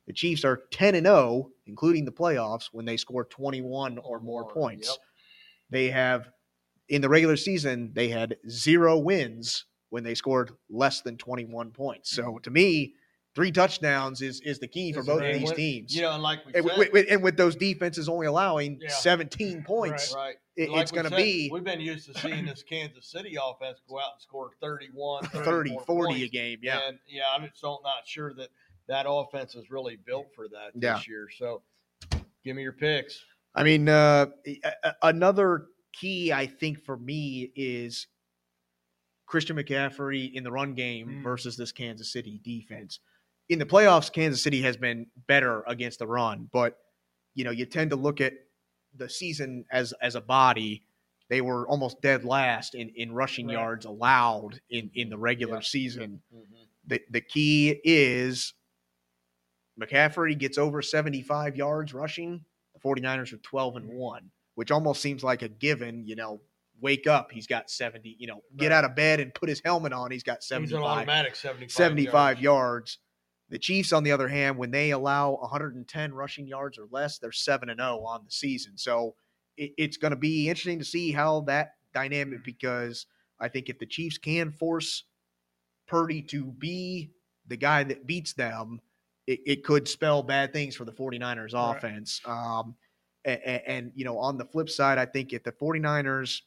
The 0.07 0.12
Chiefs 0.12 0.45
are 0.45 0.64
10 0.70 0.95
and 0.95 1.07
0, 1.07 1.51
including 1.66 2.05
the 2.05 2.12
playoffs, 2.12 2.66
when 2.72 2.85
they 2.85 2.99
score 2.99 3.24
21 3.24 3.97
or 3.99 4.20
more 4.20 4.43
More, 4.43 4.53
points. 4.53 4.89
yep. 4.89 4.99
They 5.70 5.89
have, 5.89 6.29
in 6.91 7.01
the 7.01 7.09
regular 7.09 7.37
season, 7.37 7.91
they 7.95 8.09
had 8.09 8.37
zero 8.49 8.99
wins 8.99 9.64
when 9.89 10.05
they 10.05 10.14
scored 10.14 10.53
less 10.68 11.01
than 11.01 11.16
21 11.16 11.70
points. 11.70 12.11
So 12.11 12.39
to 12.43 12.51
me, 12.51 12.95
three 13.37 13.53
touchdowns 13.53 14.20
is 14.22 14.41
is 14.41 14.59
the 14.59 14.66
key 14.66 14.93
for 14.93 15.05
both 15.05 15.22
of 15.22 15.32
these 15.39 15.53
teams. 15.53 15.95
You 15.95 16.03
know, 16.03 16.12
and 16.14 16.22
like 16.22 16.45
we 16.45 16.55
and, 16.55 16.66
said, 16.66 16.89
with, 16.93 17.07
and 17.09 17.22
with 17.22 17.37
those 17.37 17.55
defenses 17.55 18.09
only 18.09 18.26
allowing 18.26 18.80
Yeah. 18.82 18.89
17 18.89 19.62
points, 19.62 20.12
right. 20.16 20.34
it- 20.57 20.70
Like 20.70 20.82
it's 20.82 20.91
going 20.91 21.09
to 21.09 21.14
be 21.14 21.49
We've 21.53 21.62
been 21.62 21.80
used 21.80 22.12
to 22.12 22.18
seeing 22.18 22.47
this 22.47 22.64
Kansas 22.64 23.07
City 23.07 23.37
offense 23.41 23.78
go 23.89 24.01
out 24.01 24.14
and 24.14 24.22
score 24.22 24.51
31, 24.61 25.24
30, 25.26 25.45
34 25.45 25.84
40 25.84 26.24
a 26.24 26.28
game. 26.28 26.59
Yeah. 26.62 26.80
And 26.89 26.99
yeah, 27.07 27.22
I'm 27.32 27.47
just 27.47 27.61
don't, 27.62 27.82
not 27.84 28.07
sure 28.07 28.32
that 28.34 28.49
that 28.89 29.05
offense 29.09 29.55
is 29.55 29.70
really 29.70 29.97
built 29.97 30.28
for 30.34 30.49
that 30.49 30.70
Yeah. 30.74 30.95
this 30.95 31.07
year. 31.07 31.28
So 31.39 31.62
give 32.43 32.57
me 32.57 32.62
your 32.62 32.72
picks. 32.72 33.22
I 33.55 33.62
mean, 33.64 33.89
uh, 33.89 34.26
another 35.03 35.66
key, 35.93 36.32
I 36.32 36.47
think, 36.47 36.82
for 36.84 36.97
me 36.97 37.51
is 37.55 38.07
Christian 39.26 39.57
McCaffrey 39.57 40.32
in 40.32 40.45
the 40.45 40.53
run 40.53 40.74
game 40.74 41.09
Mm. 41.09 41.22
versus 41.22 41.57
this 41.57 41.72
Kansas 41.72 42.12
City 42.12 42.41
defense. 42.43 43.01
In 43.49 43.59
the 43.59 43.66
playoffs, 43.66 44.12
Kansas 44.12 44.42
City 44.42 44.62
has 44.62 44.76
been 44.76 45.07
better 45.28 45.62
against 45.68 45.99
the 46.01 46.07
run, 46.07 46.49
but 46.53 46.78
you 47.34 47.44
know, 47.44 47.51
you 47.51 47.66
tend 47.66 47.90
to 47.90 47.97
look 47.97 48.20
at 48.20 48.32
the 48.97 49.09
season 49.09 49.64
as 49.70 49.92
as 50.03 50.14
a 50.14 50.20
body. 50.20 50.84
They 51.28 51.40
were 51.40 51.66
almost 51.68 52.01
dead 52.01 52.24
last 52.24 52.74
in, 52.74 52.90
in 52.97 53.12
rushing 53.12 53.47
Right. 53.49 53.55
yards 53.55 53.84
allowed 53.84 54.61
in, 54.70 54.90
in 54.94 55.11
the 55.11 55.18
regular 55.18 55.57
Yeah. 55.57 55.61
season. 55.62 56.22
Mm-hmm. 56.34 56.55
The 56.86 57.01
the 57.11 57.20
key 57.20 57.80
is 57.84 58.55
McCaffrey 59.80 60.38
gets 60.38 60.57
over 60.59 60.80
75 60.82 61.57
yards 61.57 61.92
rushing. 61.92 62.44
The 62.74 62.80
49ers 62.80 63.32
are 63.32 63.38
12 63.38 63.76
and 63.76 63.86
mm-hmm. 63.86 63.99
1, 63.99 64.30
which 64.55 64.70
almost 64.70 65.03
seems 65.03 65.22
like 65.22 65.42
a 65.42 65.49
given, 65.49 66.05
you 66.07 66.16
know, 66.16 66.40
wake 66.80 67.07
up, 67.07 67.30
he's 67.32 67.47
got 67.47 67.70
70, 67.70 68.16
you 68.18 68.26
know, 68.26 68.40
get 68.57 68.70
out 68.72 68.84
of 68.84 68.94
bed 68.94 69.18
and 69.20 69.32
put 69.34 69.49
his 69.49 69.61
helmet 69.64 69.92
on, 69.92 70.11
he's 70.11 70.22
got 70.22 70.38
He's 70.42 70.51
an 70.51 70.68
75, 70.68 70.82
automatic 70.84 71.34
75, 71.36 71.70
75 71.70 72.40
yards. 72.40 72.42
yards. 72.42 72.99
The 73.49 73.59
Chiefs, 73.59 73.92
on 73.92 74.03
the 74.03 74.12
other 74.12 74.28
hand, 74.28 74.59
when 74.59 74.70
they 74.72 74.90
allow 74.90 75.36
110 75.36 76.12
rushing 76.12 76.47
yards 76.49 76.78
or 76.78 76.86
less, 76.90 77.18
they're 77.18 77.32
7 77.32 77.68
and 77.70 77.78
0 77.80 78.01
on 78.01 78.24
the 78.24 78.30
season. 78.30 78.76
So 78.76 79.14
it, 79.57 79.72
it's 79.78 79.97
going 79.97 80.11
to 80.11 80.16
be 80.16 80.49
interesting 80.49 80.78
to 80.80 80.84
see 80.84 81.12
how 81.12 81.42
that 81.42 81.74
dynamic 81.94 82.42
because 82.44 83.07
I 83.38 83.49
think 83.49 83.68
if 83.68 83.78
the 83.78 83.86
Chiefs 83.86 84.18
can 84.18 84.51
force 84.51 85.05
Purdy 85.86 86.22
to 86.22 86.44
be 86.44 87.12
the 87.47 87.57
guy 87.57 87.84
that 87.84 88.07
beats 88.07 88.32
them, 88.32 88.80
it, 89.26 89.40
it 89.47 89.64
could 89.64 89.86
spell 89.86 90.22
bad 90.22 90.53
things 90.53 90.74
for 90.74 90.84
the 90.84 90.92
49ers 90.92 91.53
Right. 91.53 91.76
offense. 91.76 92.20
Um, 92.24 92.76
and, 93.24 93.40
and, 93.44 93.92
you 93.94 94.05
know, 94.05 94.18
on 94.18 94.38
the 94.38 94.44
flip 94.44 94.68
side, 94.68 94.99
I 94.99 95.07
think 95.07 95.32
if 95.32 95.44
the 95.44 95.53
49ers 95.53 96.42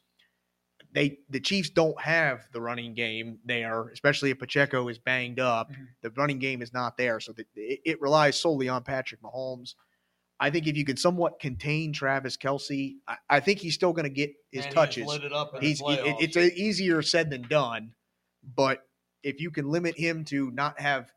they 0.92 1.18
the 1.28 1.40
Chiefs 1.40 1.70
don't 1.70 2.00
have 2.00 2.48
the 2.52 2.60
running 2.60 2.94
game 2.94 3.38
there, 3.44 3.88
especially 3.88 4.30
if 4.30 4.38
Pacheco 4.38 4.88
is 4.88 4.98
banged 4.98 5.38
up. 5.40 5.70
Mhm. 5.70 5.86
The 6.02 6.10
running 6.10 6.38
game 6.38 6.62
is 6.62 6.72
not 6.72 6.96
there, 6.96 7.20
so 7.20 7.32
the, 7.32 7.44
it, 7.54 7.80
it 7.84 8.00
relies 8.00 8.38
solely 8.40 8.68
on 8.68 8.82
Patrick 8.82 9.20
Mahomes. 9.22 9.74
I 10.42 10.50
think 10.50 10.66
if 10.66 10.76
you 10.76 10.84
can 10.86 10.96
somewhat 10.96 11.38
contain 11.38 11.92
Travis 11.92 12.36
Kelce, 12.36 12.94
I, 13.06 13.16
I 13.28 13.40
think 13.40 13.58
he's 13.60 13.74
still 13.74 13.92
going 13.92 14.04
to 14.04 14.08
get 14.10 14.32
his 14.50 14.64
And 14.64 14.74
touches. 14.74 15.06
lit 15.06 15.22
it 15.22 15.32
up 15.34 15.54
in 15.54 15.60
He's 15.60 15.80
it- 15.82 16.16
it's 16.18 16.36
easier 16.36 17.02
said 17.02 17.28
than 17.30 17.42
done, 17.42 17.92
but 18.42 18.82
if 19.22 19.38
you 19.40 19.50
can 19.50 19.68
limit 19.68 19.98
him 19.98 20.24
to 20.24 20.50
not 20.52 20.80
have 20.80 21.12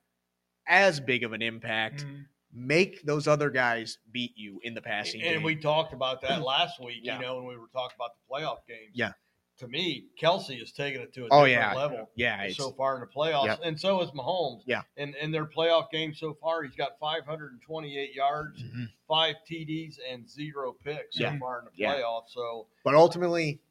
as 0.67 0.99
big 0.99 1.23
of 1.23 1.31
an 1.33 1.41
impact, 1.41 2.05
Mhm. 2.05 2.25
make 2.51 3.01
those 3.03 3.27
other 3.27 3.49
guys 3.49 3.97
beat 4.11 4.33
you 4.35 4.59
in 4.63 4.73
the 4.73 4.81
passing 4.81 5.21
game. 5.21 5.35
and 5.35 5.43
we 5.43 5.55
talked 5.55 5.93
about 5.93 6.21
that 6.21 6.41
last 6.45 6.79
week, 6.79 6.99
Yeah. 7.01 7.15
you 7.15 7.21
know, 7.21 7.37
when 7.37 7.45
we 7.47 7.57
were 7.57 7.69
talking 7.73 7.95
about 7.95 8.11
the 8.15 8.33
playoff 8.33 8.59
games. 8.67 8.91
Yeah. 8.93 9.13
To 9.59 9.67
me, 9.67 10.07
Kelce 10.19 10.61
is 10.61 10.71
taking 10.71 10.99
it 11.01 11.13
to 11.13 11.21
a 11.21 11.27
Oh, 11.31 11.45
different 11.45 11.51
yeah. 11.51 11.73
level 11.75 12.09
yeah, 12.15 12.47
so 12.49 12.71
far 12.71 12.95
in 12.95 13.01
the 13.01 13.07
playoffs, 13.07 13.45
Yep. 13.45 13.59
and 13.63 13.79
so 13.79 14.01
is 14.01 14.09
Mahomes. 14.11 14.63
Yeah. 14.65 14.81
And 14.97 15.15
in 15.15 15.31
their 15.31 15.45
playoff 15.45 15.91
game 15.91 16.13
so 16.13 16.33
far, 16.33 16.63
he's 16.63 16.75
got 16.75 16.97
528 16.99 18.15
yards, 18.15 18.63
Mhm. 18.63 18.89
five 19.07 19.35
TDs, 19.47 19.99
and 20.09 20.27
zero 20.27 20.73
picks 20.83 21.19
Yeah. 21.19 21.33
so 21.33 21.39
far 21.39 21.59
in 21.59 21.65
the 21.65 21.71
Yeah. 21.75 21.93
playoffs. 21.95 22.29
So 22.29 22.67
but 22.83 22.95
ultimately, 22.95 23.61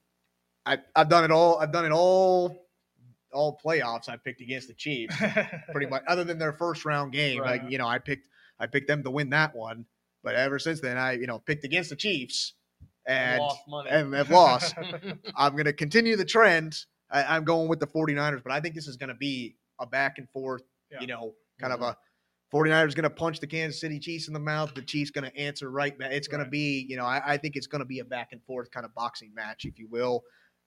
I, 0.65 0.79
I've 0.95 1.09
done 1.09 1.25
it 1.25 1.33
all. 1.33 1.59
I've 1.59 1.73
done 1.73 1.85
it 1.85 1.93
all. 1.93 2.69
All 3.33 3.59
playoffs, 3.59 4.09
I 4.09 4.17
picked 4.19 4.41
against 4.43 4.69
the 4.69 4.75
Chiefs, 4.75 5.17
pretty 5.73 5.87
much. 5.87 6.05
Other 6.07 6.23
than 6.23 6.39
their 6.39 6.53
first 6.53 6.85
round 6.85 7.13
game, 7.13 7.41
Right. 7.41 7.61
like 7.63 7.71
you 7.71 7.79
know, 7.79 7.89
I 7.89 7.99
picked 7.99 8.29
I 8.61 8.67
picked 8.67 8.87
them 8.87 9.03
to 9.03 9.11
win 9.11 9.31
that 9.31 9.55
one. 9.57 9.87
But 10.23 10.37
ever 10.37 10.59
since 10.61 10.81
then, 10.81 10.97
I 10.97 11.13
you 11.15 11.27
know 11.27 11.41
picked 11.41 11.65
against 11.65 11.91
the 11.91 11.97
Chiefs, 11.97 12.53
and 13.07 13.43
and 13.89 14.15
have 14.15 14.31
lost. 14.31 14.75
I'm 15.37 15.53
going 15.53 15.65
to 15.65 15.73
continue 15.73 16.17
the 16.17 16.25
trend. 16.25 16.77
I, 17.11 17.25
I'm 17.37 17.45
going 17.45 17.69
with 17.69 17.81
the 17.81 17.87
49ers, 17.87 18.43
but 18.43 18.53
I 18.53 18.61
think 18.61 18.75
this 18.75 18.89
is 18.89 18.97
going 18.97 19.09
to 19.09 19.15
be 19.15 19.57
a 19.81 19.87
back 19.87 20.19
and 20.19 20.29
forth, 20.31 20.63
Yeah. 20.91 21.01
you 21.01 21.07
know, 21.07 21.35
kind 21.61 21.73
of 21.73 21.81
mm-hmm. 21.81 21.91
a 21.91 21.97
49ers 22.57 22.95
going 22.95 23.05
to 23.05 23.11
punch 23.11 23.41
the 23.41 23.47
Kansas 23.47 23.81
City 23.81 23.99
Chiefs 23.99 24.29
in 24.29 24.35
the 24.35 24.41
mouth. 24.41 24.75
The 24.75 24.83
Chiefs 24.83 25.11
going 25.11 25.31
to 25.31 25.37
answer 25.37 25.71
right 25.71 25.99
back. 25.99 26.13
It's 26.13 26.29
going 26.29 26.41
Right. 26.41 26.45
to 26.47 26.51
be, 26.51 26.87
you 26.89 26.97
know, 26.97 27.05
I, 27.05 27.21
I 27.25 27.37
think 27.37 27.57
it's 27.57 27.67
going 27.67 27.81
to 27.81 27.87
be 27.87 27.99
a 28.01 28.05
back 28.05 28.29
and 28.33 28.43
forth 28.45 28.71
kind 28.71 28.85
of 28.87 28.95
boxing 28.95 29.33
match, 29.35 29.65
if 29.65 29.79
you 29.79 29.89
will. 29.89 30.23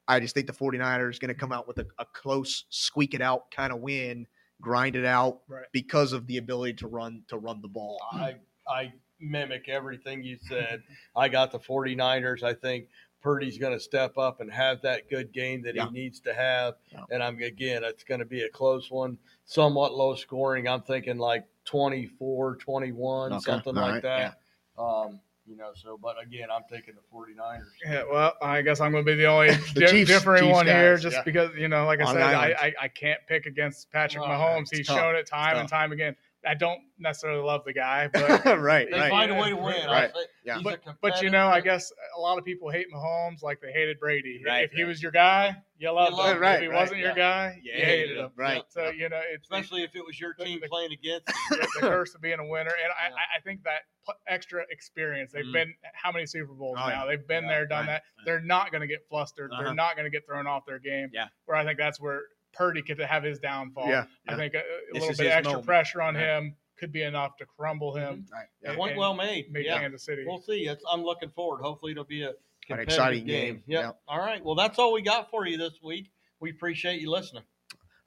I 0.07 0.19
just 0.19 0.35
think 0.35 0.47
the 0.47 0.53
49ers 0.53 1.19
going 1.19 1.29
to 1.29 1.33
come 1.35 1.51
out 1.51 1.67
with 1.67 1.79
a, 1.79 1.85
a 1.99 2.05
close, 2.13 2.65
squeak 2.69 3.13
it 3.15 3.21
out 3.21 3.49
kind 3.51 3.71
of 3.73 3.79
win, 3.79 4.27
grind 4.61 4.95
it 4.95 5.05
out 5.05 5.41
Right. 5.47 5.65
because 5.71 6.13
of 6.13 6.27
the 6.27 6.37
ability 6.37 6.73
to 6.75 6.87
run 6.87 7.23
to 7.29 7.37
run 7.37 7.61
the 7.61 7.67
ball. 7.67 7.99
I 8.11 8.35
I 8.67 8.93
mimic 9.19 9.69
everything 9.69 10.23
you 10.23 10.37
said. 10.47 10.83
I 11.15 11.29
got 11.29 11.51
the 11.51 11.59
49ers. 11.59 12.43
I 12.43 12.53
think 12.53 12.87
Purdy's 13.21 13.57
going 13.57 13.73
to 13.73 13.79
step 13.79 14.17
up 14.17 14.39
and 14.41 14.51
have 14.51 14.81
that 14.83 15.09
good 15.09 15.31
game 15.33 15.61
that 15.63 15.75
Yeah. 15.75 15.85
he 15.87 15.91
needs 15.91 16.19
to 16.21 16.33
have. 16.33 16.75
Yeah. 16.91 17.01
And 17.11 17.23
I'm 17.23 17.41
again, 17.41 17.83
it's 17.83 18.03
going 18.03 18.19
to 18.19 18.25
be 18.25 18.41
a 18.43 18.49
close 18.49 18.91
one, 18.91 19.17
somewhat 19.45 19.93
low 19.93 20.15
scoring. 20.15 20.67
I'm 20.67 20.81
thinking 20.83 21.17
like 21.17 21.45
24, 21.65 22.57
21, 22.57 23.33
Okay. 23.33 23.39
something 23.41 23.75
All 23.77 23.81
like 23.83 24.03
right. 24.03 24.33
that. 24.77 24.81
Um, 24.81 25.19
you 25.47 25.55
know, 25.55 25.69
so 25.75 25.97
but 26.01 26.15
again, 26.21 26.47
I'm 26.51 26.63
taking 26.69 26.95
the 26.95 27.01
49ers. 27.15 27.61
Yeah, 27.85 28.03
well, 28.11 28.33
I 28.41 28.63
guess 28.63 28.81
I'm 28.81 28.91
going 28.91 29.05
to 29.05 29.11
be 29.11 29.15
the 29.15 29.25
only 29.25 29.49
The 29.75 29.81
di- 29.81 29.87
Chiefs- 29.91 30.09
differing 30.09 30.43
Chiefs 30.43 30.53
one 30.53 30.65
here, 30.65 30.97
just 30.97 31.17
yeah. 31.17 31.21
because 31.23 31.51
you 31.55 31.67
know, 31.67 31.85
like 31.85 32.01
I 32.01 32.05
On 32.05 32.13
said, 32.15 32.21
I. 32.23 32.45
I 32.59 32.73
I 32.81 32.87
can't 32.87 33.19
pick 33.27 33.45
against 33.45 33.91
Patrick 33.91 34.23
Oh, 34.23 34.27
Mahomes. 34.27 34.69
He's 34.75 34.87
tough. 34.87 34.97
shown 34.97 35.15
it 35.15 35.27
time 35.27 35.57
and 35.57 35.69
time 35.69 35.91
again. 35.91 36.15
I 36.47 36.53
don't 36.53 36.79
necessarily 36.99 37.41
love 37.43 37.61
the 37.65 37.73
guy, 37.73 38.07
but 38.13 38.59
right, 38.59 38.87
They 38.89 38.97
right. 38.99 39.09
find 39.09 39.31
a 39.31 39.35
way 39.35 39.49
to 39.49 39.55
win. 39.55 39.85
Right. 39.87 40.11
I'll 40.13 40.25
Yeah. 40.45 40.57
he's 40.59 40.65
a 40.67 40.97
but 41.01 41.21
you 41.21 41.29
know, 41.29 41.47
I 41.47 41.59
guess 41.61 41.91
a 42.15 42.19
lot 42.19 42.37
of 42.37 42.45
people 42.45 42.69
hate 42.69 42.87
Mahomes 42.93 43.41
like 43.41 43.59
they 43.61 43.71
hated 43.71 43.99
Brady. 43.99 44.41
Right, 44.45 44.63
if 44.65 44.71
he 44.71 44.83
was 44.83 45.01
your 45.01 45.11
guy, 45.11 45.55
you 45.77 45.91
loved 45.91 46.13
loved 46.13 46.29
him. 46.29 46.35
him, 46.37 46.41
right, 46.41 46.55
if 46.55 46.61
he 46.61 46.67
right, 46.67 46.79
wasn't 46.79 46.99
your 46.99 47.09
yeah. 47.09 47.15
guy, 47.15 47.59
You 47.63 47.71
you 47.73 47.77
hated 47.79 47.87
hated 47.99 48.17
him, 48.17 48.25
him. 48.25 48.31
right. 48.37 48.63
So 48.69 48.89
you 48.89 49.09
know, 49.09 49.19
it's 49.33 49.43
especially 49.43 49.83
if 49.83 49.95
it 49.95 50.05
was 50.05 50.19
your 50.19 50.33
team 50.33 50.59
the- 50.61 50.67
playing 50.67 50.91
against. 50.93 51.25
the, 51.49 51.67
the 51.75 51.79
curse 51.81 52.13
of 52.15 52.21
being 52.21 52.39
a 52.39 52.45
winner. 52.45 52.71
And 52.71 52.93
Yeah. 53.09 53.15
I, 53.15 53.37
I 53.37 53.41
think 53.41 53.63
that 53.63 53.81
extra 54.27 54.63
experience, 54.69 55.31
they've 55.33 55.45
Mhm. 55.45 55.53
been 55.53 55.73
how 55.93 56.11
many 56.11 56.25
Super 56.27 56.53
Bowls 56.53 56.77
Oh, 56.79 56.87
now? 56.87 57.03
yeah. 57.03 57.05
They've 57.17 57.27
been 57.27 57.43
Yeah, 57.45 57.49
there, 57.49 57.65
done 57.67 57.79
right, 57.79 57.85
that. 57.87 58.03
right. 58.17 58.25
They're 58.25 58.39
not 58.41 58.71
going 58.71 58.81
to 58.81 58.87
get 58.87 58.99
flustered. 59.09 59.51
Uh-huh. 59.51 59.63
They're 59.63 59.73
not 59.73 59.95
going 59.95 60.05
to 60.05 60.11
get 60.11 60.25
thrown 60.27 60.45
off 60.47 60.63
their 60.67 60.79
game. 60.79 61.09
Yeah. 61.11 61.27
Where 61.45 61.57
I 61.57 61.65
think 61.65 61.77
that's 61.79 61.99
where 61.99 62.21
Purdy 62.55 62.81
could 62.81 62.99
have 62.99 63.23
his 63.23 63.39
downfall. 63.39 63.87
Yeah, 63.87 64.05
I 64.27 64.35
think 64.35 64.53
a, 64.53 64.59
a 64.59 64.93
little 64.93 65.09
bit 65.09 65.27
extra 65.27 65.51
moment. 65.53 65.65
pressure 65.65 66.01
on 66.01 66.15
Right. 66.15 66.23
him 66.23 66.55
could 66.79 66.91
be 66.91 67.03
enough 67.03 67.37
to 67.37 67.45
crumble 67.45 67.95
him. 67.95 68.25
Right. 68.33 68.45
Yeah. 68.61 68.69
and- 68.69 68.77
Point 68.77 68.91
and 68.91 68.99
well 68.99 69.13
made. 69.13 69.51
Make 69.51 69.65
Yeah. 69.65 69.79
Kansas 69.79 70.03
City. 70.03 70.23
We'll 70.25 70.41
see. 70.41 70.67
It's, 70.67 70.83
I'm 70.91 71.03
looking 71.03 71.29
forward. 71.29 71.61
Hopefully, 71.61 71.91
it'll 71.93 72.03
be 72.03 72.23
a 72.23 72.29
An 72.29 72.35
competitive 72.67 72.93
exciting 72.93 73.25
game. 73.25 73.53
game. 73.55 73.63
Yep. 73.67 73.83
Yep. 73.83 73.99
All 74.07 74.19
right. 74.19 74.43
Well, 74.43 74.55
that's 74.55 74.77
all 74.79 74.91
we 74.93 75.01
got 75.01 75.29
for 75.29 75.45
you 75.47 75.57
this 75.57 75.79
week. 75.83 76.11
We 76.39 76.49
appreciate 76.51 76.99
you 77.01 77.09
listening. 77.11 77.43